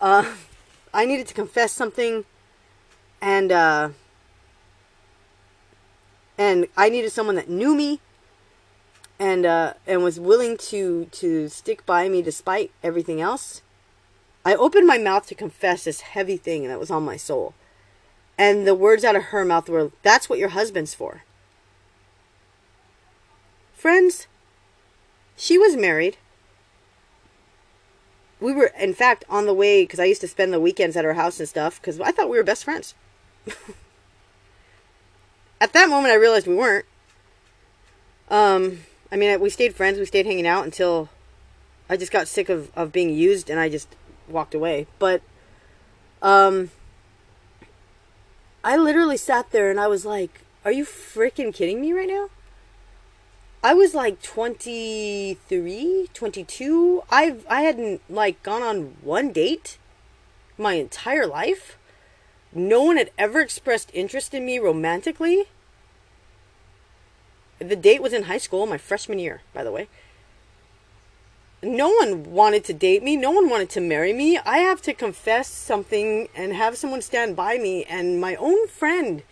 Uh, 0.00 0.34
I 0.94 1.04
needed 1.04 1.26
to 1.28 1.34
confess 1.34 1.72
something, 1.72 2.24
and 3.20 3.52
uh, 3.52 3.90
and 6.40 6.66
I 6.74 6.88
needed 6.88 7.12
someone 7.12 7.36
that 7.36 7.50
knew 7.50 7.74
me 7.74 8.00
and 9.18 9.44
uh, 9.44 9.74
and 9.86 10.02
was 10.02 10.18
willing 10.18 10.56
to 10.56 11.04
to 11.12 11.48
stick 11.50 11.84
by 11.84 12.08
me 12.08 12.22
despite 12.22 12.72
everything 12.82 13.20
else. 13.20 13.60
I 14.42 14.54
opened 14.54 14.86
my 14.86 14.96
mouth 14.96 15.26
to 15.26 15.34
confess 15.34 15.84
this 15.84 16.00
heavy 16.00 16.38
thing 16.38 16.66
that 16.66 16.80
was 16.80 16.90
on 16.90 17.04
my 17.04 17.18
soul. 17.18 17.52
And 18.38 18.66
the 18.66 18.74
words 18.74 19.04
out 19.04 19.16
of 19.16 19.24
her 19.24 19.44
mouth 19.44 19.68
were, 19.68 19.92
That's 20.02 20.30
what 20.30 20.38
your 20.38 20.48
husband's 20.48 20.94
for. 20.94 21.24
Friends, 23.74 24.26
she 25.36 25.58
was 25.58 25.76
married. 25.76 26.16
We 28.40 28.54
were, 28.54 28.72
in 28.78 28.94
fact, 28.94 29.26
on 29.28 29.44
the 29.44 29.52
way 29.52 29.82
because 29.82 30.00
I 30.00 30.06
used 30.06 30.22
to 30.22 30.28
spend 30.28 30.54
the 30.54 30.60
weekends 30.60 30.96
at 30.96 31.04
her 31.04 31.12
house 31.12 31.38
and 31.38 31.46
stuff 31.46 31.78
because 31.78 32.00
I 32.00 32.12
thought 32.12 32.30
we 32.30 32.38
were 32.38 32.42
best 32.42 32.64
friends. 32.64 32.94
At 35.60 35.72
that 35.74 35.88
moment, 35.88 36.12
I 36.12 36.16
realized 36.16 36.46
we 36.46 36.54
weren't. 36.54 36.86
Um, 38.30 38.80
I 39.12 39.16
mean, 39.16 39.38
we 39.40 39.50
stayed 39.50 39.74
friends. 39.74 39.98
We 39.98 40.06
stayed 40.06 40.26
hanging 40.26 40.46
out 40.46 40.64
until 40.64 41.10
I 41.88 41.96
just 41.96 42.12
got 42.12 42.28
sick 42.28 42.48
of, 42.48 42.70
of 42.76 42.92
being 42.92 43.10
used 43.10 43.50
and 43.50 43.60
I 43.60 43.68
just 43.68 43.88
walked 44.28 44.54
away. 44.54 44.86
But, 44.98 45.22
um, 46.22 46.70
I 48.62 48.76
literally 48.76 49.16
sat 49.16 49.50
there 49.50 49.70
and 49.70 49.80
I 49.80 49.88
was 49.88 50.06
like, 50.06 50.42
are 50.64 50.72
you 50.72 50.84
freaking 50.84 51.52
kidding 51.52 51.80
me 51.80 51.92
right 51.92 52.08
now? 52.08 52.28
I 53.62 53.74
was 53.74 53.94
like 53.94 54.22
23, 54.22 56.08
22. 56.14 57.02
I've, 57.10 57.46
I 57.48 57.62
hadn't 57.62 58.00
like 58.08 58.42
gone 58.42 58.62
on 58.62 58.96
one 59.02 59.32
date 59.32 59.76
my 60.56 60.74
entire 60.74 61.26
life. 61.26 61.76
No 62.52 62.82
one 62.82 62.96
had 62.96 63.10
ever 63.16 63.40
expressed 63.40 63.90
interest 63.94 64.34
in 64.34 64.44
me 64.44 64.58
romantically. 64.58 65.44
The 67.58 67.76
date 67.76 68.02
was 68.02 68.12
in 68.12 68.24
high 68.24 68.38
school, 68.38 68.66
my 68.66 68.78
freshman 68.78 69.18
year, 69.18 69.42
by 69.52 69.62
the 69.62 69.70
way. 69.70 69.88
No 71.62 71.90
one 71.90 72.32
wanted 72.32 72.64
to 72.64 72.72
date 72.72 73.02
me. 73.02 73.16
No 73.16 73.30
one 73.30 73.50
wanted 73.50 73.68
to 73.70 73.80
marry 73.80 74.14
me. 74.14 74.38
I 74.38 74.58
have 74.58 74.80
to 74.82 74.94
confess 74.94 75.48
something 75.48 76.28
and 76.34 76.54
have 76.54 76.78
someone 76.78 77.02
stand 77.02 77.36
by 77.36 77.58
me. 77.58 77.84
And 77.84 78.20
my 78.20 78.34
own 78.36 78.66
friend 78.66 79.22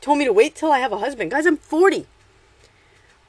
told 0.00 0.18
me 0.18 0.24
to 0.24 0.32
wait 0.32 0.54
till 0.54 0.70
I 0.70 0.78
have 0.78 0.92
a 0.92 0.98
husband. 0.98 1.32
Guys, 1.32 1.44
I'm 1.44 1.56
40. 1.56 2.06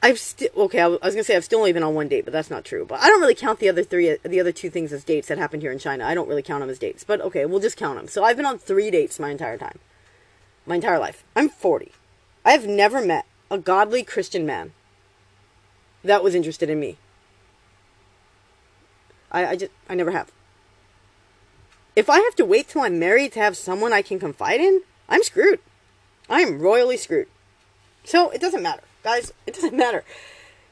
I've 0.04 0.20
still 0.20 0.50
okay. 0.58 0.82
I 0.82 0.88
was 0.88 1.16
gonna 1.16 1.24
say 1.24 1.38
I've 1.38 1.46
still 1.46 1.60
only 1.60 1.72
been 1.72 1.82
on 1.82 1.96
one 1.96 2.10
date, 2.10 2.26
but 2.26 2.34
that's 2.34 2.50
not 2.50 2.66
true. 2.66 2.86
But 2.86 3.00
I 3.00 3.08
don't 3.08 3.22
really 3.22 3.34
count 3.34 3.60
the 3.60 3.70
other 3.70 3.86
three, 3.86 4.18
the 4.22 4.40
other 4.42 4.52
two 4.52 4.70
things 4.70 4.92
as 4.92 5.06
dates 5.06 5.30
that 5.30 5.38
happened 5.38 5.62
here 5.62 5.72
in 5.72 5.80
China. 5.80 6.06
I 6.06 6.14
don't 6.14 6.28
really 6.28 6.42
count 6.42 6.60
them 6.60 6.70
as 6.70 6.78
dates. 6.78 7.06
But 7.06 7.22
okay, 7.22 7.46
we'll 7.46 7.62
just 7.62 7.78
count 7.78 7.98
them. 7.98 8.10
So 8.10 8.22
I've 8.22 8.36
been 8.36 8.46
on 8.46 8.58
three 8.58 8.92
dates 8.92 9.18
my 9.18 9.30
entire 9.30 9.58
time, 9.58 9.80
my 10.66 10.76
entire 10.76 11.00
life. 11.00 11.24
I'm 11.38 11.48
40. 11.48 11.94
I 12.44 12.52
have 12.52 12.68
never 12.68 13.04
met 13.04 13.26
a 13.50 13.58
godly 13.58 14.04
Christian 14.04 14.46
man 14.46 14.74
that 16.04 16.22
was 16.22 16.36
interested 16.36 16.70
in 16.70 16.82
me. 16.82 16.98
I, 19.32 19.46
I 19.46 19.56
just 19.56 19.72
I 19.88 19.96
never 19.96 20.12
have. 20.12 20.34
If 21.96 22.10
I 22.10 22.20
have 22.20 22.36
to 22.36 22.46
wait 22.46 22.68
till 22.68 22.82
I'm 22.82 23.00
married 23.00 23.32
to 23.34 23.40
have 23.40 23.56
someone 23.56 23.94
I 23.94 24.02
can 24.02 24.20
confide 24.20 24.60
in, 24.60 24.82
I'm 25.08 25.24
screwed. 25.24 25.62
I 26.30 26.42
am 26.42 26.60
royally 26.60 26.98
screwed. 26.98 27.28
So 28.04 28.32
it 28.32 28.42
doesn't 28.42 28.62
matter. 28.62 28.84
Guys, 29.04 29.34
it 29.48 29.54
doesn't 29.54 29.76
matter. 29.76 30.04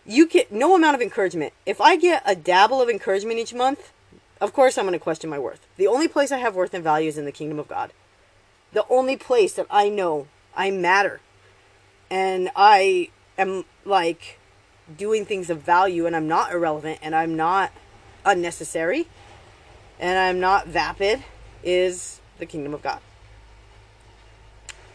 You 0.05 0.27
get 0.27 0.51
no 0.51 0.75
amount 0.75 0.95
of 0.95 1.01
encouragement. 1.01 1.53
If 1.65 1.79
I 1.79 1.95
get 1.95 2.23
a 2.25 2.35
dabble 2.35 2.81
of 2.81 2.89
encouragement 2.89 3.39
each 3.39 3.53
month, 3.53 3.91
of 4.39 4.53
course 4.53 4.77
I'm 4.77 4.85
going 4.85 4.93
to 4.93 4.99
question 4.99 5.29
my 5.29 5.37
worth. 5.37 5.67
The 5.77 5.87
only 5.87 6.07
place 6.07 6.31
I 6.31 6.37
have 6.37 6.55
worth 6.55 6.73
and 6.73 6.83
value 6.83 7.07
is 7.07 7.17
in 7.17 7.25
the 7.25 7.31
kingdom 7.31 7.59
of 7.59 7.67
God. 7.67 7.91
The 8.73 8.85
only 8.89 9.15
place 9.15 9.53
that 9.53 9.67
I 9.69 9.89
know 9.89 10.27
I 10.55 10.71
matter 10.71 11.19
and 12.09 12.49
I 12.55 13.09
am 13.37 13.65
like 13.85 14.39
doing 14.97 15.25
things 15.25 15.49
of 15.49 15.61
value 15.61 16.05
and 16.05 16.15
I'm 16.15 16.27
not 16.27 16.51
irrelevant 16.51 16.99
and 17.01 17.15
I'm 17.15 17.35
not 17.35 17.71
unnecessary 18.25 19.07
and 19.99 20.17
I'm 20.17 20.39
not 20.39 20.67
vapid 20.67 21.23
is 21.63 22.19
the 22.39 22.45
kingdom 22.45 22.73
of 22.73 22.81
God. 22.81 22.99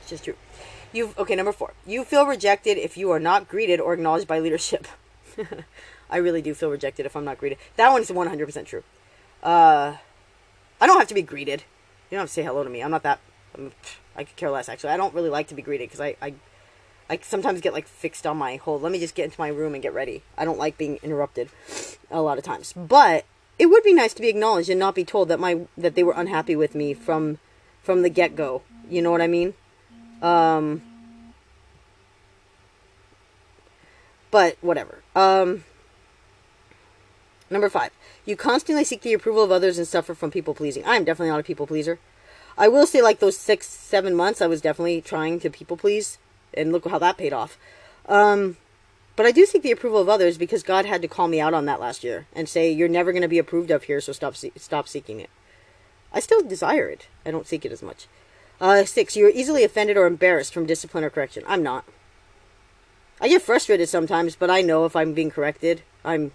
It's 0.00 0.10
just 0.10 0.24
true. 0.24 0.34
You 0.92 1.14
okay? 1.18 1.34
Number 1.34 1.52
four. 1.52 1.74
You 1.86 2.04
feel 2.04 2.26
rejected 2.26 2.78
if 2.78 2.96
you 2.96 3.10
are 3.10 3.20
not 3.20 3.48
greeted 3.48 3.80
or 3.80 3.94
acknowledged 3.94 4.28
by 4.28 4.38
leadership. 4.38 4.86
I 6.10 6.18
really 6.18 6.42
do 6.42 6.54
feel 6.54 6.70
rejected 6.70 7.06
if 7.06 7.16
I'm 7.16 7.24
not 7.24 7.38
greeted. 7.38 7.58
That 7.76 7.90
one 7.90 8.00
is 8.00 8.10
100% 8.10 8.64
true. 8.64 8.84
Uh, 9.42 9.96
I 10.80 10.86
don't 10.86 10.98
have 10.98 11.08
to 11.08 11.14
be 11.14 11.22
greeted. 11.22 11.64
You 12.10 12.16
don't 12.16 12.20
have 12.20 12.28
to 12.28 12.32
say 12.32 12.42
hello 12.42 12.62
to 12.62 12.70
me. 12.70 12.82
I'm 12.82 12.90
not 12.90 13.02
that. 13.02 13.20
I'm, 13.56 13.72
I 14.14 14.24
could 14.24 14.36
care 14.36 14.50
less. 14.50 14.68
Actually, 14.68 14.90
I 14.90 14.96
don't 14.96 15.14
really 15.14 15.30
like 15.30 15.48
to 15.48 15.54
be 15.54 15.62
greeted 15.62 15.88
because 15.88 16.00
I, 16.00 16.16
I, 16.22 16.34
I 17.10 17.18
sometimes 17.22 17.60
get 17.60 17.72
like 17.72 17.88
fixed 17.88 18.26
on 18.26 18.36
my 18.36 18.56
whole. 18.56 18.78
Let 18.78 18.92
me 18.92 19.00
just 19.00 19.14
get 19.14 19.24
into 19.24 19.40
my 19.40 19.48
room 19.48 19.74
and 19.74 19.82
get 19.82 19.94
ready. 19.94 20.22
I 20.38 20.44
don't 20.44 20.58
like 20.58 20.78
being 20.78 20.98
interrupted 21.02 21.50
a 22.10 22.22
lot 22.22 22.38
of 22.38 22.44
times. 22.44 22.72
But 22.72 23.24
it 23.58 23.66
would 23.66 23.82
be 23.82 23.92
nice 23.92 24.14
to 24.14 24.22
be 24.22 24.28
acknowledged 24.28 24.68
and 24.68 24.78
not 24.78 24.94
be 24.94 25.04
told 25.04 25.28
that 25.28 25.40
my 25.40 25.62
that 25.76 25.94
they 25.94 26.04
were 26.04 26.12
unhappy 26.12 26.54
with 26.54 26.74
me 26.74 26.94
from 26.94 27.38
from 27.82 28.02
the 28.02 28.10
get 28.10 28.36
go. 28.36 28.62
You 28.88 29.02
know 29.02 29.10
what 29.10 29.22
I 29.22 29.26
mean? 29.26 29.54
Um. 30.22 30.82
But 34.30 34.56
whatever. 34.60 35.02
Um. 35.14 35.64
Number 37.48 37.68
five, 37.68 37.92
you 38.24 38.34
constantly 38.34 38.82
seek 38.82 39.02
the 39.02 39.12
approval 39.12 39.44
of 39.44 39.52
others 39.52 39.78
and 39.78 39.86
suffer 39.86 40.14
from 40.14 40.32
people 40.32 40.52
pleasing. 40.52 40.84
I 40.84 40.96
am 40.96 41.04
definitely 41.04 41.30
not 41.30 41.40
a 41.40 41.44
people 41.44 41.66
pleaser. 41.66 42.00
I 42.58 42.68
will 42.68 42.86
say, 42.86 43.02
like 43.02 43.20
those 43.20 43.36
six, 43.36 43.68
seven 43.68 44.14
months, 44.16 44.40
I 44.40 44.46
was 44.46 44.60
definitely 44.60 45.00
trying 45.00 45.38
to 45.40 45.50
people 45.50 45.76
please, 45.76 46.18
and 46.54 46.72
look 46.72 46.88
how 46.88 46.98
that 46.98 47.18
paid 47.18 47.32
off. 47.32 47.58
Um, 48.08 48.56
but 49.14 49.26
I 49.26 49.30
do 49.30 49.46
seek 49.46 49.62
the 49.62 49.72
approval 49.72 50.00
of 50.00 50.08
others 50.08 50.38
because 50.38 50.62
God 50.62 50.86
had 50.86 51.02
to 51.02 51.08
call 51.08 51.28
me 51.28 51.40
out 51.40 51.54
on 51.54 51.66
that 51.66 51.80
last 51.80 52.02
year 52.02 52.26
and 52.34 52.48
say, 52.48 52.70
"You're 52.70 52.88
never 52.88 53.12
going 53.12 53.22
to 53.22 53.28
be 53.28 53.38
approved 53.38 53.70
of 53.70 53.84
here, 53.84 54.00
so 54.00 54.12
stop 54.12 54.34
stop 54.34 54.88
seeking 54.88 55.20
it." 55.20 55.30
I 56.12 56.20
still 56.20 56.42
desire 56.42 56.88
it. 56.88 57.06
I 57.24 57.30
don't 57.30 57.46
seek 57.46 57.64
it 57.64 57.72
as 57.72 57.82
much. 57.82 58.06
Uh, 58.60 58.84
six, 58.84 59.16
you're 59.16 59.30
easily 59.30 59.64
offended 59.64 59.96
or 59.96 60.06
embarrassed 60.06 60.54
from 60.54 60.66
discipline 60.66 61.04
or 61.04 61.10
correction. 61.10 61.42
I'm 61.46 61.62
not. 61.62 61.84
I 63.20 63.28
get 63.28 63.42
frustrated 63.42 63.88
sometimes, 63.88 64.36
but 64.36 64.50
I 64.50 64.60
know 64.60 64.84
if 64.84 64.94
I'm 64.94 65.14
being 65.14 65.30
corrected, 65.30 65.82
I'm 66.04 66.32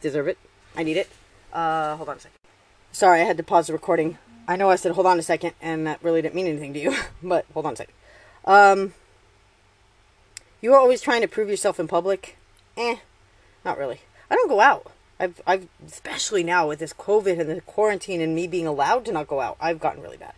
deserve 0.00 0.28
it. 0.28 0.38
I 0.76 0.82
need 0.82 0.96
it. 0.96 1.08
Uh, 1.52 1.96
hold 1.96 2.08
on 2.08 2.16
a 2.16 2.20
second. 2.20 2.38
Sorry, 2.92 3.20
I 3.20 3.24
had 3.24 3.36
to 3.36 3.42
pause 3.42 3.66
the 3.66 3.72
recording. 3.72 4.18
I 4.48 4.56
know 4.56 4.70
I 4.70 4.76
said 4.76 4.92
hold 4.92 5.06
on 5.06 5.18
a 5.18 5.22
second, 5.22 5.54
and 5.60 5.86
that 5.86 6.02
really 6.02 6.22
didn't 6.22 6.34
mean 6.34 6.46
anything 6.46 6.72
to 6.74 6.80
you, 6.80 6.96
but 7.22 7.46
hold 7.52 7.66
on 7.66 7.72
a 7.72 7.76
second. 7.76 7.94
Um, 8.44 8.94
you 10.60 10.72
are 10.72 10.78
always 10.78 11.00
trying 11.00 11.22
to 11.22 11.28
prove 11.28 11.48
yourself 11.48 11.80
in 11.80 11.88
public. 11.88 12.36
Eh, 12.76 12.96
not 13.64 13.78
really. 13.78 14.00
I 14.30 14.34
don't 14.34 14.48
go 14.48 14.60
out. 14.60 14.92
I've, 15.18 15.40
I've, 15.46 15.68
especially 15.86 16.44
now 16.44 16.68
with 16.68 16.78
this 16.78 16.92
COVID 16.92 17.40
and 17.40 17.50
the 17.50 17.60
quarantine 17.62 18.20
and 18.20 18.34
me 18.34 18.46
being 18.46 18.66
allowed 18.66 19.04
to 19.06 19.12
not 19.12 19.26
go 19.26 19.40
out, 19.40 19.56
I've 19.60 19.80
gotten 19.80 20.02
really 20.02 20.18
bad. 20.18 20.34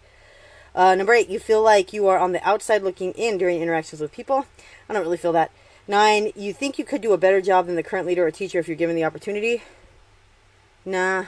Uh, 0.79 0.95
number 0.95 1.13
eight, 1.13 1.29
you 1.29 1.41
feel 1.41 1.61
like 1.61 1.93
you 1.93 2.07
are 2.07 2.21
on 2.21 2.31
the 2.31 2.49
outside 2.49 2.85
looking 2.85 3.11
in 3.15 3.37
during 3.37 3.61
interactions 3.61 4.01
with 4.01 4.13
people. 4.13 4.47
I 4.89 4.93
don't 4.93 5.03
really 5.03 5.17
feel 5.17 5.33
that. 5.33 5.51
Nine, 5.89 6.31
you 6.37 6.53
think 6.53 6.79
you 6.79 6.85
could 6.85 7.01
do 7.01 7.13
a 7.13 7.19
better 7.19 7.41
job 7.41 7.67
than 7.67 7.75
the 7.75 7.83
current 7.83 8.07
leader 8.07 8.25
or 8.25 8.31
teacher 8.31 8.61
if 8.61 8.69
you're 8.69 8.77
given 8.77 8.95
the 8.95 9.03
opportunity. 9.03 9.65
Nah. 10.85 11.25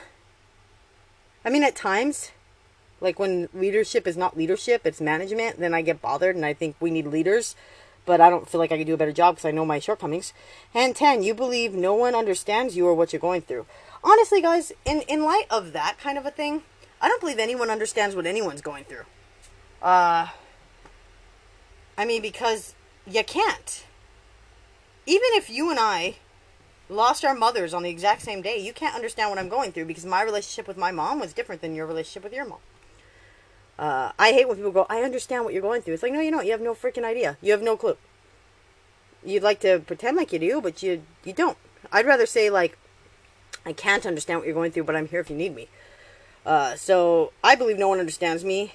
I 1.45 1.51
mean, 1.51 1.65
at 1.65 1.75
times, 1.75 2.31
like 3.01 3.19
when 3.19 3.49
leadership 3.53 4.07
is 4.07 4.17
not 4.17 4.37
leadership, 4.37 4.83
it's 4.85 5.01
management, 5.01 5.59
then 5.59 5.75
I 5.75 5.83
get 5.83 6.01
bothered 6.01 6.37
and 6.37 6.47
I 6.47 6.55
think 6.55 6.77
we 6.79 6.93
need 6.93 7.09
leaders, 7.09 7.57
but 8.07 8.21
I 8.21 8.31
don't 8.31 8.49
feel 8.49 8.61
like 8.61 8.71
I 8.71 8.79
can 8.79 8.87
do 8.87 8.95
a 8.95 8.99
better 8.99 9.11
job 9.11 9.35
because 9.35 9.47
I 9.47 9.51
know 9.51 9.67
my 9.67 9.81
shortcomings. 9.81 10.33
And 10.73 10.95
10, 10.95 11.25
you 11.25 11.35
believe 11.35 11.75
no 11.75 11.93
one 11.93 12.15
understands 12.15 12.77
you 12.77 12.87
or 12.87 12.95
what 12.95 13.13
you're 13.13 13.19
going 13.19 13.43
through. 13.43 13.67
Honestly, 14.05 14.41
guys, 14.41 14.71
in, 14.85 15.01
in 15.09 15.25
light 15.25 15.47
of 15.51 15.73
that 15.73 15.99
kind 15.99 16.19
of 16.19 16.25
a 16.25 16.31
thing, 16.31 16.63
I 17.01 17.09
don't 17.09 17.21
believe 17.21 17.41
anyone 17.41 17.69
understands 17.69 18.15
what 18.15 18.27
anyone's 18.27 18.63
going 18.63 18.85
through. 18.85 19.07
Uh, 19.83 20.29
I 21.97 22.05
mean, 22.05 22.23
because 22.23 22.75
you 23.07 23.25
can't. 23.25 23.85
Even 25.07 25.29
if 25.33 25.51
you 25.51 25.71
and 25.71 25.79
I 25.81 26.17
lost 26.89 27.25
our 27.25 27.35
mothers 27.35 27.73
on 27.73 27.83
the 27.83 27.91
exact 27.91 28.23
same 28.23 28.43
day, 28.43 28.59
you 28.59 28.73
can't 28.73 28.95
understand 28.95 29.31
what 29.31 29.39
I'm 29.39 29.49
going 29.49 29.73
through 29.73 29.87
because 29.87 30.05
my 30.05 30.23
relationship 30.23 30.67
with 30.69 30.77
my 30.77 30.91
mom 30.91 31.21
was 31.21 31.33
different 31.33 31.63
than 31.63 31.75
your 31.75 31.87
relationship 31.87 32.25
with 32.25 32.33
your 32.33 32.47
mom. 32.47 32.59
Uh, 33.79 34.13
I 34.19 34.33
hate 34.33 34.47
when 34.47 34.57
people 34.59 34.73
go, 34.73 34.87
I 34.91 35.01
understand 35.03 35.45
what 35.45 35.55
you're 35.55 35.63
going 35.63 35.81
through. 35.81 35.95
It's 35.95 36.03
like, 36.03 36.13
no, 36.13 36.21
you 36.21 36.31
don't. 36.31 36.45
You 36.45 36.53
have 36.53 36.61
no 36.61 36.75
freaking 36.75 37.05
idea. 37.05 37.39
You 37.41 37.53
have 37.53 37.63
no 37.63 37.77
clue. 37.77 37.97
You'd 39.25 39.43
like 39.43 39.61
to 39.61 39.79
pretend 39.81 40.17
like 40.17 40.33
you 40.33 40.39
do, 40.39 40.61
but 40.61 40.83
you 40.83 41.03
you 41.25 41.33
don't. 41.33 41.57
I'd 41.91 42.07
rather 42.07 42.27
say 42.27 42.51
like, 42.51 42.77
I 43.65 43.73
can't 43.73 44.05
understand 44.05 44.41
what 44.41 44.47
you're 44.47 44.55
going 44.55 44.71
through, 44.71 44.85
but 44.85 44.97
I'm 44.97 45.09
here 45.09 45.21
if 45.21 45.31
you 45.31 45.37
need 45.37 45.55
me. 45.55 45.69
Uh, 46.45 46.75
so 46.77 47.33
I 47.45 47.55
believe 47.55 47.79
no 47.79 47.89
one 47.89 48.01
understands 48.01 48.45
me 48.45 48.75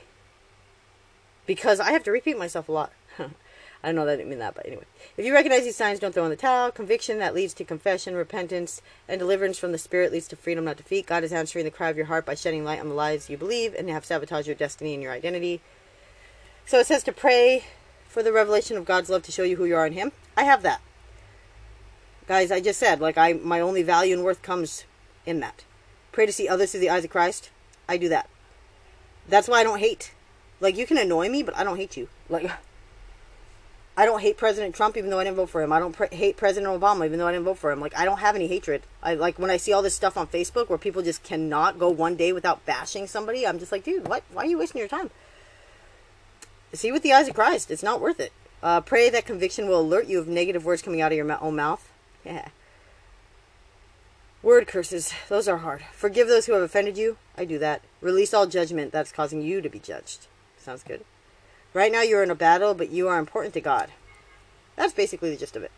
because 1.46 1.80
I 1.80 1.92
have 1.92 2.04
to 2.04 2.12
repeat 2.12 2.38
myself 2.38 2.70
a 2.70 2.72
lot. 2.72 2.92
I 3.84 3.92
know 3.92 4.06
that 4.06 4.14
I 4.14 4.16
didn't 4.16 4.30
mean 4.30 4.40
that, 4.40 4.56
but 4.56 4.66
anyway. 4.66 4.86
If 5.16 5.26
you 5.26 5.34
recognize 5.34 5.64
these 5.64 5.76
signs, 5.76 6.00
don't 6.00 6.12
throw 6.12 6.24
in 6.24 6.32
the 6.32 6.36
towel. 6.36 6.72
Conviction 6.72 7.20
that 7.20 7.36
leads 7.36 7.54
to 7.54 7.64
confession, 7.64 8.16
repentance, 8.16 8.82
and 9.08 9.20
deliverance 9.20 9.60
from 9.60 9.72
the 9.72 9.78
Spirit 9.78 10.12
leads 10.12 10.28
to 10.30 10.36
freedom, 10.36 10.66
not 10.66 10.78
defeat. 10.78 11.06
God 11.06 11.24
is 11.24 11.32
answering 11.32 11.66
the 11.66 11.72
cry 11.72 11.90
of 11.90 11.98
your 11.98 12.08
heart 12.08 12.26
by 12.26 12.34
shedding 12.34 12.64
light 12.64 12.80
on 12.80 12.90
the 12.90 12.96
lies 12.96 13.30
you 13.30 13.38
believe 13.38 13.76
and 13.76 13.88
have 13.90 14.04
sabotaged 14.04 14.48
your 14.48 14.56
destiny 14.56 14.96
and 14.96 15.04
your 15.04 15.12
identity. 15.12 15.62
So 16.66 16.80
it 16.80 16.88
says 16.88 17.04
to 17.04 17.12
pray 17.12 17.66
for 18.08 18.24
the 18.24 18.32
revelation 18.32 18.76
of 18.76 18.86
God's 18.86 19.10
love 19.10 19.22
to 19.24 19.32
show 19.32 19.44
you 19.44 19.58
who 19.58 19.66
you 19.66 19.76
are 19.76 19.86
in 19.86 19.94
Him. 19.94 20.12
I 20.36 20.46
have 20.46 20.64
that. 20.64 20.82
Guys, 22.28 22.52
I 22.52 22.60
just 22.60 22.80
said, 22.80 23.00
like, 23.00 23.20
I 23.20 23.34
my 23.34 23.60
only 23.60 23.84
value 23.84 24.16
and 24.16 24.24
worth 24.24 24.42
comes 24.42 24.86
in 25.28 25.42
that. 25.42 25.64
Pray 26.12 26.26
to 26.26 26.32
see 26.32 26.48
others 26.48 26.72
through 26.72 26.80
the 26.80 26.90
eyes 26.90 27.04
of 27.04 27.12
Christ. 27.12 27.52
I 27.88 27.98
do 27.98 28.10
that. 28.10 28.30
That's 29.30 29.48
why 29.48 29.60
I 29.60 29.64
don't 29.64 29.80
hate. 29.80 30.14
Like, 30.60 30.78
you 30.78 30.86
can 30.86 30.98
annoy 30.98 31.30
me, 31.30 31.44
but 31.44 31.56
I 31.58 31.64
don't 31.64 31.78
hate 31.78 31.98
you. 31.98 32.08
Like, 32.30 32.50
I 33.98 34.06
don't 34.06 34.20
hate 34.20 34.36
President 34.36 34.76
Trump 34.76 34.98
even 34.98 35.10
though 35.10 35.20
I 35.20 35.24
didn't 35.24 35.38
vote 35.38 35.50
for 35.50 35.62
him. 35.62 35.72
I 35.72 35.80
don't 35.80 35.94
pre- 35.94 36.10
hate 36.12 36.36
President 36.36 36.74
Obama 36.74 37.06
even 37.06 37.18
though 37.18 37.28
I 37.28 37.32
didn't 37.32 37.46
vote 37.46 37.58
for 37.58 37.72
him. 37.72 37.80
Like 37.80 37.98
I 37.98 38.04
don't 38.04 38.20
have 38.20 38.36
any 38.36 38.48
hatred. 38.48 38.84
I 39.02 39.14
like 39.14 39.40
when 39.40 39.50
I 39.50 39.56
see 39.56 39.72
all 39.72 39.82
this 39.82 39.96
stuff 39.96 40.18
on 40.18 40.28
Facebook 40.28 40.68
where 40.68 40.78
people 40.78 41.02
just 41.02 41.24
cannot 41.24 41.80
go 41.80 41.90
one 41.90 42.16
day 42.16 42.34
without 42.34 42.66
bashing 42.66 43.08
somebody. 43.08 43.48
I'm 43.48 43.58
just 43.58 43.72
like, 43.72 43.86
dude, 43.86 44.08
what? 44.08 44.24
Why 44.34 44.44
are 44.44 44.48
you 44.48 44.58
wasting 44.58 44.80
your 44.80 44.90
time? 44.90 45.12
See 46.74 46.92
with 46.92 47.04
the 47.04 47.14
eyes 47.14 47.30
of 47.30 47.36
Christ. 47.36 47.72
It's 47.72 47.84
not 47.84 48.02
worth 48.02 48.20
it. 48.20 48.34
Uh, 48.62 48.82
pray 48.82 49.10
that 49.10 49.26
conviction 49.26 49.68
will 49.70 49.80
alert 49.80 50.08
you 50.08 50.20
of 50.20 50.28
negative 50.28 50.66
words 50.66 50.82
coming 50.82 51.00
out 51.00 51.14
of 51.14 51.18
your 51.18 51.42
own 51.42 51.56
mouth. 51.56 51.90
Yeah. 52.26 52.50
Word 54.44 54.68
curses. 54.68 55.14
Those 55.30 55.48
are 55.48 55.58
hard. 55.58 55.84
Forgive 55.94 56.28
those 56.28 56.48
who 56.48 56.54
have 56.54 56.64
offended 56.64 56.98
you. 56.98 57.18
I 57.38 57.46
do 57.46 57.58
that. 57.60 57.82
Release 58.02 58.34
all 58.34 58.46
judgment 58.46 58.92
that's 58.92 59.12
causing 59.12 59.42
you 59.42 59.62
to 59.62 59.70
be 59.70 59.80
judged. 59.80 60.28
Sounds 60.66 60.82
good. 60.82 61.06
Right 61.76 61.92
now 61.92 62.02
you're 62.02 62.24
in 62.24 62.32
a 62.32 62.36
battle, 62.36 62.74
but 62.74 62.90
you 62.90 63.08
are 63.08 63.20
important 63.20 63.54
to 63.54 63.62
God. 63.62 63.92
That's 64.76 64.94
basically 64.94 65.30
the 65.30 65.38
gist 65.38 65.56
of 65.56 65.62
it. 65.62 65.72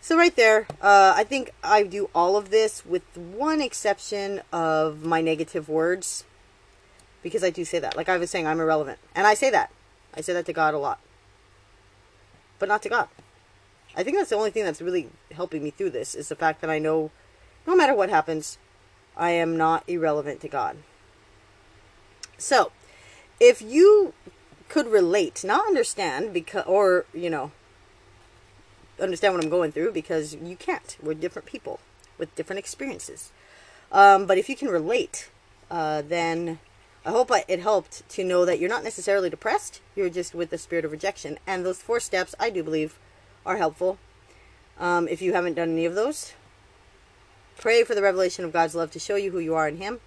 So 0.00 0.16
right 0.16 0.36
there, 0.36 0.68
uh, 0.80 1.14
I 1.16 1.24
think 1.24 1.50
I 1.64 1.82
do 1.82 2.08
all 2.14 2.36
of 2.36 2.50
this 2.50 2.86
with 2.86 3.02
one 3.16 3.60
exception 3.60 4.40
of 4.52 5.04
my 5.04 5.20
negative 5.20 5.68
words. 5.68 6.22
Because 7.20 7.42
I 7.42 7.50
do 7.50 7.64
say 7.64 7.80
that. 7.80 7.96
Like 7.96 8.08
I 8.08 8.16
was 8.16 8.30
saying, 8.30 8.46
I'm 8.46 8.60
irrelevant. 8.60 9.00
And 9.12 9.26
I 9.26 9.34
say 9.34 9.50
that. 9.50 9.72
I 10.14 10.20
say 10.20 10.32
that 10.34 10.46
to 10.46 10.52
God 10.52 10.72
a 10.72 10.78
lot. 10.78 11.00
But 12.60 12.68
not 12.68 12.80
to 12.82 12.88
God. 12.88 13.08
I 13.96 14.04
think 14.04 14.16
that's 14.16 14.30
the 14.30 14.36
only 14.36 14.52
thing 14.52 14.64
that's 14.64 14.80
really 14.80 15.08
helping 15.32 15.64
me 15.64 15.70
through 15.70 15.90
this 15.90 16.14
is 16.14 16.28
the 16.28 16.36
fact 16.36 16.60
that 16.60 16.70
I 16.70 16.78
know 16.78 17.10
no 17.66 17.74
matter 17.74 17.92
what 17.92 18.08
happens, 18.08 18.56
I 19.16 19.32
am 19.32 19.56
not 19.56 19.82
irrelevant 19.88 20.40
to 20.42 20.48
God. 20.48 20.76
So, 22.38 22.70
if 23.42 23.60
you 23.60 24.14
could 24.68 24.86
relate, 24.86 25.42
not 25.42 25.66
understand 25.66 26.32
because 26.32 26.64
or, 26.64 27.06
you 27.12 27.28
know, 27.28 27.50
understand 29.00 29.34
what 29.34 29.42
I'm 29.42 29.50
going 29.50 29.72
through 29.72 29.90
because 29.92 30.34
you 30.34 30.54
can't. 30.54 30.96
We're 31.02 31.14
different 31.14 31.46
people 31.46 31.80
with 32.18 32.34
different 32.36 32.60
experiences. 32.60 33.32
Um, 33.90 34.26
but 34.26 34.38
if 34.38 34.48
you 34.48 34.54
can 34.54 34.68
relate, 34.68 35.28
uh, 35.72 36.02
then 36.02 36.60
I 37.04 37.10
hope 37.10 37.32
I, 37.32 37.44
it 37.48 37.58
helped 37.58 38.08
to 38.10 38.24
know 38.24 38.44
that 38.44 38.60
you're 38.60 38.70
not 38.70 38.84
necessarily 38.84 39.28
depressed. 39.28 39.80
You're 39.96 40.08
just 40.08 40.36
with 40.36 40.50
the 40.50 40.56
spirit 40.56 40.84
of 40.84 40.92
rejection. 40.92 41.36
And 41.44 41.66
those 41.66 41.82
four 41.82 41.98
steps, 41.98 42.36
I 42.38 42.48
do 42.48 42.62
believe, 42.62 42.96
are 43.44 43.56
helpful. 43.56 43.98
Um, 44.78 45.08
if 45.08 45.20
you 45.20 45.32
haven't 45.32 45.54
done 45.54 45.70
any 45.70 45.84
of 45.84 45.96
those, 45.96 46.32
pray 47.58 47.82
for 47.82 47.96
the 47.96 48.02
revelation 48.02 48.44
of 48.44 48.52
God's 48.52 48.76
love 48.76 48.92
to 48.92 49.00
show 49.00 49.16
you 49.16 49.32
who 49.32 49.40
you 49.40 49.56
are 49.56 49.66
in 49.66 49.78
Him. 49.78 49.98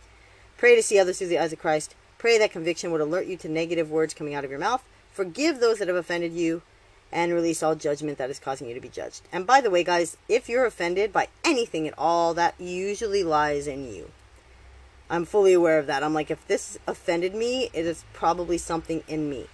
Pray 0.58 0.78
to 0.78 0.82
see 0.82 0.98
others 0.98 1.18
through 1.18 1.28
the 1.28 1.38
eyes 1.38 1.52
of 1.52 1.60
Christ. 1.60 1.96
Pray 2.26 2.40
that 2.40 2.50
conviction 2.50 2.90
would 2.90 3.02
alert 3.02 3.28
you 3.28 3.38
to 3.38 3.48
negative 3.48 3.92
words 3.92 4.16
coming 4.16 4.34
out 4.34 4.44
of 4.44 4.50
your 4.50 4.60
mouth. 4.60 4.84
Forgive 5.12 5.60
those 5.60 5.78
that 5.78 5.88
have 5.88 5.96
offended 5.96 6.34
you 6.34 6.64
and 7.12 7.32
release 7.32 7.62
all 7.62 7.76
judgment 7.76 8.18
that 8.18 8.32
is 8.32 8.40
causing 8.40 8.68
you 8.68 8.74
to 8.74 8.82
be 8.82 8.90
judged. 8.90 9.22
And 9.32 9.46
by 9.46 9.62
the 9.62 9.70
way, 9.70 9.84
guys, 9.84 10.18
if 10.28 10.50
you're 10.50 10.66
offended 10.66 11.14
by 11.14 11.28
anything 11.44 11.88
at 11.88 11.94
all, 12.00 12.34
that 12.34 12.56
usually 12.60 13.24
lies 13.24 13.68
in 13.68 13.94
you. 13.94 14.10
I'm 15.08 15.24
fully 15.24 15.54
aware 15.54 15.78
of 15.78 15.86
that. 15.86 16.02
I'm 16.02 16.16
like, 16.16 16.32
if 16.32 16.48
this 16.48 16.80
offended 16.88 17.36
me, 17.36 17.70
it 17.74 17.86
is 17.86 18.04
probably 18.12 18.58
something 18.58 19.04
in 19.08 19.30
me. 19.30 19.46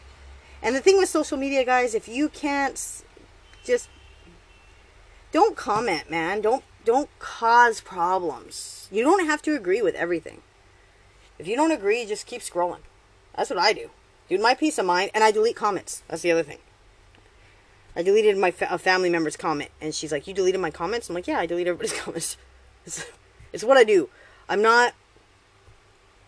And 0.63 0.73
the 0.73 0.79
thing 0.79 0.97
with 0.97 1.09
social 1.09 1.37
media, 1.37 1.65
guys, 1.65 1.93
if 1.93 2.07
you 2.07 2.29
can't 2.29 3.03
just 3.65 3.89
don't 5.33 5.57
comment, 5.57 6.09
man. 6.09 6.39
Don't 6.39 6.63
don't 6.85 7.09
cause 7.19 7.81
problems. 7.81 8.87
You 8.89 9.03
don't 9.03 9.25
have 9.25 9.41
to 9.41 9.55
agree 9.55 9.81
with 9.81 9.95
everything. 9.95 10.41
If 11.41 11.47
you 11.47 11.55
don't 11.55 11.71
agree, 11.71 12.05
just 12.05 12.27
keep 12.27 12.41
scrolling. 12.41 12.81
That's 13.35 13.49
what 13.49 13.57
I 13.57 13.73
do. 13.73 13.89
Dude, 14.29 14.41
my 14.41 14.53
peace 14.53 14.77
of 14.77 14.85
mind, 14.85 15.09
and 15.15 15.23
I 15.23 15.31
delete 15.31 15.55
comments. 15.55 16.03
That's 16.07 16.21
the 16.21 16.31
other 16.31 16.43
thing. 16.43 16.59
I 17.95 18.03
deleted 18.03 18.37
my 18.37 18.51
fa- 18.51 18.77
family 18.77 19.09
member's 19.09 19.35
comment, 19.35 19.71
and 19.81 19.95
she's 19.95 20.11
like, 20.11 20.27
"You 20.27 20.35
deleted 20.35 20.61
my 20.61 20.69
comments?" 20.69 21.09
I'm 21.09 21.15
like, 21.15 21.27
"Yeah, 21.27 21.39
I 21.39 21.47
delete 21.47 21.65
everybody's 21.65 21.99
comments. 21.99 22.37
It's, 22.85 23.05
it's 23.51 23.63
what 23.63 23.75
I 23.75 23.83
do. 23.83 24.09
I'm 24.47 24.61
not. 24.61 24.93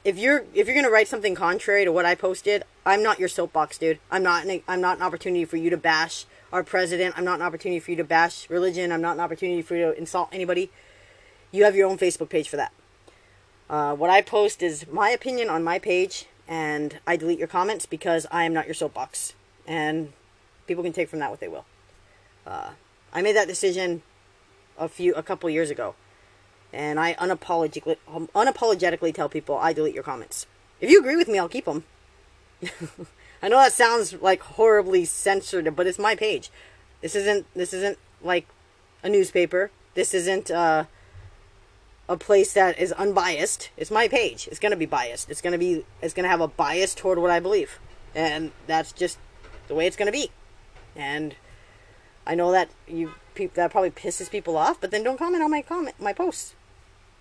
if 0.03 0.17
you're 0.17 0.45
if 0.55 0.65
you're 0.65 0.75
gonna 0.75 0.89
write 0.89 1.07
something 1.07 1.35
contrary 1.35 1.85
to 1.85 1.91
what 1.91 2.05
I 2.05 2.15
posted, 2.15 2.63
I'm 2.83 3.03
not 3.03 3.19
your 3.19 3.29
soapbox, 3.29 3.77
dude. 3.77 3.99
I'm 4.09 4.23
not 4.23 4.45
an, 4.47 4.63
I'm 4.67 4.81
not 4.81 4.97
an 4.97 5.03
opportunity 5.03 5.45
for 5.45 5.57
you 5.57 5.69
to 5.69 5.77
bash 5.77 6.25
our 6.51 6.63
president. 6.63 7.13
I'm 7.19 7.23
not 7.23 7.35
an 7.35 7.45
opportunity 7.45 7.79
for 7.79 7.91
you 7.91 7.97
to 7.97 8.03
bash 8.03 8.49
religion. 8.49 8.91
I'm 8.91 9.01
not 9.01 9.13
an 9.13 9.19
opportunity 9.19 9.61
for 9.61 9.75
you 9.75 9.91
to 9.91 9.95
insult 9.95 10.29
anybody. 10.31 10.71
You 11.51 11.65
have 11.65 11.75
your 11.75 11.87
own 11.87 11.99
Facebook 11.99 12.29
page 12.29 12.49
for 12.49 12.57
that. 12.57 12.71
Uh, 13.73 13.95
what 13.95 14.11
I 14.11 14.21
post 14.21 14.61
is 14.61 14.85
my 14.91 15.09
opinion 15.09 15.49
on 15.49 15.63
my 15.63 15.79
page, 15.79 16.27
and 16.47 16.99
I 17.07 17.15
delete 17.15 17.39
your 17.39 17.47
comments 17.47 17.87
because 17.87 18.27
I 18.29 18.43
am 18.43 18.53
not 18.53 18.67
your 18.67 18.75
soapbox, 18.75 19.33
and 19.65 20.13
people 20.67 20.83
can 20.83 20.93
take 20.93 21.09
from 21.09 21.17
that 21.17 21.31
what 21.31 21.39
they 21.39 21.47
will. 21.47 21.65
Uh, 22.45 22.73
I 23.11 23.23
made 23.23 23.35
that 23.35 23.47
decision 23.47 24.03
a 24.77 24.87
few 24.87 25.15
a 25.15 25.23
couple 25.23 25.49
years 25.49 25.71
ago 25.71 25.95
and 26.71 26.99
I 26.99 27.13
unapologetically 27.13 27.97
um, 28.07 28.27
unapologetically 28.35 29.13
tell 29.13 29.29
people 29.29 29.57
I 29.57 29.71
delete 29.71 29.93
your 29.93 30.03
comments. 30.03 30.47
If 30.81 30.89
you 30.89 30.99
agree 30.99 31.15
with 31.15 31.27
me, 31.27 31.39
I'll 31.39 31.47
keep 31.47 31.65
them. 31.65 31.85
I 33.41 33.47
know 33.47 33.57
that 33.57 33.73
sounds 33.73 34.13
like 34.13 34.41
horribly 34.41 35.05
censored, 35.05 35.75
but 35.75 35.87
it's 35.87 35.99
my 35.99 36.15
page. 36.15 36.51
This 37.01 37.15
isn't 37.15 37.45
this 37.55 37.73
isn't 37.73 37.97
like 38.21 38.47
a 39.03 39.09
newspaper. 39.09 39.71
This 39.93 40.13
isn't 40.13 40.49
uh, 40.49 40.85
a 42.09 42.17
place 42.17 42.53
that 42.53 42.77
is 42.77 42.91
unbiased. 42.93 43.69
It's 43.77 43.91
my 43.91 44.07
page. 44.07 44.47
It's 44.47 44.59
gonna 44.59 44.75
be 44.75 44.85
biased. 44.85 45.29
It's 45.29 45.41
gonna 45.41 45.57
be 45.57 45.85
it's 46.01 46.13
gonna 46.13 46.27
have 46.27 46.41
a 46.41 46.47
bias 46.47 46.93
toward 46.93 47.17
what 47.17 47.31
I 47.31 47.39
believe, 47.39 47.79
and 48.13 48.51
that's 48.67 48.91
just 48.91 49.17
the 49.67 49.75
way 49.75 49.87
it's 49.87 49.95
gonna 49.95 50.11
be. 50.11 50.31
And 50.95 51.35
I 52.25 52.35
know 52.35 52.51
that 52.51 52.69
you 52.87 53.13
that 53.55 53.71
probably 53.71 53.91
pisses 53.91 54.29
people 54.29 54.57
off, 54.57 54.79
but 54.79 54.91
then 54.91 55.03
don't 55.03 55.17
comment 55.17 55.43
on 55.43 55.51
my 55.51 55.61
comment 55.61 55.95
my 55.99 56.13
posts. 56.13 56.55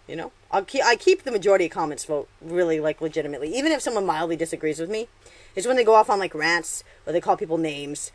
You 0.09 0.16
know, 0.16 0.33
I'll 0.51 0.64
keep 0.64 0.85
I 0.85 0.97
keep 0.97 1.22
the 1.22 1.30
majority 1.30 1.66
of 1.66 1.70
comments 1.70 2.05
vote 2.05 2.28
really 2.41 2.80
like 2.80 3.01
legitimately, 3.01 3.55
even 3.57 3.72
if 3.72 3.80
someone 3.80 4.05
mildly 4.05 4.37
disagrees 4.37 4.80
with 4.80 4.91
me. 4.91 5.09
Is 5.55 5.66
when 5.66 5.76
they 5.76 5.85
go 5.85 5.95
off 5.95 6.11
on 6.11 6.18
like 6.18 6.35
rants 6.35 6.83
or 7.07 7.12
they 7.12 7.20
call 7.20 7.37
people 7.37 7.59
names, 7.59 8.11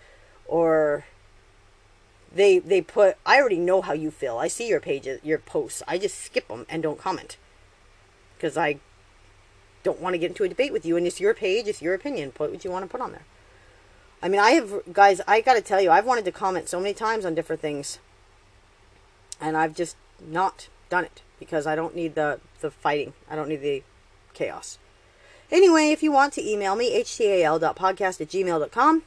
or 0.47 1.05
they 2.33 2.59
they 2.59 2.81
put. 2.81 3.17
I 3.25 3.39
already 3.39 3.57
know 3.57 3.81
how 3.81 3.93
you 3.93 4.11
feel. 4.11 4.37
I 4.37 4.47
see 4.47 4.67
your 4.67 4.79
pages, 4.79 5.19
your 5.23 5.39
posts. 5.39 5.83
I 5.87 5.97
just 5.97 6.19
skip 6.19 6.47
them 6.47 6.65
and 6.69 6.83
don't 6.83 6.99
comment 6.99 7.37
because 8.37 8.57
I 8.57 8.79
don't 9.83 10.01
want 10.01 10.13
to 10.13 10.17
get 10.17 10.31
into 10.31 10.43
a 10.43 10.49
debate 10.49 10.73
with 10.73 10.85
you. 10.85 10.97
And 10.97 11.07
it's 11.07 11.19
your 11.19 11.33
page, 11.33 11.67
it's 11.67 11.81
your 11.81 11.93
opinion. 11.93 12.31
Put 12.31 12.51
what 12.51 12.63
you 12.63 12.71
want 12.71 12.83
to 12.83 12.89
put 12.89 13.01
on 13.01 13.11
there. 13.11 13.25
I 14.21 14.29
mean, 14.29 14.39
I 14.39 14.51
have 14.51 14.81
guys. 14.91 15.21
I 15.27 15.41
got 15.41 15.53
to 15.53 15.61
tell 15.61 15.81
you, 15.81 15.91
I've 15.91 16.05
wanted 16.05 16.25
to 16.25 16.31
comment 16.31 16.69
so 16.69 16.79
many 16.79 16.93
times 16.93 17.25
on 17.25 17.35
different 17.35 17.61
things, 17.61 17.99
and 19.39 19.55
I've 19.55 19.75
just 19.75 19.95
not 20.19 20.69
done 20.89 21.05
it 21.05 21.21
because 21.39 21.67
I 21.67 21.75
don't 21.75 21.95
need 21.95 22.15
the, 22.15 22.39
the 22.61 22.71
fighting. 22.71 23.13
I 23.29 23.35
don't 23.35 23.49
need 23.49 23.61
the 23.61 23.83
chaos. 24.33 24.79
Anyway, 25.51 25.91
if 25.91 26.03
you 26.03 26.11
want 26.11 26.33
to 26.33 26.45
email 26.45 26.75
me, 26.75 26.99
htal.podcast 26.99 28.21
at 28.21 28.27
gmail.com. 28.27 29.03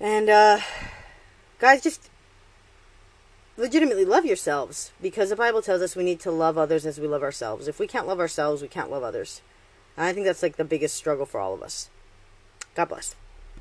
And, 0.00 0.28
uh, 0.28 0.58
guys, 1.64 1.80
just 1.80 2.10
legitimately 3.56 4.04
love 4.04 4.26
yourselves 4.26 4.92
because 5.00 5.30
the 5.30 5.36
Bible 5.36 5.62
tells 5.62 5.80
us 5.80 5.96
we 5.96 6.04
need 6.04 6.20
to 6.20 6.30
love 6.30 6.58
others 6.58 6.84
as 6.84 7.00
we 7.00 7.08
love 7.08 7.22
ourselves. 7.22 7.66
If 7.66 7.78
we 7.78 7.86
can't 7.86 8.06
love 8.06 8.20
ourselves, 8.20 8.60
we 8.60 8.68
can't 8.68 8.90
love 8.90 9.02
others. 9.02 9.40
And 9.96 10.04
I 10.04 10.12
think 10.12 10.26
that's 10.26 10.42
like 10.42 10.56
the 10.56 10.64
biggest 10.66 10.94
struggle 10.94 11.24
for 11.24 11.40
all 11.40 11.54
of 11.54 11.62
us. 11.62 11.88
God 12.74 12.90
bless. 12.90 13.16